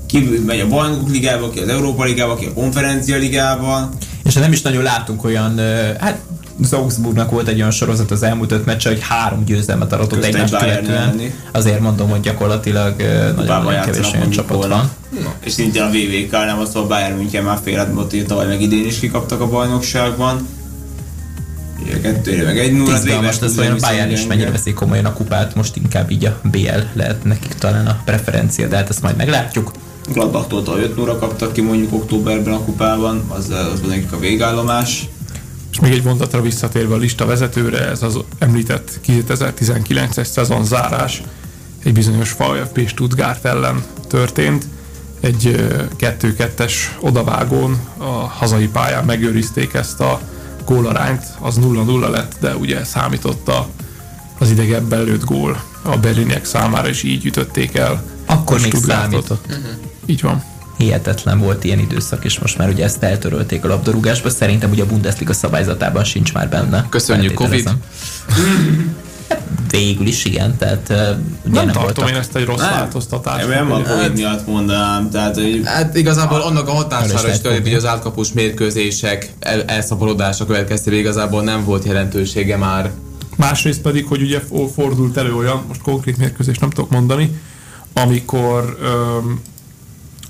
[0.06, 3.88] ki megy a bajnokok ligába, ki az Európa ligába, ki a konferencia ligába.
[4.24, 5.58] És nem is nagyon látunk olyan,
[5.98, 6.18] hát
[6.62, 10.28] az Augsburgnak volt egy olyan sorozat az elmúlt öt meccse, hogy három győzelmet aratott Közt
[10.28, 11.20] egy egymást követően.
[11.52, 14.74] Azért mondom, hogy gyakorlatilag ö, nagyon, nagyon kevés olyan csapat volna.
[14.74, 14.90] van.
[15.44, 18.60] És szintén a VVK, nem az, hogy a Bayern München már félretmondott, hogy tavaly meg
[18.60, 20.48] idén is kikaptak a bajnokságban.
[21.82, 22.96] Ugye kettőre meg egy nulla.
[22.96, 26.40] Izgalmas lesz, hogy a Bayern is mennyire veszik komolyan a kupát, most inkább így a
[26.42, 29.72] BL lehet nekik talán a preferencia, de hát ezt majd meglátjuk.
[30.12, 34.18] Gladbachtól tavaly 5 0 kaptak ki mondjuk októberben a kupában, az, az volt nekik a
[34.18, 35.08] végállomás.
[35.72, 41.22] És még egy mondatra visszatérve a lista vezetőre, ez az említett 2019-es szezon zárás
[41.84, 44.64] egy bizonyos VfB Stuttgart ellen történt.
[45.20, 50.20] Egy ö, 2-2-es odavágón a hazai pályán megőrizték ezt a
[50.64, 53.68] gólarányt, az 0-0 lett, de ugye számított a,
[54.38, 59.46] az idegebben lőtt gól a berliniek számára, és így ütötték el Akkor még számított.
[60.06, 60.51] Így van.
[60.82, 64.30] Hihetetlen volt ilyen időszak, és most már ugye ezt eltörölték a labdarúgásba.
[64.30, 66.86] Szerintem ugye a Bundesliga szabályzatában sincs már benne.
[66.88, 67.40] Köszönjük.
[67.42, 67.76] Hát
[69.70, 72.08] Végül is igen, tehát uh, Nem, nem, tartom voltak.
[72.08, 72.70] én ezt egy rossz Nem.
[72.70, 73.48] változtatásnak.
[73.54, 77.60] Nem a hogy- Covid miatt mondanám, tehát hogy Hát igazából annak a hatására is fogni.
[77.60, 82.90] hogy az átkapus mérkőzések el, elszaporodása következtében igazából nem volt jelentősége már.
[83.36, 84.40] Másrészt pedig, hogy ugye
[84.74, 87.40] fordult elő olyan, most konkrét mérkőzést nem tudok mondani,
[87.92, 89.40] amikor öm,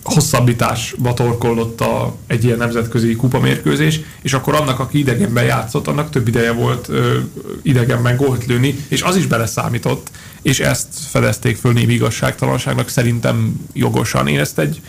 [0.03, 6.29] hosszabbításba torkollott a, egy ilyen nemzetközi kupamérkőzés, és akkor annak, aki idegenben játszott, annak több
[6.29, 7.19] ideje volt ö,
[7.63, 10.11] idegenben gólt lőni, és az is beleszámított,
[10.43, 14.29] és ezt fedezték föl némi igazságtalanságnak, szerintem jogosan.
[14.29, 14.81] Én ezt egy,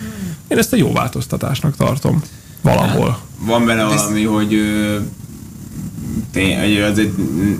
[0.47, 2.21] én ezt egy jó változtatásnak tartom.
[2.61, 3.19] Valahol.
[3.39, 4.97] van benne valami, hogy ö,
[6.31, 7.13] tény, hogy az egy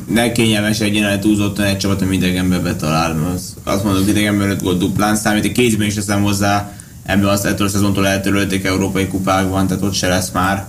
[0.08, 3.32] ne kényelmes egy jelenet túlzottan egy csapat, ami idegenbe betalál.
[3.34, 6.74] Az, azt mondom, idegenben 5 gól duplán számít, egy kézben is teszem hozzá,
[7.04, 10.68] ebből azt ettől a szezontól eltörölték európai kupákban, tehát ott se lesz már.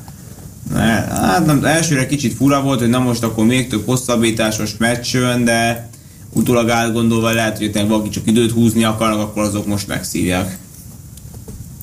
[1.09, 5.89] Hát nem, elsőre kicsit fura volt, hogy na most akkor még több hosszabbításos meccs de
[6.32, 10.59] utólag átgondolva lehet, hogy valaki csak időt húzni akarnak, akkor azok most megszívják.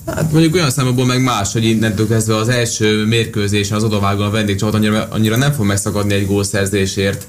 [0.06, 4.30] Hát mondjuk olyan szempontból meg más, hogy innentől kezdve az első mérkőzésen az odavágó a
[4.30, 7.26] vendégcsapat annyira, annyira nem fog megszakadni egy gólszerzésért.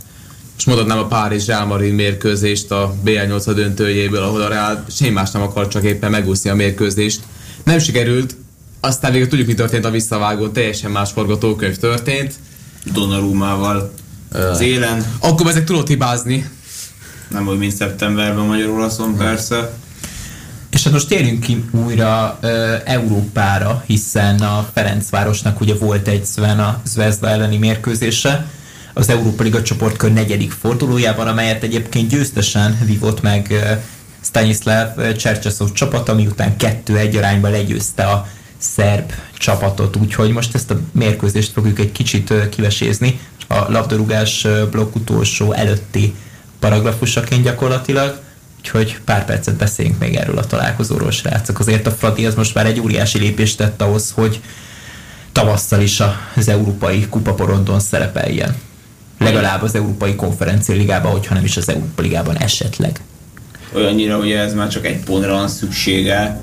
[0.55, 5.31] Most mondhatnám a Párizs Real Madrid mérkőzést a BL8 döntőjéből, ahol a Real semmi más
[5.31, 7.21] nem akar, csak éppen megúszni a mérkőzést.
[7.65, 8.37] Nem sikerült,
[8.81, 12.35] aztán végül tudjuk, mi történt a visszavágón, teljesen más forgatókönyv történt.
[12.93, 13.93] Donnarumával
[14.33, 16.51] az élen, Akkor ezek tudott hibázni.
[17.29, 19.73] nem úgy, mint szeptemberben Magyarországon persze.
[20.71, 26.61] És hát most térjünk ki újra ö, Európára, hiszen a Ferencvárosnak ugye volt egy Sven
[26.61, 28.47] a Zvezda elleni mérkőzése,
[28.93, 33.55] az Európa Liga csoportkör negyedik fordulójában, amelyet egyébként győztesen vívott meg
[34.21, 38.27] Stanislav Csercseszov csapata, miután 2-1 arányban legyőzte a
[38.59, 45.53] szerb csapatot, úgyhogy most ezt a mérkőzést fogjuk egy kicsit kivesézni a labdarúgás blokk utolsó
[45.53, 46.15] előtti
[46.59, 48.21] paragrafusaként gyakorlatilag,
[48.59, 51.59] úgyhogy pár percet beszéljünk még erről a találkozóról, srácok.
[51.59, 54.41] Azért a Fradi az most már egy óriási lépést tett ahhoz, hogy
[55.33, 56.03] tavasszal is
[56.37, 58.57] az európai kupaporondon szerepeljen.
[59.23, 63.01] Legalább az Európai Konferencia Ligában, hogyha nem is az Európa Ligában esetleg.
[63.75, 66.41] olyannyira, hogy ez már csak egy pontra van szüksége,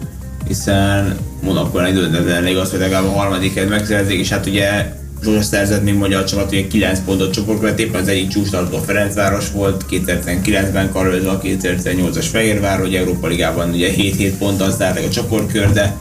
[0.47, 5.41] hiszen Monakon egy döntőben elég az, hogy legalább a harmadiket megszerzik, és hát ugye Zsuzsa
[5.41, 10.91] szerzett még magyar csapat, ugye 9 pontot csoportkört, éppen az egyik csúcstartó Ferencváros volt, 2019-ben
[10.91, 15.97] karölzve a 2018-as Fehérvár, hogy Európa Ligában ugye 7-7 ponttal zárták a csoportkör, de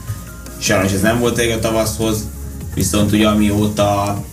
[0.57, 2.27] sajnos ez nem volt elég a tavaszhoz,
[2.75, 4.23] viszont ugye amióta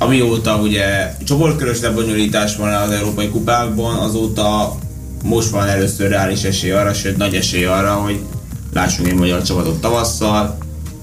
[0.00, 4.78] amióta ugye csoportkörös lebonyolítás van az európai kupákban, azóta
[5.24, 8.20] most van először reális esély arra, sőt nagy esély arra, hogy
[8.72, 10.58] lássunk egy magyar csapatot tavasszal,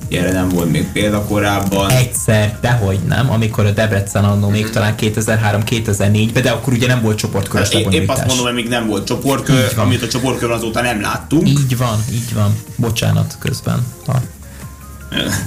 [0.09, 1.89] Erre nem volt még példa korábban.
[1.89, 7.17] Egyszer, dehogy nem, amikor a Debrecen annó még talán 2003-2004-ben, de akkor ugye nem volt
[7.17, 11.01] csoportkörös hát, Épp azt mondom, hogy még nem volt csoportkör, amit a csoportkör azóta nem
[11.01, 11.47] láttunk.
[11.47, 12.55] Így van, így van.
[12.75, 13.85] Bocsánat közben.
[14.05, 14.21] Ha.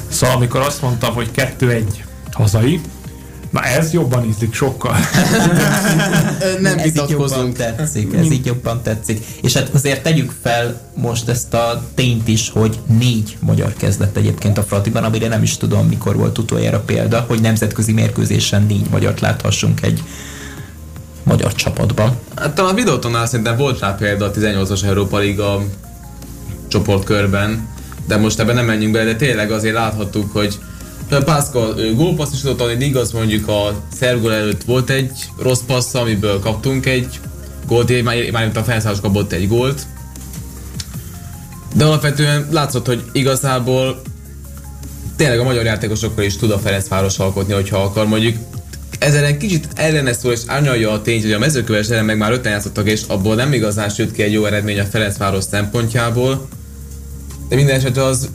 [0.09, 1.83] Szóval amikor azt mondtam, hogy 2-1
[2.33, 2.81] hazai,
[3.51, 4.97] Na ez jobban ízlik sokkal.
[6.61, 9.25] nem ez jobban tetszik, ez így jobban tetszik.
[9.43, 14.59] És hát azért tegyük fel most ezt a tényt is, hogy négy magyar kezdett egyébként
[14.59, 19.21] a Fratiban, amire nem is tudom, mikor volt utoljára példa, hogy nemzetközi mérkőzésen négy magyart
[19.21, 20.03] láthassunk egy
[21.23, 22.17] magyar csapatban.
[22.37, 25.63] Hát talán a videótonál szerintem volt rá példa a 18-as Európa Liga
[26.69, 27.69] csoportkörben,
[28.07, 30.59] de most ebben nem menjünk bele, de tényleg azért láthattuk, hogy
[31.19, 36.39] Pascal gólpassz is tudott adni, igaz mondjuk a szergól előtt volt egy rossz passz, amiből
[36.39, 37.21] kaptunk egy
[37.67, 39.87] gólt, már, már a felszállás kapott egy gólt.
[41.75, 44.03] De alapvetően látszott, hogy igazából
[45.17, 48.07] tényleg a magyar játékosokkal is tud a Ferencváros alkotni, hogyha akar.
[48.07, 48.37] Mondjuk
[48.99, 52.53] ezzel kicsit ellene szól és árnyalja a tényt, hogy a mezőköves ellen meg már öten
[52.53, 56.49] játszottak, és abból nem igazán sült ki egy jó eredmény a Ferencváros szempontjából.
[57.49, 58.29] De minden esetre az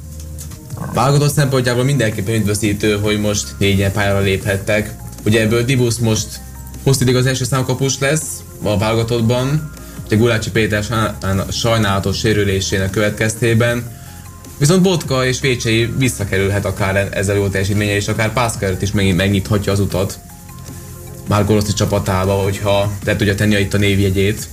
[0.94, 4.96] Válogatott szempontjából mindenképpen üdvözítő, hogy most négyen pályára léphettek.
[5.26, 6.28] Ugye ebből Dibusz most
[6.84, 9.72] hosszítig az első számkapus lesz a válogatottban,
[10.06, 10.84] ugye Gulácsi Péter
[11.50, 13.94] sajnálatos sérülésének következtében,
[14.58, 19.80] Viszont Botka és Vécsei visszakerülhet akár ezzel jó teljesítménye, és akár Pászkert is megnyithatja az
[19.80, 20.20] utat.
[21.28, 24.48] Már Goloszti csapatába, hogyha le tudja tenni itt a névjegyét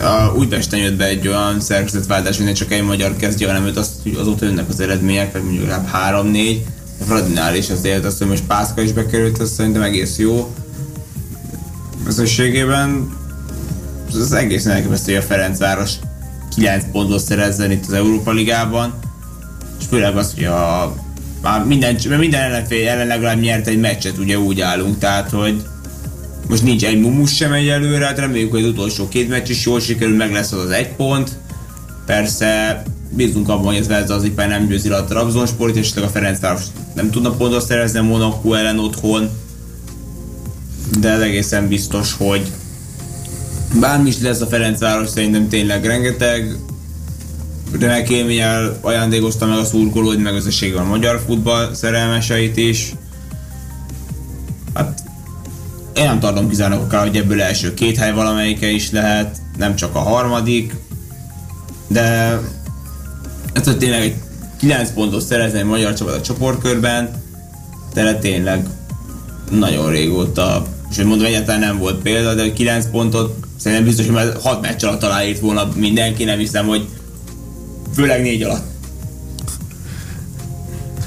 [0.00, 3.92] a Újpesten jött be egy olyan szerkezetváltás, hogy csak egy magyar kezdje, hanem őt azt,
[4.02, 6.64] hogy azóta jönnek az eredmények, vagy mondjuk legalább három-négy.
[7.00, 10.54] A Fradinál is azért azt, hogy most Pászka is bekerült, az szerintem egész jó.
[12.06, 13.18] Összességében
[14.12, 15.92] az egész elképesztő, hogy a Ferencváros
[16.54, 18.98] 9 pontot szerezzen itt az Európa Ligában,
[19.80, 20.82] és főleg az, hogy a,
[21.42, 25.62] a minden, minden ellenfél ellen legalább nyert egy meccset, ugye úgy állunk, tehát hogy
[26.50, 29.66] most nincs egy mumus sem egy előre, hát reméljük, hogy az utolsó két meccs is
[29.66, 31.38] jól sikerül, meg lesz az az egy pont.
[32.06, 36.08] Persze bízunk abban, hogy ez Vezda az éppen nem győzi le a Trabzonsport, és a
[36.08, 36.62] Ferencváros
[36.94, 39.30] nem tudna pontot szerezni a Monaco ellen otthon.
[41.00, 42.46] De ez egészen biztos, hogy
[43.80, 46.56] bármi is lesz a Ferencváros, szerintem tényleg rengeteg
[47.80, 50.34] remek élménnyel ajándékozta meg a szurkolód, meg
[50.76, 52.92] a magyar futball szerelmeseit is.
[55.94, 59.94] Én nem tartom kizárnak akár, hogy ebből első két hely valamelyike is lehet, nem csak
[59.94, 60.74] a harmadik,
[61.86, 62.38] de
[63.52, 64.14] ez hogy tényleg egy
[64.58, 67.22] 9 pontot szerezni egy magyar csapat a csoportkörben,
[67.92, 68.66] tele tényleg
[69.50, 74.14] nagyon régóta, és hogy mondom, egyáltalán nem volt példa, de 9 pontot szerintem biztos, hogy
[74.14, 76.88] már 6 meccs alatt aláírt volna mindenki, nem hiszem, hogy
[77.94, 78.64] főleg négy alatt.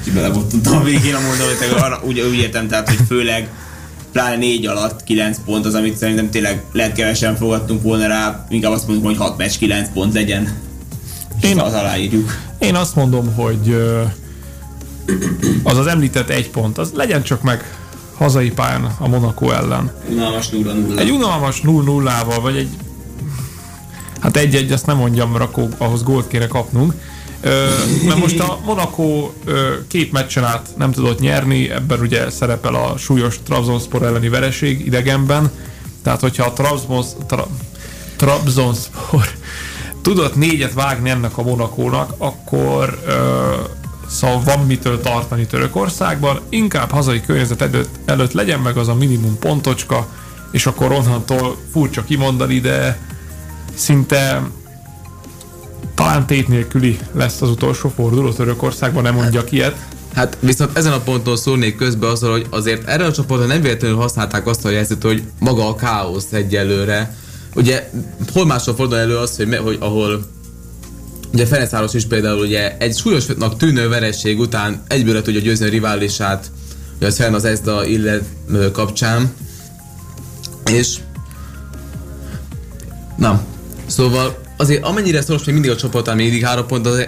[0.04, 3.00] Ki bele volt tudtam a végén a mondani, hogy arra úgy, úgy értem, tehát, hogy
[3.08, 3.50] főleg
[4.14, 8.72] pláne négy alatt 9 pont az, amit szerintem tényleg lehet kevesen fogadtunk volna rá, inkább
[8.72, 10.58] azt mondjuk, hogy 6 meccs 9 pont legyen.
[11.42, 12.38] Én, az aláírjuk.
[12.60, 13.76] Én azt mondom, hogy
[15.64, 17.78] az az említett egy pont, az legyen csak meg
[18.18, 19.92] hazai pályán a Monaco ellen.
[20.10, 21.00] Unalmas 0-0.
[21.00, 22.70] Egy unalmas 0-0-val, vagy egy
[24.20, 26.94] hát egy-egy, azt nem mondjam, mert akkor ahhoz gólt kéne kapnunk,
[28.06, 29.32] mert most a Monaco
[29.88, 35.52] két meccsen át nem tudott nyerni, ebben ugye szerepel a súlyos Trabzonspor elleni vereség idegenben,
[36.04, 37.48] tehát hogyha a Trabzons, tra,
[38.16, 39.28] Trabzonspor
[40.02, 43.00] tudott négyet vágni ennek a Monakónak, akkor
[44.08, 49.40] szóval van mitől tartani Törökországban, inkább hazai környezet előtt, előtt legyen meg az a minimum
[49.40, 50.08] pontocska,
[50.52, 53.00] és akkor onnantól furcsa kimondani, de
[53.74, 54.42] szinte
[56.14, 59.86] talán tét nélküli lesz az utolsó forduló Törökországban, nem mondjak ilyet.
[60.14, 63.98] Hát viszont ezen a ponton szólnék közbe azzal, hogy azért erre a csoportra nem véletlenül
[63.98, 67.18] használták azt a jelzőt, hogy maga a káosz egyelőre.
[67.56, 67.90] Ugye
[68.34, 70.26] hol máshol fordul elő az, hogy, hogy ahol
[71.34, 75.70] ugye Ferencváros is például ugye egy súlyosnak tűnő veresség után egyből le tudja győzni a
[75.70, 76.52] riválisát,
[76.98, 78.24] ugye az Fern az Ezda illet
[78.72, 79.34] kapcsán.
[80.72, 80.98] És
[83.18, 83.44] Na,
[83.86, 87.06] szóval azért amennyire szoros még mindig a ami mindig három pont, az,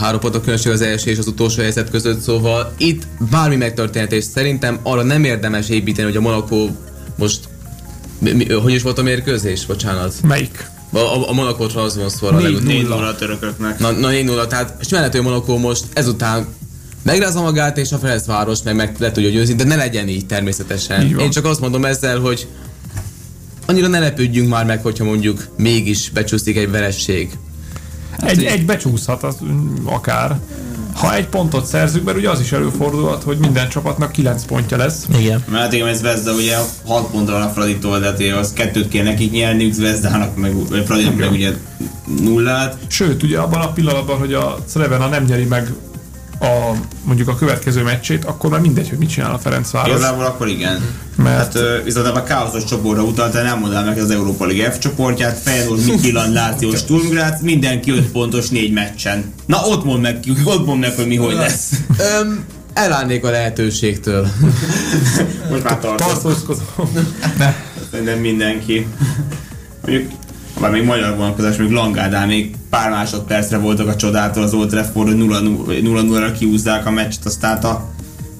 [0.00, 4.12] három pont a különbség az első és az utolsó helyzet között, szóval itt bármi megtörténhet,
[4.12, 6.68] és szerintem arra nem érdemes építeni, hogy a Monaco
[7.16, 7.48] most
[8.18, 9.66] mi, mi, hogy is volt a mérkőzés?
[9.66, 10.14] Bocsánat.
[10.22, 10.70] Melyik?
[10.92, 12.66] A, a, a Monaco Trabzonspor a legutóbb.
[12.66, 13.78] 4 0 a törököknek.
[13.78, 16.46] Na, na 4 0 tehát és lehet, hogy a Monaco most ezután
[17.02, 21.06] megrázza magát, és a Ferencváros meg, meg le tudja győzni, de ne legyen így természetesen.
[21.06, 22.46] Így Én csak azt mondom ezzel, hogy
[23.72, 27.30] annyira ne lepődjünk már meg, hogyha mondjuk mégis becsúszik egy veresség.
[28.20, 29.36] Egy, egy becsúszhat az,
[29.84, 30.38] akár.
[30.94, 35.06] Ha egy pontot szerzünk, mert ugye az is előfordulhat, hogy minden csapatnak 9 pontja lesz.
[35.18, 35.44] Igen.
[35.48, 38.88] Mert hát igen, ez Vezda ugye 6 pontra van a Fraditól, de hát az kettőt
[38.88, 41.52] kell nekik nyerni, Vezdának meg, vagy Fradinak meg ugye
[42.20, 42.76] nullát.
[42.86, 45.72] Sőt, ugye abban a pillanatban, hogy a Crevena nem nyeri meg
[46.42, 46.72] a,
[47.04, 49.90] mondjuk a következő meccsét, akkor már mindegy, hogy mit csinál a Ferencváros.
[49.90, 50.80] Igazából akkor igen.
[51.16, 55.38] Mert- Hát viszont a káoszos csoportra utalta, nem mondál meg az Európa Liga F csoportját,
[55.38, 59.32] Feyenoord, Midtjylland, Láció, Sturm Graz, mindenki 5 pontos négy meccsen.
[59.46, 61.70] Na ott mondd meg, ott mondd meg, hogy mi hogy lesz.
[62.20, 64.28] Öm, elállnék a lehetőségtől.
[65.50, 66.06] Most már tartok.
[66.06, 66.62] Tartózkodom.
[67.90, 68.86] Szerintem mindenki.
[69.86, 70.10] Mondjuk,
[70.54, 75.08] ha még magyar vonatkozás, még Langádán még pár másodpercre voltak a csodától az Old Trafford,
[75.08, 77.90] hogy 0-0-ra kiúzzák a meccset, aztán a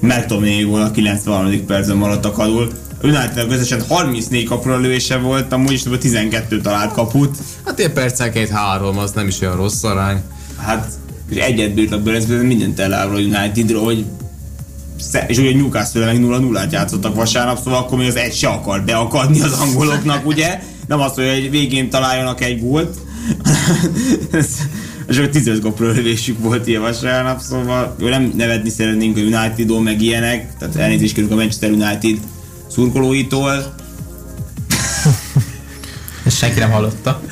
[0.01, 1.66] McTominay volna a 93.
[1.66, 2.72] percben maradtak alul.
[3.02, 7.36] United összesen 34 kapura lőése volt, amúgy is 12 talált kaput.
[7.64, 10.22] Hát ilyen percenként három, az nem is olyan rossz arány.
[10.59, 10.93] Hát
[11.28, 14.05] és egyet bírtak belőle, ez mindent eláll a Unitedról, hogy
[15.26, 19.40] és ugye Newcastle meg 0-0-át játszottak vasárnap, szóval akkor még az egy se akar beakadni
[19.40, 20.62] az angoloknak, ugye?
[20.86, 22.96] Nem azt, hogy egy végén találjanak egy gólt,
[25.09, 29.82] és akkor 15 gólpról lövésük volt ilyen vasárnap, szóval jó, nem nevetni szeretnénk a Unitedon,
[29.82, 32.18] meg ilyenek, tehát elnézést kérünk a Manchester United
[32.68, 33.74] szurkolóitól,
[36.24, 37.22] Ezt senki nem hallotta.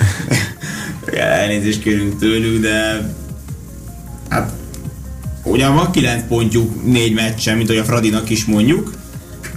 [1.14, 3.08] elnézést kérünk tőlük, de
[4.28, 4.52] hát
[5.44, 8.94] ugyan van 9 pontjuk négy meccsen, mint ahogy a Fradinak is mondjuk.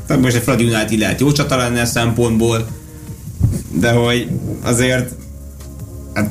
[0.07, 2.67] Tehát most a Fradi United lehet jó csata lenne a szempontból,
[3.73, 4.27] de hogy
[4.61, 5.11] azért
[6.13, 6.29] hát,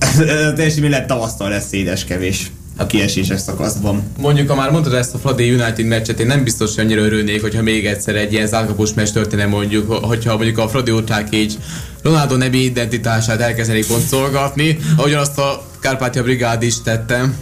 [0.50, 4.02] a teljesítmény lehet tavasztal lesz szédes kevés a kieséses szakaszban.
[4.18, 7.40] Mondjuk, ha már mondtad ezt a Fradi United meccset, én nem biztos, hogy annyira örülnék,
[7.40, 11.58] hogyha még egyszer egy ilyen zárkapós meccs történne mondjuk, hogyha mondjuk a Fradi ultrák így
[12.02, 17.16] Ronaldo nevi identitását elkezdenék pontszolgatni, ahogyan azt a Kárpátia Brigád is tette.
[17.18, 17.34] Nem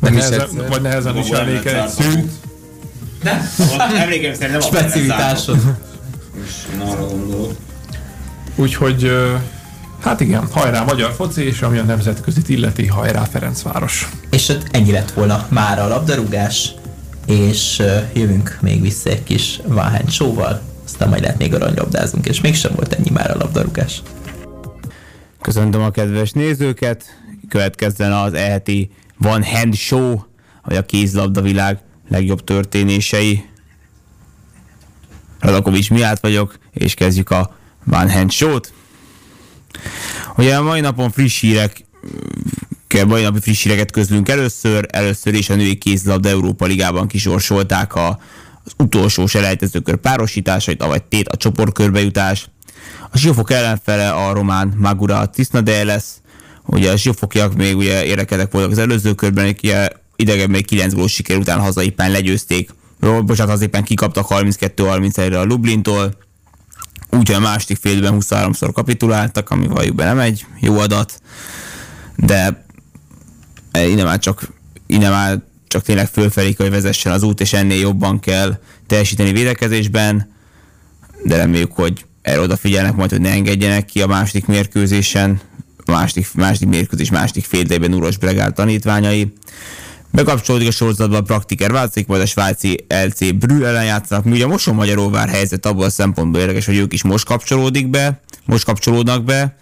[0.00, 0.68] Vagy is nehezen, egyszer.
[0.68, 2.24] vagy nehezen viselnék nem egy lett szűk.
[3.24, 3.96] zárkaput.
[3.98, 5.54] Emlékeim szerint nem lett Specialitásod.
[5.60, 5.84] zárkaput.
[6.74, 7.52] Én arra gondolok.
[8.56, 9.10] Úgyhogy
[10.00, 14.08] hát igen, hajrá magyar foci, és ami a nemzetközi illeti, hajrá Ferencváros.
[14.30, 16.74] És hát ennyi lett volna már a labdarúgás,
[17.26, 17.82] és
[18.14, 22.92] jövünk még vissza egy kis Váhány showval, aztán majd lehet még aranylabdázunk, és mégsem volt
[22.92, 24.02] ennyi már a labdarúgás.
[25.40, 27.04] Köszöntöm a kedves nézőket,
[27.48, 30.20] következzen az eheti Van Hand Show,
[30.64, 31.78] vagy a kézlabda világ
[32.08, 33.44] legjobb történései.
[35.40, 37.56] Radakovics Miát vagyok, és kezdjük a
[37.86, 38.72] Van Hand Show-t.
[40.36, 41.84] Ugye a mai napon friss hírek
[42.86, 44.86] ke- mai napi friss híreket közlünk először.
[44.90, 48.20] Először is a női kézlabda Európa Ligában kisorsolták a,
[48.64, 52.00] az utolsó selejtezőkör párosításait, avagy tét a csoportkörbe
[53.10, 56.20] A Siófok ellenfele a román Magura Tisnade lesz.
[56.64, 59.56] Ugye a Siófokiak még ugye érekedek voltak az előző körben,
[60.16, 62.70] idegen még 9 gólós siker után hazaipán legyőzték.
[63.00, 66.25] Bocsánat, hazaipán kikaptak 32-31-re a Lublintól.
[67.10, 71.20] Úgyhogy a második fél időben 23-szor kapituláltak, ami valljuk be nem egy jó adat,
[72.16, 72.64] de
[73.72, 74.48] innen már csak,
[74.86, 75.38] innen már
[75.68, 80.34] csak tényleg fölfelé kell, hogy vezessen az út, és ennél jobban kell teljesíteni védekezésben,
[81.24, 85.40] de reméljük, hogy erre odafigyelnek majd, hogy ne engedjenek ki a második mérkőzésen,
[85.84, 89.32] a második, második mérkőzés második fél Uros Bregál tanítványai.
[90.16, 94.24] Bekapcsolódik a sorozatba a Praktiker változik, majd a svájci LC Brü ellen játszanak.
[94.24, 98.20] Mi ugye a Magyaróvár helyzet abból a szempontból érdekes, hogy ők is most kapcsolódik be,
[98.44, 99.56] most kapcsolódnak be,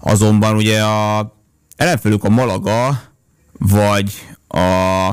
[0.00, 1.32] azonban ugye a
[1.76, 3.02] ellenfelük a Malaga,
[3.58, 4.12] vagy
[4.48, 5.06] a,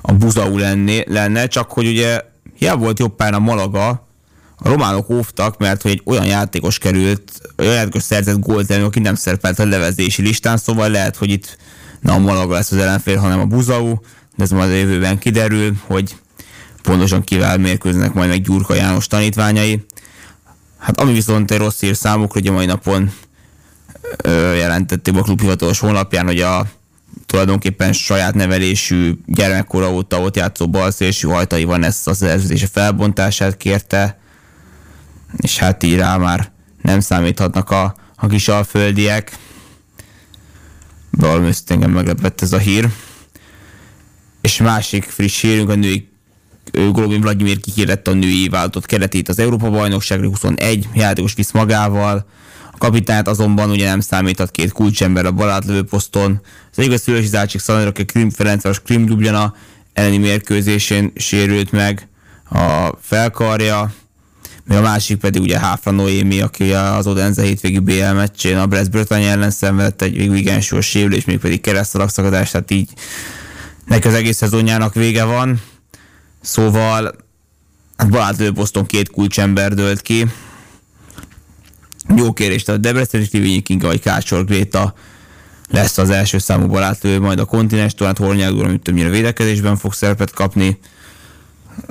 [0.00, 2.20] a Buzau lenné, lenne, csak hogy ugye
[2.54, 3.88] hiába volt jobb a Malaga,
[4.56, 9.14] a románok óvtak, mert hogy egy olyan játékos került, olyan játékos szerzett gólt aki nem
[9.14, 11.56] szerepelt a levezési listán, szóval lehet, hogy itt
[12.04, 13.94] nem Malaga lesz az ellenfél, hanem a Buzau,
[14.36, 16.16] de ez majd a jövőben kiderül, hogy
[16.82, 19.84] pontosan kivel mérkőznek majd meg Gyurka János tanítványai.
[20.78, 23.12] Hát ami viszont egy rossz hír számukra, hogy a mai napon
[24.16, 26.66] ö, jelentették a klub hivatalos honlapján, hogy a
[27.26, 34.18] tulajdonképpen saját nevelésű gyermekkora óta ott játszó balszélső hajtai van ezt a szerződése felbontását kérte,
[35.36, 36.52] és hát így rá már
[36.82, 39.38] nem számíthatnak a, a kis alföldiek.
[41.16, 42.88] Valami engem meglepett ez a hír.
[44.40, 46.08] És másik friss hírünk a női
[46.72, 52.26] Golovin Vladimir kihirdette a női vállalatot keretét az Európa bajnokságra 21 játékos visz magával.
[52.72, 56.40] A kapitányt azonban ugye nem számíthat két kulcsember a balátlövő poszton.
[56.70, 59.54] Az egyik a szülősi zártség Szanadra, aki Krim Ferencváros Krim Ljubljana
[59.92, 62.08] elleni mérkőzésén sérült meg
[62.50, 63.92] a felkarja.
[64.64, 68.90] Még a másik pedig ugye Háfra Noémi, aki az Odense hétvégi BL meccsén a Brest
[68.90, 72.90] Bretagne ellen szenvedett egy igen sors sérülés, még pedig keresztalagszakadás, tehát így
[73.86, 75.62] neki az egész szezonjának vége van.
[76.40, 77.14] Szóval
[77.96, 80.26] hát Balázs Boston két kulcsember dölt ki.
[82.16, 84.94] Jó kérés, tehát Debrecen és Livényi Kinga vagy Kácsor Gréta
[85.70, 89.92] lesz az első számú balátlő, majd a kontinens, tehát Hornyák úr, amit többnyire védekezésben fog
[89.92, 90.78] szerepet kapni.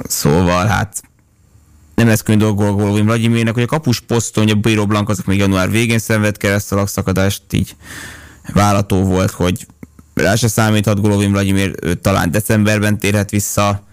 [0.04, 1.02] Szóval hát
[1.96, 5.38] nem lesz könnyű dolgol Golovin Vladimirnek, hogy a kapus poszton, ugye Bíró Blank azok még
[5.38, 7.76] január végén szenved keresztalak szakadást, így
[8.54, 9.68] vállató volt, hogy
[10.14, 13.84] rá se számíthat Golovin Vladimir, talán decemberben térhet vissza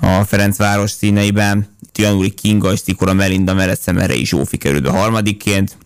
[0.00, 1.76] a Ferencváros színeiben.
[1.94, 5.76] Janúri Kinga és Tikora Melinda mellett szemere is Zsófi került be harmadikként.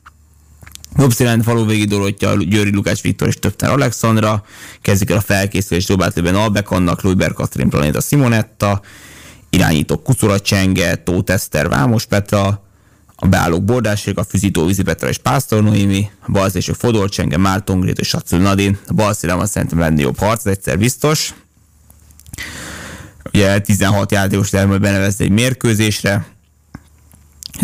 [0.96, 4.44] Nopszilent faluvégi Dorottya, Győri Lukács Viktor és Töpter Alexandra,
[4.82, 8.80] kezdik el a felkészülést Dobátlőben Albek annak, Lujber Katrin Planeta Simonetta,
[9.52, 12.62] irányító Kucura Csenge, Tóth Eszter, Vámos Petra,
[13.16, 17.80] a beállók Bordáség, a Füzító Vízi Petra és Pásztor Noémi, a balszélső Fodor Csenge, Márton
[17.80, 21.34] Grét és Sacul Nadin, a balszélem szerintem lenni jobb harc, egyszer biztos.
[23.32, 26.26] Ugye 16 játékos lehet majd benevezni egy mérkőzésre.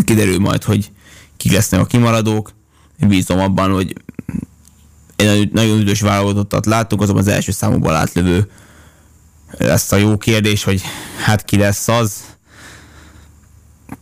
[0.04, 0.90] Kiderül majd, hogy
[1.36, 2.52] ki lesznek a kimaradók.
[3.06, 3.94] Bízom abban, hogy
[5.16, 8.50] egy nagyon üdös válogatottat láttuk, azonban az első számúban átlövő
[9.58, 10.82] lesz a jó kérdés, hogy
[11.24, 12.12] hát ki lesz az.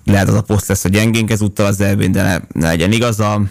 [0.04, 3.42] Lehet az a poszt lesz a gyengénk ezúttal az elbén, de ne, ne legyen igaza.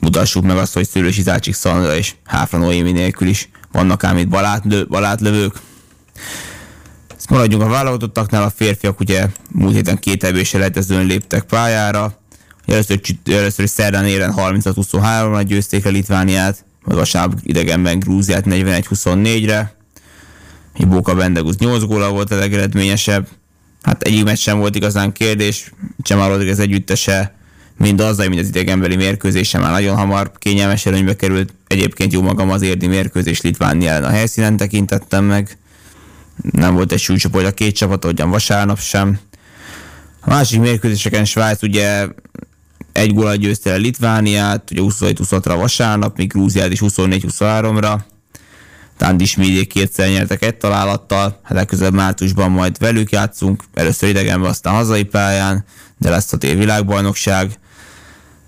[0.00, 4.28] Mutassuk meg azt, hogy Szőlősi Zácsik Szandra és Háfra Noémi nélkül is vannak ám itt
[4.88, 5.54] balátlövők.
[7.16, 12.18] Ezt maradjunk a válogatottaknál, a férfiak ugye múlt héten két ebése lehetezően léptek pályára.
[12.66, 19.74] Először, először szerdán éren 36-23-ra győzték a Litvániát, majd vasárnap idegenben Grúziát 41-24-re.
[20.78, 23.28] Bóka Bendegúz 8 góla volt a legeredményesebb.
[23.82, 25.72] Hát egyik meccs sem volt igazán kérdés,
[26.02, 27.34] Csemar Rodriguez együttese
[27.78, 31.54] mind azzal, mint az idegenbeli mérkőzése már nagyon hamar kényelmes előnybe került.
[31.66, 35.58] Egyébként jó magam az érdi mérkőzés Litvánia ellen a helyszínen tekintettem meg.
[36.50, 39.18] Nem volt egy súlycsoport a két csapat, ahogyan vasárnap sem.
[40.20, 42.08] A másik mérkőzéseken Svájc ugye
[42.92, 47.98] egy góla győzte el Litvániát, ugye 27-26-ra vasárnap, míg Grúziát is 24-23-ra.
[48.96, 54.74] Tándi Smidiék kétszer nyertek egy találattal, hát legközelebb márciusban majd velük játszunk, először idegenben, aztán
[54.74, 55.64] hazai pályán,
[55.98, 57.58] de lesz a tél világbajnokság.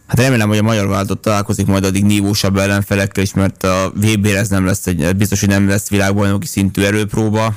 [0.06, 4.27] Hát remélem, hogy a magyar vállalatot találkozik majd addig nívósabb ellenfelekkel is, mert a vb
[4.27, 7.55] ez nem lesz egy, biztos, hogy nem lesz világbajnoki szintű erőpróba.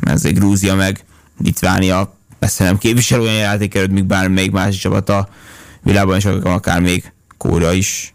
[0.00, 1.04] Ez egy Grúzia meg
[1.42, 5.28] Litvánia messze nem képvisel olyan játékerőt, míg bármelyik másik csapat a
[5.82, 8.13] világbajnokságokon, akár még Kóra is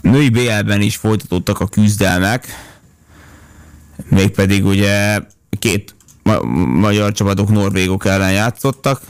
[0.00, 2.46] női BL-ben is folytatódtak a küzdelmek,
[4.08, 5.20] mégpedig ugye
[5.58, 9.00] két ma- magyar csapatok norvégok ellen játszottak.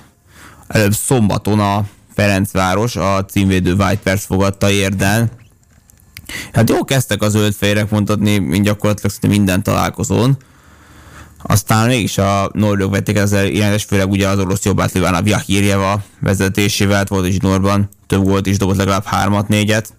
[0.67, 1.85] Előbb szombaton a
[2.15, 5.31] Ferencváros a címvédő Vipers fogadta érden.
[6.53, 10.37] Hát jó kezdtek a zöldfejrek mondhatni, mint gyakorlatilag minden találkozón.
[11.43, 16.97] Aztán mégis a norvégok vették ezzel irányos, főleg ugye az orosz jobbátlő a Vyahirjeva vezetésével,
[16.97, 19.95] hát volt is Norban, több volt is dobott legalább hármat, négyet.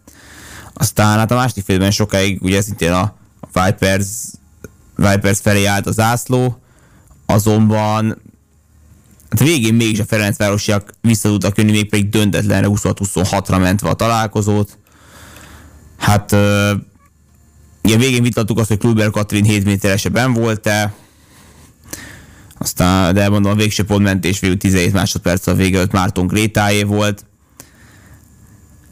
[0.80, 3.16] Aztán hát a második félben sokáig ugye szintén a
[3.54, 4.06] Vipers,
[4.96, 6.62] Vipers felé állt az ászló,
[7.26, 8.22] azonban
[9.30, 14.78] hát végén mégis a Ferencvárosiak vissza tudtak jönni, még pedig döntetlenre 26-26-ra mentve a találkozót.
[15.98, 16.32] Hát
[17.84, 20.94] ugye végén vitattuk azt, hogy Kluber Katrin 7 méteresebben volt-e,
[22.58, 27.26] aztán, de mondom, a végső pontmentés végül 17 másodperc a vége előtt Márton Grétájé volt.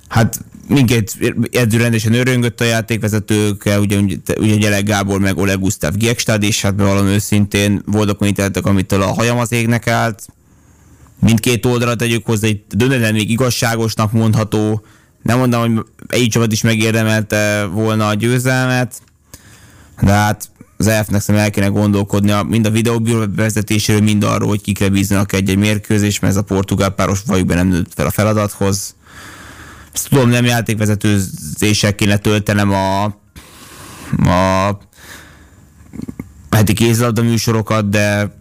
[0.07, 1.17] Hát minket
[1.51, 3.99] edző rendesen öröngött a játékvezetőkkel, ugye,
[4.37, 9.01] ugye Gyerek Gábor meg Oleg Gustav Giekstad, és hát bevallom őszintén voltak olyan ítéletek, amitől
[9.01, 10.27] a hajam az égnek állt.
[11.19, 14.85] Mindkét oldalra tegyük hozzá, egy döntetlen még igazságosnak mondható.
[15.21, 19.01] Nem mondom, hogy egy csapat is megérdemelte volna a győzelmet,
[20.01, 24.61] de hát az EF-nek szerintem el kéne gondolkodni mind a videóbíró vezetéséről, mind arról, hogy
[24.61, 28.94] kikre bíznak egy-egy mérkőzés, mert ez a portugál páros vajukban nem nőtt fel a feladathoz
[29.95, 33.03] ezt tudom, nem játékvezetőzéssel kéne töltenem a,
[34.29, 34.77] a
[36.49, 38.35] heti kézilabda műsorokat, de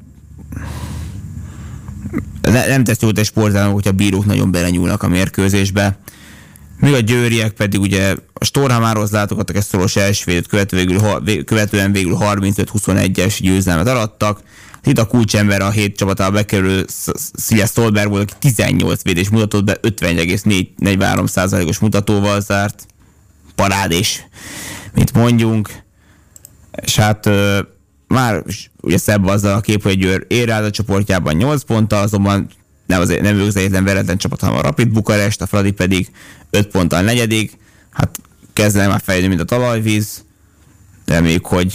[2.40, 5.98] ne, nem tesz jót egy sportának, hogyha bírók nagyon belenyúlnak a mérkőzésbe.
[6.78, 11.00] Míg a győriek pedig ugye a Storhamáros látogattak ezt szoros elsővédőt követően,
[11.44, 14.40] követően végül 35-21-es győzelmet arattak.
[14.84, 16.84] Itt a kulcsember a hét csapatába bekerül
[17.34, 22.86] Szilja Stolberg volt, aki 18 védés mutatott be, 50,43%-os mutatóval zárt.
[23.54, 24.26] Parádés,
[24.94, 25.70] mit mondjunk.
[26.82, 27.30] És hát
[28.08, 28.42] már
[28.80, 32.48] ugye szebb azzal a kép, hogy Győr ér a csoportjában 8 ponttal, azonban
[32.86, 36.10] nem, az, nem ő az egyetlen veretlen csapat, hanem a Rapid Bukarest, a Fradi pedig
[36.50, 37.58] 5 ponttal negyedik.
[37.90, 38.20] Hát
[38.52, 40.24] kezdene már fejlődni, mint a talajvíz.
[41.06, 41.74] Reméljük, hogy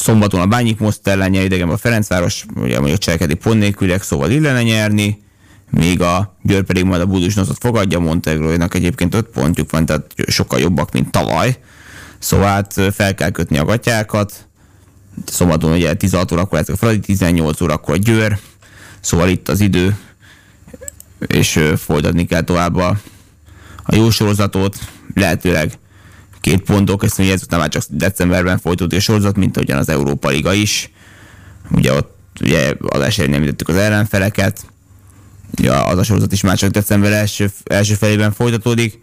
[0.00, 4.30] szombaton a Bányik Most ellen nyer idegen a Ferencváros, ugye mondjuk cselekedik pont nélküliek, szóval
[4.30, 5.22] illene nyerni,
[5.70, 10.60] míg a Győr pedig majd a Budusnotot fogadja, Montegróinak egyébként 5 pontjuk van, tehát sokkal
[10.60, 11.58] jobbak, mint tavaly.
[12.18, 14.48] Szóval hát fel kell kötni a gatyákat.
[15.26, 18.38] Szombaton ugye 16 órakor lesz a Fradi, 18 órakor Győr,
[19.00, 19.98] szóval itt az idő,
[21.26, 23.00] és folytatni kell tovább a,
[23.82, 24.76] a jó sorozatot,
[25.14, 25.78] lehetőleg
[26.40, 30.28] két pontok, ezt ugye ezután már csak decemberben folytatódik a sorozat, mint ahogyan az Európa
[30.28, 30.90] Liga is.
[31.70, 34.66] Ugye ott ugye az esélyén említettük az ellenfeleket,
[35.54, 39.00] ja, az a sorozat is már csak december első, első felében folytatódik.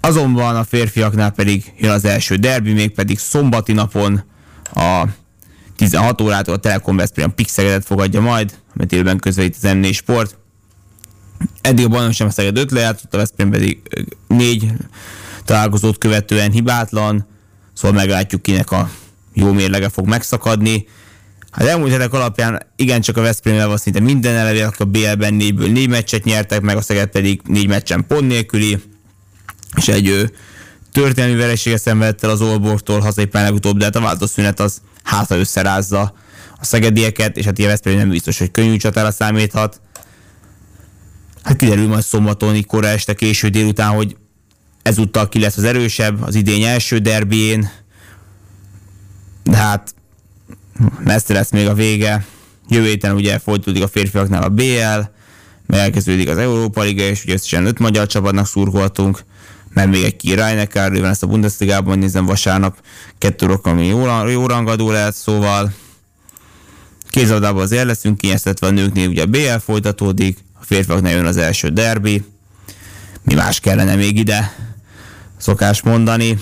[0.00, 4.22] Azonban a férfiaknál pedig jön az első derbi, még pedig szombati napon
[4.74, 5.04] a
[5.76, 10.38] 16 órától a Telekom Veszprém Pixegedet fogadja majd, amit élőben közvetít az M4 Sport.
[11.60, 13.80] Eddig a bajnokság Szeged 5 lejátszott, a Veszprém pedig
[14.26, 14.72] négy
[15.50, 17.26] találkozót követően hibátlan,
[17.72, 18.90] szóval meglátjuk kinek a
[19.32, 20.86] jó mérlege fog megszakadni.
[21.50, 25.88] Az elmúlt hetek alapján igencsak a Veszprémvel van szinte minden eleve, a BL-ben négyből négy
[25.88, 28.78] meccset nyertek, meg a Szeged pedig négy meccsen pont nélküli,
[29.76, 30.30] és egy ő,
[30.92, 36.14] történelmi vereséget szenvedett el az Olbortól hazai legutóbb, de hát a váltószünet az hátra összerázza
[36.58, 39.80] a szegedieket, és hát ilyen Veszprém nem biztos, hogy könnyű csatára számíthat.
[41.42, 44.16] Hát kiderül majd szombaton, így este, késő délután, hogy
[44.82, 47.70] ezúttal ki lesz az erősebb az idény első derbién.
[49.42, 49.94] De hát
[51.04, 52.24] messze lesz még a vége.
[52.68, 55.00] Jövő héten ugye folytatódik a férfiaknál a BL,
[55.66, 59.24] meg elkezdődik az Európa Liga, és ugye összesen öt magyar csapatnak szurkoltunk,
[59.68, 62.76] mert még egy királynek van ezt a Bundesligában, nézem vasárnap,
[63.18, 65.72] kettő rok, ami jó, jó rangadó lehet, szóval
[67.08, 71.68] kézadában azért leszünk kinyeztetve a nőknél, ugye a BL folytatódik, a férfiaknál jön az első
[71.68, 72.24] derbi,
[73.22, 74.69] mi más kellene még ide
[75.40, 76.38] szokás mondani.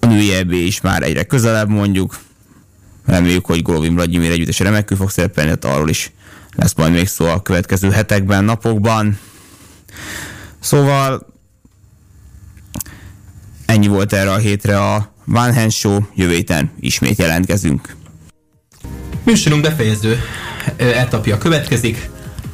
[0.00, 2.18] A női is már egyre közelebb mondjuk.
[3.06, 6.12] Reméljük, hogy Golovin Vladimir együtt és remekül fog szerepelni, hát arról is
[6.56, 9.18] lesz majd még szó a következő hetekben, napokban.
[10.60, 11.26] Szóval
[13.66, 17.96] ennyi volt erre a hétre a Van Hand Show, jövő héten ismét jelentkezünk.
[19.24, 20.20] Műsorunk befejező
[20.76, 22.10] etapja következik.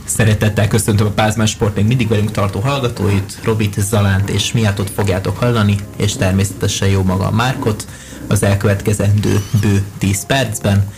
[0.09, 5.39] Szeretettel köszöntöm a Pázmán Sport még mindig velünk tartó hallgatóit, Robit, Zalánt és Miatot fogjátok
[5.39, 7.86] hallani, és természetesen jó maga a Márkot
[8.26, 10.93] az elkövetkezendő bő 10 percben.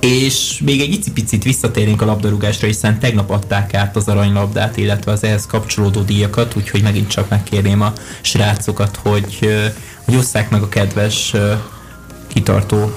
[0.00, 5.24] És még egy icipicit visszatérünk a labdarúgásra, hiszen tegnap adták át az aranylabdát, illetve az
[5.24, 9.48] ehhez kapcsolódó díjakat, úgyhogy megint csak megkérném a srácokat, hogy,
[10.04, 11.34] hogy osszák meg a kedves
[12.26, 12.92] kitartó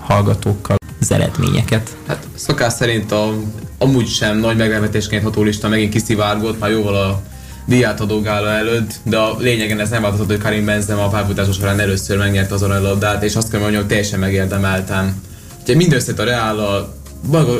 [0.00, 1.96] hallgatókkal az eredményeket.
[2.06, 3.34] Hát szokás szerint a,
[3.78, 7.22] amúgy sem nagy meglepetésként ható lista megint kiszivárgott, már jóval a
[7.66, 11.80] diátadó gála előtt, de a lényegen ez nem változott, hogy Karim Benzema a pályafutása során
[11.80, 15.22] először megnyerte az aranylabdát, és azt kell mondani, hogy teljesen megérdemeltem.
[15.62, 16.96] Ugye mindössze a Real, a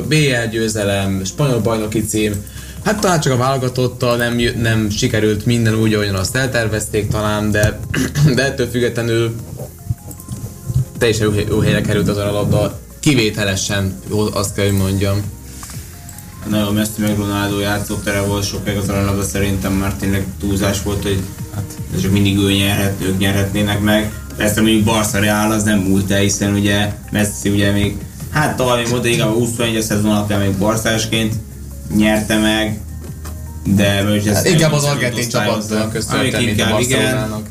[0.08, 2.32] BL győzelem, spanyol bajnoki cím,
[2.84, 7.78] Hát talán csak a válogatottal nem, nem sikerült minden úgy, ahogyan azt eltervezték talán, de,
[8.34, 9.34] de ettől függetlenül
[10.98, 12.78] teljesen jó, jó helyre került az a
[13.08, 15.22] kivételesen, jó, azt kell, hogy mondjam.
[16.48, 18.76] Nagyon Messi meg Ronaldo játszott tere volt sokáig
[19.18, 21.22] az szerintem már tényleg túlzás volt, hogy
[21.54, 21.64] hát
[21.94, 24.12] ez csak mindig ő nyerhet, ők nyerhetnének meg.
[24.36, 27.96] Persze mondjuk Barca Real az nem múlt el, hiszen ugye Messi ugye még,
[28.30, 31.34] hát tavaly még mondta inkább a 21 szezon alapján még barszásként
[31.94, 32.80] nyerte meg,
[33.64, 37.42] de most ez hát inkább az argentin csapatnak köszönhetően, mint a igen,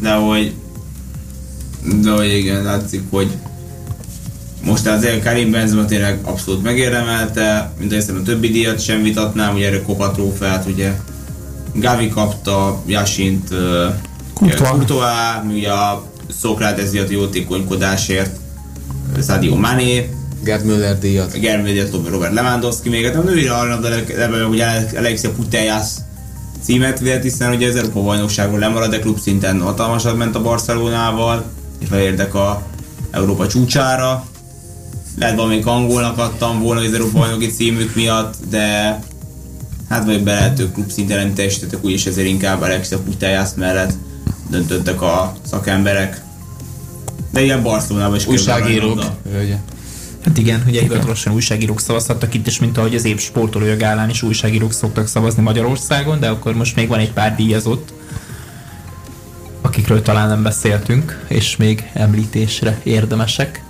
[0.00, 0.54] de hogy
[2.02, 3.30] de hogy igen, látszik, hogy
[4.64, 9.66] most azért Karim Benzema tényleg abszolút megérdemelte, mint hiszem a többi díjat sem vitatnám, ugye
[9.66, 10.92] erre Kopa trófeát, ugye
[11.74, 13.48] Gavi kapta, Jasint,
[14.34, 16.04] Courtois, ugye a
[16.40, 18.36] Szokrátesz díjat jótékonykodásért,
[19.26, 20.10] Sadio Mané,
[20.44, 21.40] Gerd Müller díjat.
[21.40, 24.66] Gerd Müller díjat, Robert Lewandowski még, hát a női arra, de ugye
[24.96, 25.86] Alexia Putellas
[26.62, 31.44] címet vélt, hiszen ugye az Európa bajnokságról lemarad, de klub szinten hatalmasat ment a Barcelonával,
[31.78, 32.62] és beérdek a
[33.10, 34.24] Európa csúcsára.
[35.18, 38.98] Lehet valamelyik angolnak adtam volna az Európa bajnoki címük miatt, de
[39.88, 43.92] hát vagy be lehet klub szinten nem teljesítettek, úgyis ezért inkább Alexia Putellas mellett
[44.50, 46.20] döntöttek a szakemberek.
[47.30, 49.02] De ilyen Barcelonában is Újságírók.
[50.24, 54.22] Hát igen, ugye hivatalosan újságírók szavazhattak itt is, mint ahogy az év sportolója gálán is
[54.22, 57.92] újságírók szoktak szavazni Magyarországon, de akkor most még van egy pár díjazott,
[59.60, 63.64] akikről talán nem beszéltünk, és még említésre érdemesek.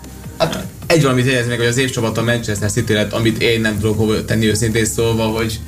[0.93, 4.25] Egy valamit jegyezni meg, hogy az évcsapat a Manchester City lett, amit én nem tudok
[4.25, 5.61] tenni őszintén szólva, hogy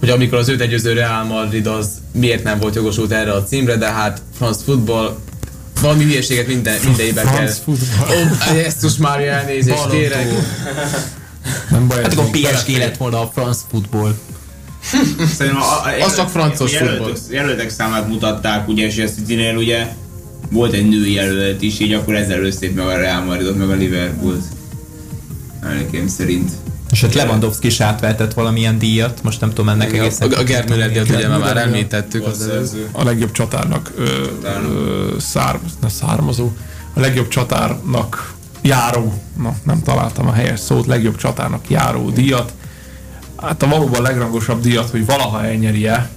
[0.00, 3.76] hogy amikor az őt egyőző Real Madrid az miért nem volt jogosult erre a címre,
[3.76, 5.16] de hát France Football
[5.80, 7.34] valami hülyeséget minden, minden évben kell.
[7.34, 8.08] France Football.
[8.16, 10.26] Ó, Jézus Mária elnézést kérek.
[11.70, 12.02] Nem baj.
[12.02, 14.14] Hát ez akkor PSG lett volna a France Football.
[15.36, 17.34] Szerintem a, a, Az csak francos a jelöltek, futball.
[17.34, 19.86] jelöltek számát mutatták, ugye, és a City-nél ugye
[20.52, 23.74] volt egy női jelölt is, így akkor ezzel előszép meg a Real Madridot, meg a
[23.74, 24.44] Liverpoolt.
[25.62, 26.50] Emlékeim szerint.
[26.90, 30.32] És hát Lewandowski is átvehetett valamilyen díjat, most nem tudom ennek egészen.
[30.32, 32.26] A, a Gerd Müller díjat ugye már, említettük.
[32.26, 32.50] Az,
[32.92, 34.04] a legjobb csatárnak ö,
[34.42, 36.50] ö, szár, ne, származó,
[36.94, 42.52] a legjobb csatárnak járó, na nem találtam a helyes szót, legjobb csatárnak járó díjat.
[43.36, 46.10] Hát a valóban legrangosabb díjat, hogy valaha elnyeri-e,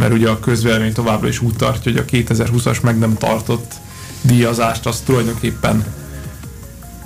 [0.00, 3.72] mert ugye a közvélemény továbbra is úgy tartja, hogy a 2020-as meg nem tartott
[4.22, 5.84] díjazást, azt tulajdonképpen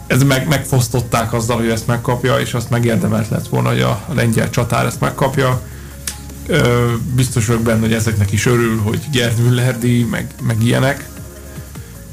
[0.06, 4.50] ez meg, megfosztották azzal, hogy ezt megkapja, és azt megérdemelt lett volna, hogy a lengyel
[4.50, 5.62] csatár ezt megkapja.
[6.46, 11.08] Ö, biztos vagyok benne, hogy ezeknek is örül, hogy Gerd Müller díj, meg, meg ilyenek.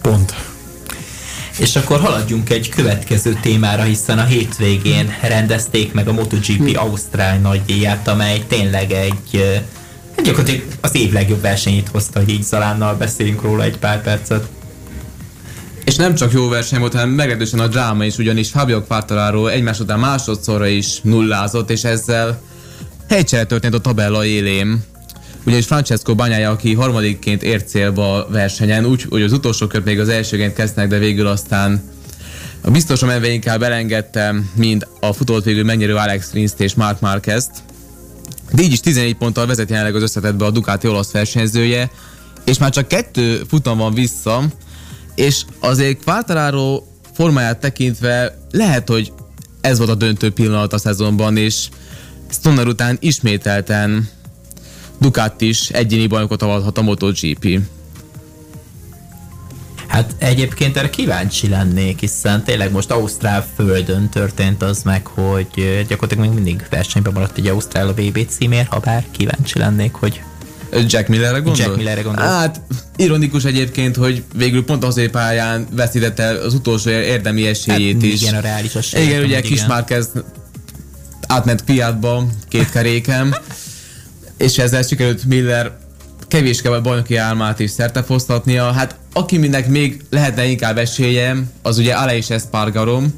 [0.02, 0.36] Pont.
[1.58, 8.08] És akkor haladjunk egy következő témára, hiszen a hétvégén rendezték meg a MotoGP Ausztrál nagydíját,
[8.08, 9.56] amely tényleg egy ö,
[10.16, 14.48] hát gyakorlatilag az év legjobb versenyét hozta, hogy így Zalánnal beszélünk róla egy pár percet.
[15.86, 19.80] És nem csak jó verseny volt, hanem meglehetősen a dráma is, ugyanis Fabio Quartararo egymás
[19.80, 22.42] után másodszorra is nullázott, és ezzel
[23.10, 24.84] helycsere történt a tabella élén.
[25.46, 30.00] Ugyanis Francesco Banyája, aki harmadikként ért célba a versenyen, úgy, hogy az utolsó kört még
[30.00, 31.84] az elsőként kezdtek, de végül aztán
[32.62, 37.52] a biztosan menve inkább elengedte, mint a futót végül megnyerő Alex Rins és Mark Marquez-t.
[38.52, 41.92] De így is 14 ponttal vezet jelenleg az összetetbe a Ducati olasz versenyzője,
[42.46, 44.44] és már csak kettő futam van vissza,
[45.16, 46.84] és azért Quartararo
[47.14, 49.14] formáját tekintve lehet, hogy
[49.62, 51.70] ez volt a döntő pillanat a szezonban, és
[52.30, 54.10] Stoner után ismételten
[55.00, 57.60] Ducati is egyéni bajnokot avathat a MotoGP.
[59.92, 66.26] Hát egyébként erre kíváncsi lennék, hiszen tényleg most Ausztrál földön történt az meg, hogy gyakorlatilag
[66.26, 70.22] még mindig versenyben maradt egy Ausztrál a VB címér, ha bár kíváncsi lennék, hogy
[70.88, 71.66] Jack Millerre gondol?
[71.66, 72.30] Jack Millerre gondolsz?
[72.30, 72.62] Hát,
[72.96, 78.22] ironikus egyébként, hogy végül pont az pályán veszítette az utolsó érdemi esélyét hát, is.
[78.22, 79.08] igen, a reális esélyt.
[79.08, 80.10] Igen, ugye Kis Márquez
[81.28, 83.36] átment Fiatba két kerékem,
[84.38, 85.78] és ezzel sikerült Miller
[86.32, 88.72] kevés kell bajnoki álmát is szertefosztatnia.
[88.72, 93.14] Hát aki minek még lehetne inkább esélye, az ugye Aleix Espargarom,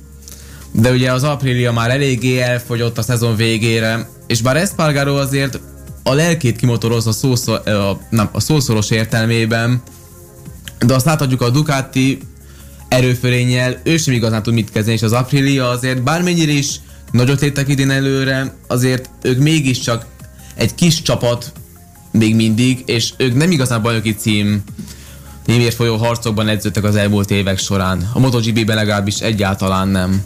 [0.72, 5.60] de ugye az Aprilia már eléggé elfogyott a szezon végére, és bár Espargaro azért
[6.04, 9.82] a lelkét kimotorozza a, szószor, a, nem, a szószoros értelmében,
[10.86, 12.20] de azt láthatjuk a Ducati
[12.88, 16.80] erőfölénnyel, ő sem igazán tud mit kezdeni, és az Aprilia azért bármennyire is
[17.12, 20.06] nagyot léptek idén előre, azért ők mégiscsak
[20.56, 21.52] egy kis csapat
[22.14, 24.64] még mindig, és ők nem igazán bajnoki cím
[25.46, 28.10] némért folyó harcokban edződtek az elmúlt évek során.
[28.14, 30.24] A MotoGP-ben legalábbis egyáltalán nem.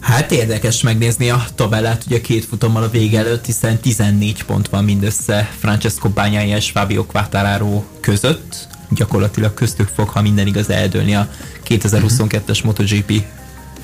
[0.00, 4.84] Hát érdekes megnézni a tabellát ugye két futammal a vége előtt, hiszen 14 pont van
[4.84, 8.68] mindössze Francesco Bagnaia és Fabio Quartararo között.
[8.90, 11.28] Gyakorlatilag köztük fog, ha minden igaz, eldőlni a
[11.68, 13.22] 2022-es MotoGP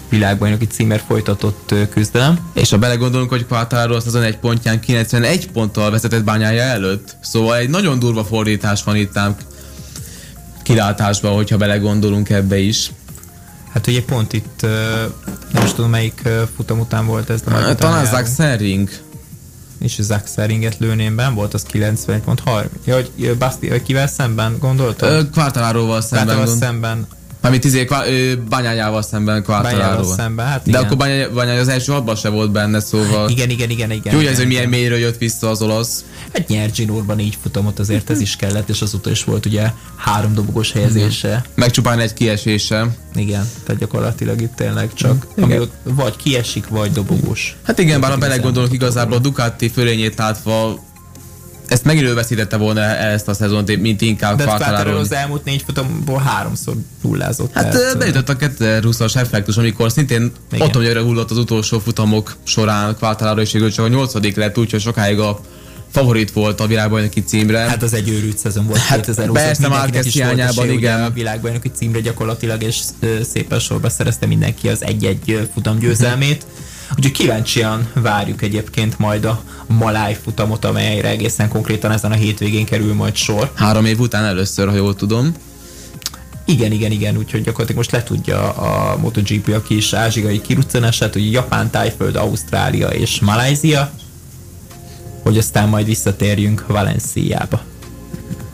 [0.09, 2.39] világbajnoki címer folytatott küzdelem.
[2.53, 7.57] És ha belegondolunk, hogy Quartararo a szezon egy pontján 91 ponttal vezetett bányája előtt, szóval
[7.57, 9.37] egy nagyon durva fordítás van itt ám
[10.63, 12.91] kilátásban, hogyha belegondolunk ebbe is.
[13.73, 14.67] Hát ugye pont itt,
[15.53, 18.05] nem is tudom melyik futam után volt ez, de utána Talán.
[18.05, 18.89] Zach Sering.
[19.79, 22.73] És Zach Seringet lőném be, volt az 90 pont 30.
[22.85, 25.11] Ja, hogy Basti, kivel szemben gondoltad?
[25.11, 26.27] Ö, Quartararoval szemben.
[26.27, 26.63] Quartararo Gond...
[26.63, 27.07] szemben,
[27.45, 27.89] Mármint izé,
[28.49, 30.13] bányájával szemben Quartararo.
[30.13, 30.83] szemben, hát De igen.
[30.83, 33.29] akkor Bányája, Bányája az első hatban se volt benne, szóval...
[33.29, 34.03] Igen, igen, igen, igen.
[34.05, 34.79] Jó, hogy igen, ez, hogy milyen igen.
[34.79, 36.05] mélyről jött vissza az olasz.
[36.33, 40.35] Hát nyert Ginurban így futamot, azért ez is kellett, és azóta is volt ugye három
[40.35, 41.45] dobogós helyezése.
[41.55, 42.97] Meg csupán egy kiesése.
[43.15, 47.57] Igen, tehát gyakorlatilag itt tényleg csak ami ott vagy kiesik, vagy dobogós.
[47.63, 50.83] Hát igen, bár ha belegondolok, igazából a Ducati fölényét látva
[51.75, 55.63] ezt megint ő veszítette volna ezt a szezont, mint inkább De Quartararo az elmúlt négy
[55.67, 57.53] futamból háromszor nullázott.
[57.55, 60.67] Hát tehát, bejutott a 2020-as effektus, amikor szintén Igen.
[60.67, 64.81] ott, hogy hullott az utolsó futamok során Quartararo és végül csak a nyolcadik lett, úgyhogy
[64.81, 65.41] sokáig a
[65.91, 67.59] favorit volt a világbajnoki címre.
[67.59, 71.03] Hát az egy őrült szezon volt Hát 2020 persze, Márquez hiányában, igen.
[71.03, 72.81] A világbajnoki címre gyakorlatilag, és
[73.33, 76.47] szépen sorba szerezte mindenki az egy-egy futam győzelmét.
[76.91, 82.95] Úgyhogy kíváncsian várjuk egyébként majd a Maláj futamot, amelyre egészen konkrétan ezen a hétvégén kerül
[82.95, 83.51] majd sor.
[83.55, 85.35] Három év után először, ha jól tudom.
[86.45, 91.71] Igen, igen, igen, úgyhogy gyakorlatilag most letudja a MotoGP a kis ázsiai kiruccanását, hogy Japán,
[91.71, 93.91] Tájföld, Ausztrália és Malázia,
[95.23, 97.61] hogy aztán majd visszatérjünk Valenciába.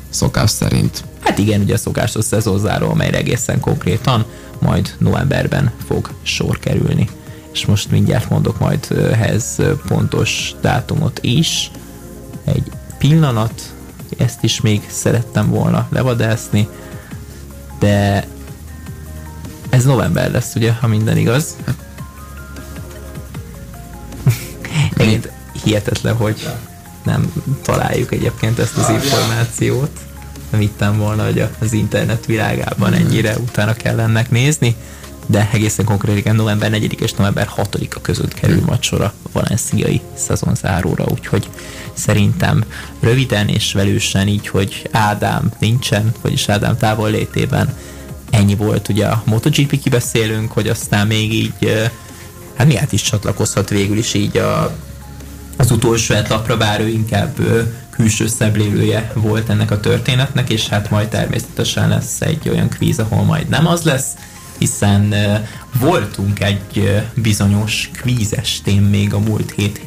[0.09, 1.05] Szokás szerint.
[1.21, 4.25] Hát igen, ugye a szokásos szezonzáró, amelyre egészen konkrétan
[4.59, 7.09] majd novemberben fog sor kerülni.
[7.53, 9.57] És most mindjárt mondok majd ehhez
[9.87, 11.71] pontos dátumot is.
[12.45, 13.75] Egy pillanat,
[14.19, 16.69] ezt is még szerettem volna levadászni,
[17.79, 18.27] de
[19.69, 21.57] ez november lesz, ugye, ha minden igaz.
[24.97, 25.33] Egyébként
[25.65, 26.49] hihetetlen, hogy
[27.05, 27.33] nem
[27.63, 29.91] találjuk egyébként ezt az információt.
[30.51, 34.77] Nem hittem volna, hogy az internet világában ennyire utána kell ennek nézni,
[35.31, 41.49] de egészen konkrétan november 4 és november 6-a között kerül macsora a valenciai szezonzáróra, úgyhogy
[41.93, 42.65] szerintem
[43.01, 47.75] röviden és velősen így, hogy Ádám nincsen, vagyis Ádám távol létében
[48.31, 48.89] ennyi volt.
[48.89, 51.91] Ugye a MotoGP kibeszélünk, hogy aztán még így
[52.55, 54.77] hát miért is csatlakozhat végül is így a,
[55.57, 57.37] az utolsó etapra, bár ő inkább
[57.91, 63.25] külső szemlélője volt ennek a történetnek, és hát majd természetesen lesz egy olyan kvíz, ahol
[63.25, 64.07] majd nem az lesz,
[64.61, 65.15] hiszen
[65.79, 69.81] voltunk egy bizonyos kvízestén még a múlt hét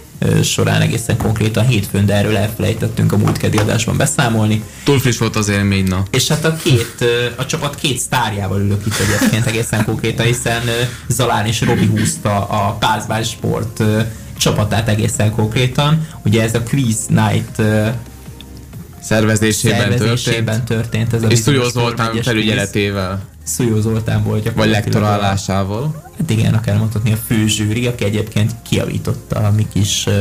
[0.44, 4.64] során egészen konkrétan hétfőn, de erről elfelejtettünk a múlt keddi adásban beszámolni.
[4.84, 6.04] Túl friss volt az élmény, na.
[6.12, 6.96] És hát a két,
[7.36, 10.62] a csapat két sztárjával ülök itt egyébként egészen konkrétan, hiszen
[11.08, 13.84] Zalán és Robi húzta a Pázvás Sport
[14.38, 16.08] csapatát egészen konkrétan.
[16.26, 17.62] Ugye ez a Quiz Night
[19.04, 20.68] szervezésében, szervezésében történt.
[20.68, 23.22] történt ez a és Szújó Zoltán felügyeletével.
[23.44, 26.12] Szújó Zoltán volt Vagy lektorálásával.
[26.18, 30.14] Hát igen, akár mondhatni a fő zsűri, aki egyébként kiavította a mi kis uh,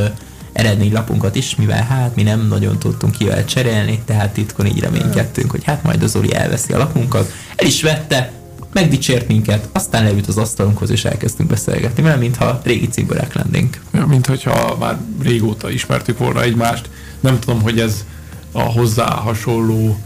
[0.53, 5.65] eredménylapunkat is, mivel hát mi nem nagyon tudtunk kivel cserélni, tehát titkon így reménykedtünk, hogy
[5.65, 7.33] hát majd az Zoli elveszi a lapunkat.
[7.57, 8.33] El is vette,
[8.73, 13.81] megdicsért minket, aztán leült az asztalunkhoz és elkezdtünk beszélgetni, mert mintha régi ciborák lennénk.
[13.93, 16.89] Ja, mint hogyha már régóta ismertük volna egymást.
[17.21, 18.05] Nem tudom, hogy ez
[18.53, 19.99] a hozzá hasonló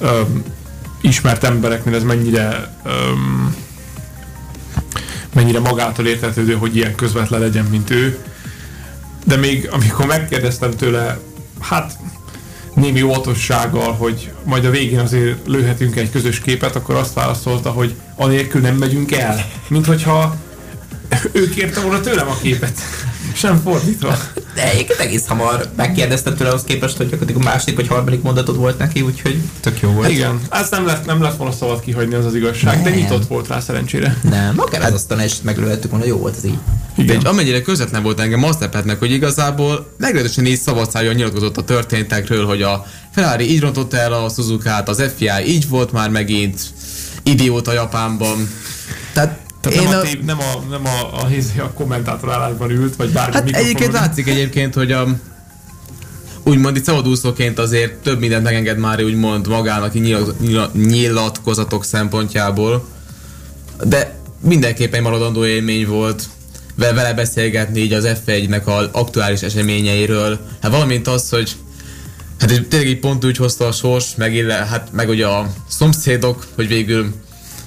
[0.00, 0.42] öm,
[1.00, 3.56] ismert embereknél ez mennyire öm,
[5.34, 8.18] mennyire magától értetődő, hogy ilyen közvetlen legyen, mint ő.
[9.24, 11.18] De még amikor megkérdeztem tőle,
[11.60, 11.98] hát
[12.74, 17.94] némi óvatossággal, hogy majd a végén azért lőhetünk egy közös képet, akkor azt válaszolta, hogy
[18.16, 19.46] anélkül nem megyünk el.
[19.68, 20.36] Mint hogyha
[21.32, 22.80] ő kérte volna tőlem a képet.
[23.34, 24.16] Sem fordítva.
[24.54, 28.56] De egyébként egész hamar megkérdeztem tőle ahhoz képest, hogy gyakorlatilag a második vagy harmadik mondatod
[28.56, 30.10] volt neki, úgyhogy tök jó volt.
[30.10, 32.82] Igen, ez nem lett, nem lett volna szabad kihagyni, az az igazság, nem.
[32.82, 34.18] de nyitott volt rá szerencsére.
[34.22, 36.58] Nem, akár az aztán is meglőhettük volna, jó volt az így.
[36.96, 37.22] Igen.
[37.22, 41.64] De amennyire közvetlen volt engem, azt lepett meg, hogy igazából meglehetősen így szabadszájon nyilatkozott a
[41.64, 46.60] történtekről, hogy a Ferrari így rontotta el a Suzuka-t, az FIA így volt már megint
[47.22, 48.48] idióta Japánban.
[49.12, 51.26] Tehát tehát én nem, a, tév, nem, a, nem a, a,
[51.58, 55.06] a, a kommentátor állásban ült, vagy bármi Hát egyébként látszik egyébként, hogy a,
[56.44, 59.92] úgymond itt szabadúszóként azért több mindent megenged már úgymond magának
[60.72, 62.86] nyilatkozatok szempontjából,
[63.82, 66.24] de mindenképpen maradandó élmény volt
[66.76, 71.56] vele beszélgetni így az F1-nek az aktuális eseményeiről, hát valamint az, hogy
[72.38, 76.46] hát tényleg így pont úgy hozta a sors, meg, ille, hát, meg ugye a szomszédok,
[76.54, 77.14] hogy végül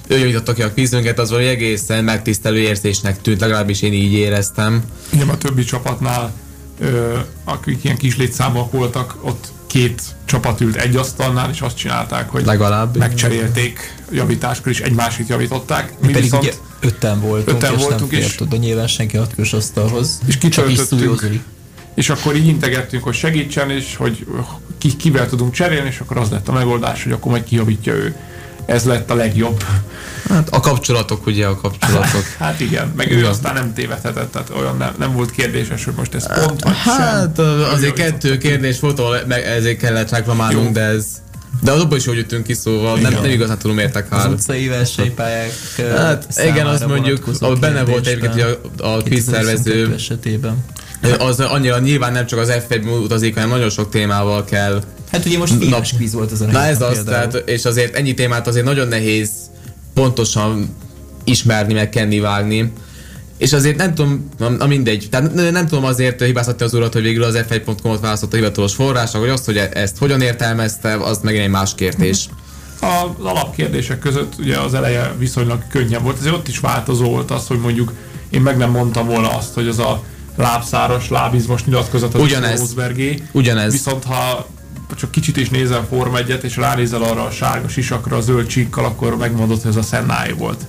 [0.08, 4.82] ő javította ki a kvízünket, az valami egészen megtisztelő érzésnek tűnt, legalábbis én így éreztem.
[5.10, 6.32] Igen, a többi csapatnál,
[6.80, 12.28] ö, akik ilyen kis létszámok voltak, ott két csapat ült egy asztalnál, és azt csinálták,
[12.30, 15.92] hogy Legalább, megcserélték javításkor, és egymásit javították.
[16.00, 19.26] Mi pedig viszont ugye ötten voltunk, ötten és voltunk, nem fért oda nyilván senki a
[19.52, 20.20] asztalhoz.
[20.26, 21.42] És kicsöltöttünk.
[21.94, 24.26] És akkor így integettünk, hogy segítsen, és hogy
[24.78, 28.16] ki, kivel tudunk cserélni, és akkor az lett a megoldás, hogy akkor majd kijavítja ő
[28.68, 29.64] ez lett a legjobb.
[30.28, 32.22] Hát a kapcsolatok, ugye a kapcsolatok.
[32.38, 33.18] hát igen, meg igen.
[33.18, 36.72] ő aztán nem tévedhetett, tehát olyan nem, nem volt kérdéses, hogy most ez pont vagy
[36.76, 37.64] Hát sem.
[37.72, 41.06] azért kettő kérdés volt, ahol meg ezért kellett reklamálnunk, de ez
[41.62, 44.26] de az abban is hogy jöttünk ki, szóval nem, nem igazán tudom értek hál.
[44.26, 45.52] Az utcai versenypályák
[45.96, 50.64] Hát igen, azt mondjuk, ahol benne volt egyébként hogy a, a quiz szervező esetében.
[51.18, 55.38] Az annyira nyilván nem csak az F1 utazik, hanem nagyon sok témával kell Hát ugye
[55.38, 58.64] most éves kvíz volt az a Na ez az, tehát, és azért ennyi témát azért
[58.64, 59.30] nagyon nehéz
[59.94, 60.76] pontosan
[61.24, 62.72] ismerni, meg kenni, vágni.
[63.38, 64.28] És azért nem tudom,
[64.58, 68.32] na mindegy, tehát nem, nem tudom azért hibáztatni az urat, hogy végül az f1.com-ot választott
[68.32, 72.28] a hivatalos forrásnak, hogy azt, hogy ezt hogyan értelmezte, az megint egy más kérdés.
[72.80, 77.46] Az alapkérdések között ugye az eleje viszonylag könnyebb volt, ezért ott is változó volt az,
[77.46, 77.92] hogy mondjuk
[78.30, 80.02] én meg nem mondtam volna azt, hogy az a
[80.36, 82.74] lábszáros, lábizmos nyilatkozat az Ugyanez.
[83.32, 83.72] Ugyanez.
[83.72, 84.46] Viszont ha
[84.96, 88.84] csak kicsit is nézel Forma 1 és ránézel arra a sárga sisakra, a zöld csíkkal,
[88.84, 90.66] akkor megmondod, hogy ez a Sennáé volt.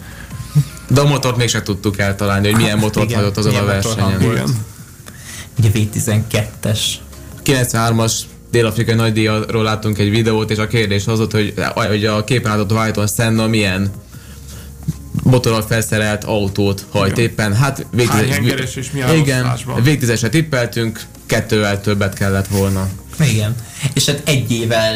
[0.87, 4.21] De a motort mégsem tudtuk eltalálni, hogy milyen motort igen, hagyott azon a versenyen.
[4.21, 4.65] Igen.
[5.59, 6.79] Ugye V12-es
[7.45, 8.13] 93-as
[8.51, 12.77] dél-afrikai nagydíjról láttunk egy videót, és a kérdés az volt, hogy, hogy a képen látott
[12.77, 13.91] White Senna milyen
[15.23, 17.29] motorral felszerelt autót hajt Igen.
[17.29, 17.55] éppen.
[17.55, 19.51] Hát Hány hengeres és milyen Igen,
[19.83, 22.87] végtizesre tippeltünk, kettővel többet kellett volna.
[23.19, 23.55] Igen.
[23.93, 24.95] És hát egy évvel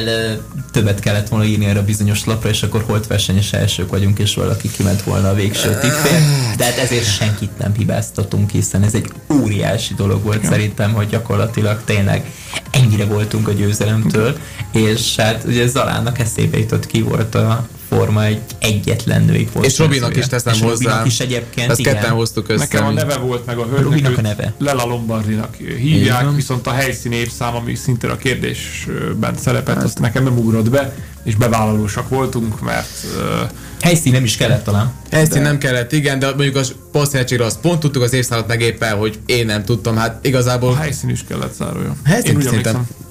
[0.71, 4.35] többet kellett volna írni erre a bizonyos lapra, és akkor holt versenyes elsők vagyunk, és
[4.35, 6.55] valaki kiment volna a végső tippért.
[6.57, 11.81] De hát ezért senkit nem hibáztatunk, hiszen ez egy óriási dolog volt szerintem, hogy gyakorlatilag
[11.85, 12.31] tényleg
[12.69, 14.37] ennyire voltunk a győzelemtől,
[14.71, 19.65] és hát ugye Zalánnak eszébe jutott ki volt a forma egy egyetlen női volt.
[19.65, 20.73] És Robinak is teszem és hozzá.
[20.89, 21.93] Robinak is egyébként, Ezt igen.
[21.93, 22.63] ketten hoztuk össze.
[22.63, 24.53] Nekem a neve volt meg a hölgynek, Robinak a neve.
[24.57, 26.35] Lela Lombardinak hívják, van.
[26.35, 31.35] viszont a helyszíni évszám, ami szintén a kérdésben szerepelt, azt nekem nem ugrott be, és
[31.35, 33.49] bevállalósak voltunk, mert uh,
[33.81, 34.93] Helyszín nem is kellett talán.
[35.09, 38.97] Ezt nem kellett, igen, de mondjuk az posztszerűségre azt pont tudtuk az évszámot meg éppen,
[38.97, 41.95] hogy én nem tudtam, hát a igazából helyszín is kellett zárója.
[42.03, 42.73] Helyszín Én úgy szerintem.
[42.75, 43.02] emlékszem.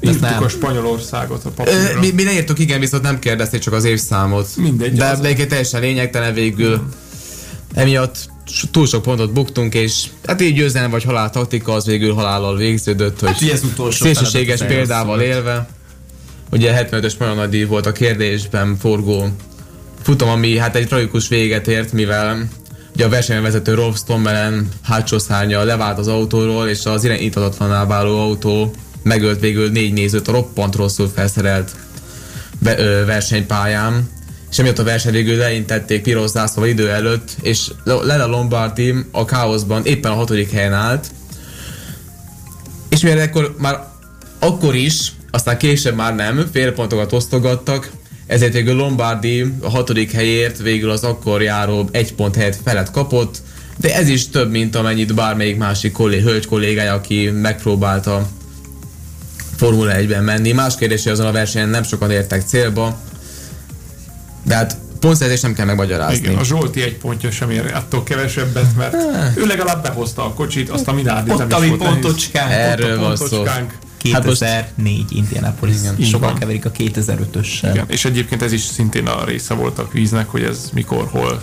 [0.00, 0.42] Írtuk nem.
[0.42, 2.00] a Spanyolországot a Ö, papírra.
[2.00, 4.48] mi, mi ne írtuk, igen, viszont nem kérdezték csak az évszámot.
[4.56, 6.82] Mindegy, De az egyébként teljesen lényegtelen végül.
[7.74, 8.16] Emiatt
[8.70, 13.20] túl sok pontot buktunk, és hát így győzelem vagy halál taktika az végül halállal végződött,
[13.20, 15.68] hogy Hát ez utolsó szélsőséges példával élve.
[16.52, 19.28] Ugye 75-ös magyar nagydíj volt a kérdésben forgó
[20.02, 22.48] futam, ami hát egy tragikus véget ért, mivel
[22.94, 28.74] ugye a versenyvezető Rolf Stommelen hátsó szárnya levált az autóról, és az irányítatlanná váló autó
[29.02, 31.70] megölt végül négy nézőt a roppant rosszul felszerelt
[32.58, 34.08] be, ö, versenypályán,
[34.50, 39.84] és emiatt a verseny végül leintették piros zászlóval idő előtt, és Lela Lombardi a káoszban
[39.84, 41.06] éppen a hatodik helyen állt,
[42.88, 43.88] és mivel akkor már
[44.38, 47.90] akkor is, aztán később már nem, félpontokat osztogattak,
[48.26, 53.38] ezért végül Lombardi a hatodik helyért végül az akkor járó egy pont helyett felet kapott,
[53.76, 58.28] de ez is több, mint amennyit bármelyik másik kollé, hölgy kollégája, aki megpróbálta
[59.60, 60.52] Formula 1-ben menni.
[60.52, 62.98] Más kérdés, hogy azon a versenyen nem sokan értek célba,
[64.42, 66.16] de hát pontszerzést nem kell megmagyarázni.
[66.16, 68.94] Igen, a Zsolti egy pontja sem ér attól kevesebbet, mert
[69.36, 72.50] ő legalább behozta a kocsit, azt a Minardi nem Ott is a mi volt pontocskánk.
[72.52, 73.74] Erről Ott a pontocskánk.
[73.96, 75.74] 2004 Indianapolis.
[75.98, 76.38] Így Sokan van.
[76.38, 77.70] keverik a 2005-össel.
[77.72, 81.40] Igen, és egyébként ez is szintén a része volt a kvíznek, hogy ez mikor, hol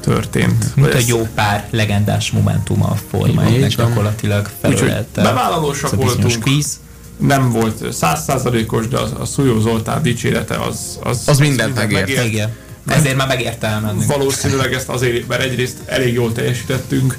[0.00, 0.58] történt.
[0.74, 3.86] Mint Vagy a ez- jó pár legendás momentuma a Forma Így 1 van.
[3.88, 5.22] gyakorlatilag felölelte.
[5.22, 6.38] bevállalósak voltunk.
[6.40, 6.80] Kvíz.
[7.26, 10.98] Nem volt százszázalékos, de a, a Szújó Zoltán dicsérete az...
[11.02, 12.24] Az, Az mindent megért.
[12.24, 12.52] Igen.
[12.86, 14.06] Ezért már megérte elmenni.
[14.06, 17.18] Valószínűleg ezt azért, mert egyrészt elég jól teljesítettünk,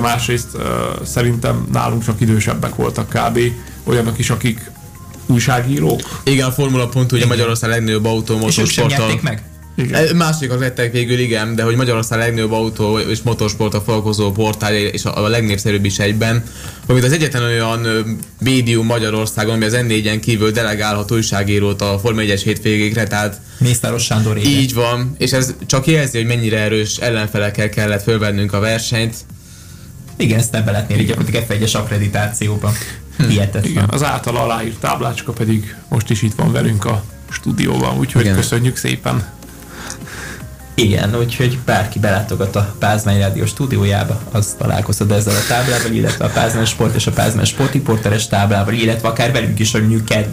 [0.00, 0.48] másrészt
[1.04, 3.38] szerintem nálunk csak idősebbek voltak kb.
[3.84, 4.70] Olyanok is, akik
[5.26, 6.20] újságírók.
[6.24, 8.98] Igen, a Formula Pont ugye Magyarország legnagyobb autó És ők sem motorsporttal.
[8.98, 9.42] nyerték meg?
[9.76, 10.16] Igen.
[10.16, 15.24] Másikak lettek végül, igen, de hogy Magyarország legnagyobb autó és motorsporttal foglalkozó portálja, és a,
[15.24, 16.42] a legnépszerűbb is egyben,
[16.86, 17.86] amit az egyetlen olyan
[18.40, 24.36] médium Magyarországon, ami az N4-en kívül delegálhat újságírót a Forma 1-es hétvégékre, tehát Mészáros Sándor
[24.36, 24.48] éve.
[24.48, 29.14] így van, és ez csak jelzi, hogy mennyire erős ellenfelekkel kellett fölvennünk a versenyt.
[30.16, 32.72] Igen, ezt nem be lehet mérni gyakorlatilag F1-es akkreditációban.
[33.28, 33.70] Hihetetlen.
[33.70, 38.36] Igen, az által aláírt táblácska pedig most is itt van velünk a stúdióban, úgyhogy Igen.
[38.36, 39.32] köszönjük szépen.
[40.74, 46.28] Igen, úgyhogy bárki belátogat a Pázmány Rádió stúdiójába, az találkozhat ezzel a táblával, illetve a
[46.28, 50.28] Pázmány Sport és a Pázmány Sportiporteres táblával, illetve akár velünk is, hogy mondjuk kedd,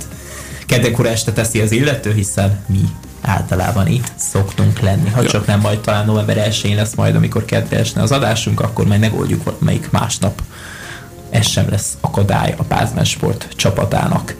[0.65, 2.81] keddekor este teszi az illető, hiszen mi
[3.21, 5.09] általában itt szoktunk lenni.
[5.09, 5.29] Ha Ja.
[5.29, 8.99] csak nem majd talán november 1-én lesz majd, amikor kedre esne az adásunk, akkor majd
[8.99, 10.41] megoldjuk valamelyik másnap.
[11.29, 14.35] Ez sem lesz akadály a Pázmány Sport csapatának.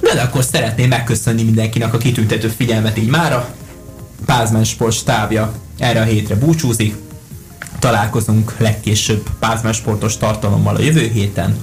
[0.00, 3.48] De, de akkor szeretném megköszönni mindenkinek a kitüntető figyelmet így mára.
[4.26, 6.96] Pázmány Sport stábja erre a hétre búcsúzik.
[7.78, 11.56] Találkozunk legkésőbb Pázmány Sportos tartalommal a jövő héten,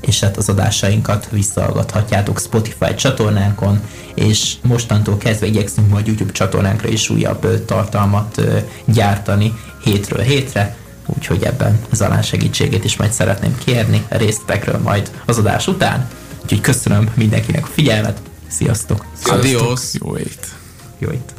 [0.00, 3.80] és hát az adásainkat visszahallgathatjátok Spotify csatornánkon,
[4.14, 8.42] és mostantól kezdve igyekszünk majd YouTube csatornánkra is újabb tartalmat
[8.84, 9.54] gyártani
[9.84, 10.76] hétről hétre,
[11.06, 16.08] úgyhogy ebben Zalán segítségét is majd szeretném kérni a részletekről majd az adás után.
[16.42, 19.04] Úgyhogy köszönöm mindenkinek a figyelmet, sziasztok!
[19.24, 19.80] Adios!
[19.92, 20.46] Jó ét!
[20.98, 21.37] Jó itt!